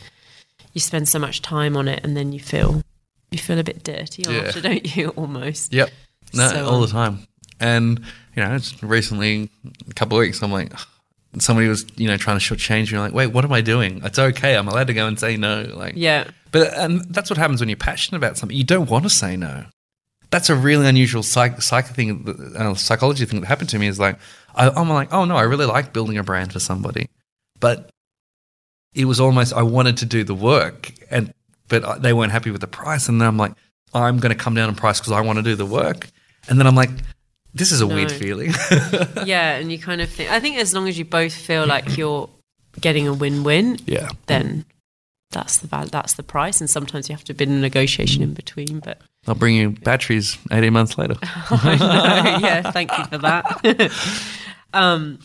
you 0.72 0.80
spend 0.80 1.09
so 1.09 1.18
much 1.18 1.43
time 1.43 1.76
on 1.76 1.89
it, 1.89 2.01
and 2.05 2.16
then 2.16 2.32
you 2.32 2.41
feel 2.41 2.82
you 3.30 3.39
feel 3.39 3.59
a 3.59 3.64
bit 3.64 3.82
dirty 3.82 4.22
Yeah. 4.22 4.39
after, 4.43 4.61
don't 4.68 4.97
you? 4.97 5.09
Almost. 5.11 5.72
Yep, 5.72 5.91
no, 6.34 6.49
So, 6.49 6.66
all 6.66 6.74
um, 6.76 6.80
the 6.82 6.86
time. 6.89 7.18
And 7.61 8.01
you 8.36 8.45
know, 8.45 8.55
it's 8.55 8.80
recently 8.84 9.51
a 9.91 9.95
couple 9.95 10.16
of 10.16 10.20
weeks, 10.20 10.41
I'm 10.43 10.53
like. 10.53 10.72
Somebody 11.38 11.68
was, 11.68 11.84
you 11.96 12.08
know, 12.08 12.16
trying 12.16 12.38
to 12.38 12.44
shortchange 12.44 12.90
me. 12.92 12.98
Like, 12.98 13.12
wait, 13.12 13.28
what 13.28 13.44
am 13.44 13.52
I 13.52 13.60
doing? 13.60 14.00
It's 14.02 14.18
okay. 14.18 14.56
I'm 14.56 14.66
allowed 14.66 14.86
to 14.86 14.94
go 14.94 15.06
and 15.06 15.18
say 15.18 15.36
no. 15.36 15.62
Like, 15.74 15.92
Yeah. 15.96 16.24
But 16.50 16.72
and 16.74 17.02
that's 17.12 17.28
what 17.28 17.36
happens 17.36 17.60
when 17.60 17.68
you're 17.68 17.76
passionate 17.76 18.16
about 18.16 18.38
something. 18.38 18.56
You 18.56 18.64
don't 18.64 18.88
want 18.88 19.04
to 19.04 19.10
say 19.10 19.36
no. 19.36 19.66
That's 20.30 20.48
a 20.50 20.54
really 20.56 20.86
unusual 20.86 21.22
psych, 21.22 21.60
psych 21.60 21.86
thing, 21.86 22.54
uh, 22.56 22.74
psychology 22.74 23.24
thing 23.26 23.40
that 23.40 23.46
happened 23.46 23.68
to 23.70 23.78
me. 23.78 23.86
Is 23.86 24.00
like 24.00 24.18
I, 24.54 24.70
I'm 24.70 24.88
like, 24.88 25.12
oh 25.12 25.26
no, 25.26 25.36
I 25.36 25.42
really 25.42 25.66
like 25.66 25.92
building 25.92 26.16
a 26.16 26.22
brand 26.22 26.52
for 26.52 26.60
somebody, 26.60 27.08
but 27.60 27.90
it 28.94 29.04
was 29.04 29.20
almost 29.20 29.52
I 29.52 29.62
wanted 29.62 29.98
to 29.98 30.06
do 30.06 30.24
the 30.24 30.34
work, 30.34 30.92
and 31.10 31.32
but 31.68 31.84
I- 31.84 31.98
they 31.98 32.12
weren't 32.14 32.32
happy 32.32 32.50
with 32.50 32.62
the 32.62 32.66
price, 32.66 33.08
and 33.08 33.20
then 33.20 33.28
I'm 33.28 33.36
like, 33.36 33.52
I'm 33.94 34.18
going 34.18 34.34
to 34.36 34.42
come 34.42 34.54
down 34.54 34.68
in 34.70 34.74
price 34.74 34.98
because 35.00 35.12
I 35.12 35.20
want 35.20 35.38
to 35.38 35.42
do 35.42 35.54
the 35.54 35.66
work, 35.66 36.08
and 36.48 36.58
then 36.58 36.66
I'm 36.66 36.74
like, 36.74 36.90
this 37.55 37.72
is 37.72 37.80
a 37.80 37.86
weird 37.86 38.12
feeling. 38.12 38.53
Yeah, 39.24 39.55
and 39.59 39.70
you 39.72 39.78
kind 39.78 40.01
of 40.01 40.09
think. 40.09 40.30
I 40.30 40.40
think 40.40 40.57
as 40.59 40.74
long 40.74 40.88
as 40.88 40.99
you 40.99 41.05
both 41.05 41.32
feel 41.34 41.66
like 41.66 41.96
you're 41.96 42.28
getting 42.80 43.09
a 43.09 43.12
win-win, 43.12 43.78
yeah, 43.86 44.09
then 44.26 44.64
that's 45.30 45.59
the 45.59 45.66
val- 45.66 45.86
that's 45.86 46.14
the 46.14 46.22
price. 46.22 46.61
And 46.61 46.70
sometimes 46.70 47.09
you 47.09 47.14
have 47.14 47.24
to 47.24 47.34
bid 47.34 47.49
in 47.49 47.55
a 47.57 47.61
negotiation 47.61 48.22
in 48.22 48.34
between. 48.34 48.80
But 48.80 49.01
I'll 49.26 49.34
bring 49.34 49.57
you 49.57 49.70
batteries 49.70 50.38
18 50.51 50.72
months 50.72 50.96
later. 50.96 51.16
I 51.22 51.76
know. 52.40 52.46
Yeah, 52.46 52.70
thank 52.70 52.96
you 52.96 53.05
for 53.07 53.18
that. 53.18 53.92
um, 54.72 55.18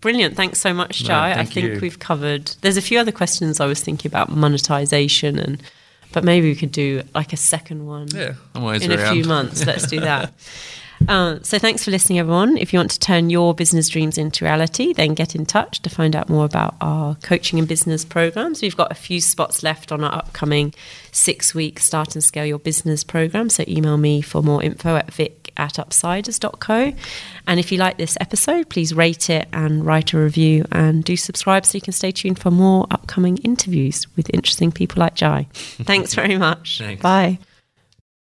brilliant. 0.00 0.36
Thanks 0.36 0.60
so 0.60 0.72
much, 0.72 1.02
No, 1.02 1.08
Jai. 1.08 1.38
I 1.38 1.44
think 1.44 1.74
you. 1.74 1.78
we've 1.80 1.98
covered. 1.98 2.46
There's 2.60 2.76
a 2.76 2.82
few 2.82 2.98
other 2.98 3.12
questions 3.12 3.60
I 3.60 3.66
was 3.66 3.80
thinking 3.80 4.10
about 4.10 4.30
monetization, 4.30 5.38
and 5.38 5.62
but 6.12 6.24
maybe 6.24 6.48
we 6.48 6.54
could 6.54 6.72
do 6.72 7.02
like 7.14 7.32
a 7.32 7.36
second 7.36 7.86
one 7.86 8.08
Yeah, 8.14 8.34
I'm 8.54 8.62
always 8.62 8.82
in 8.82 8.92
a 8.92 9.10
few 9.10 9.24
months. 9.24 9.66
Let's 9.66 9.86
do 9.88 10.00
that. 10.00 10.32
Uh, 11.08 11.38
so 11.42 11.58
thanks 11.58 11.84
for 11.84 11.90
listening, 11.90 12.18
everyone. 12.18 12.56
If 12.56 12.72
you 12.72 12.78
want 12.78 12.90
to 12.92 12.98
turn 12.98 13.30
your 13.30 13.54
business 13.54 13.88
dreams 13.88 14.18
into 14.18 14.44
reality, 14.44 14.92
then 14.92 15.14
get 15.14 15.34
in 15.34 15.46
touch 15.46 15.80
to 15.82 15.90
find 15.90 16.16
out 16.16 16.28
more 16.28 16.44
about 16.44 16.76
our 16.80 17.14
coaching 17.16 17.58
and 17.58 17.68
business 17.68 18.04
programs. 18.04 18.62
We've 18.62 18.76
got 18.76 18.90
a 18.90 18.94
few 18.94 19.20
spots 19.20 19.62
left 19.62 19.92
on 19.92 20.02
our 20.02 20.14
upcoming 20.14 20.74
six-week 21.12 21.78
Start 21.78 22.14
and 22.14 22.24
Scale 22.24 22.46
Your 22.46 22.58
Business 22.58 23.04
program. 23.04 23.50
So 23.50 23.64
email 23.68 23.96
me 23.96 24.20
for 24.20 24.42
more 24.42 24.62
info 24.62 24.96
at 24.96 25.12
vic 25.12 25.52
at 25.56 25.74
upsiders.co. 25.74 26.92
And 27.46 27.60
if 27.60 27.70
you 27.70 27.78
like 27.78 27.96
this 27.96 28.16
episode, 28.20 28.68
please 28.68 28.94
rate 28.94 29.30
it 29.30 29.48
and 29.52 29.84
write 29.84 30.12
a 30.12 30.18
review 30.18 30.64
and 30.72 31.04
do 31.04 31.16
subscribe 31.16 31.64
so 31.66 31.76
you 31.76 31.82
can 31.82 31.92
stay 31.92 32.10
tuned 32.10 32.38
for 32.38 32.50
more 32.50 32.86
upcoming 32.90 33.36
interviews 33.38 34.06
with 34.16 34.30
interesting 34.32 34.72
people 34.72 35.00
like 35.00 35.14
Jai. 35.14 35.46
Thanks 35.52 36.14
very 36.14 36.38
much. 36.38 36.78
Thanks. 36.78 37.02
Bye. 37.02 37.38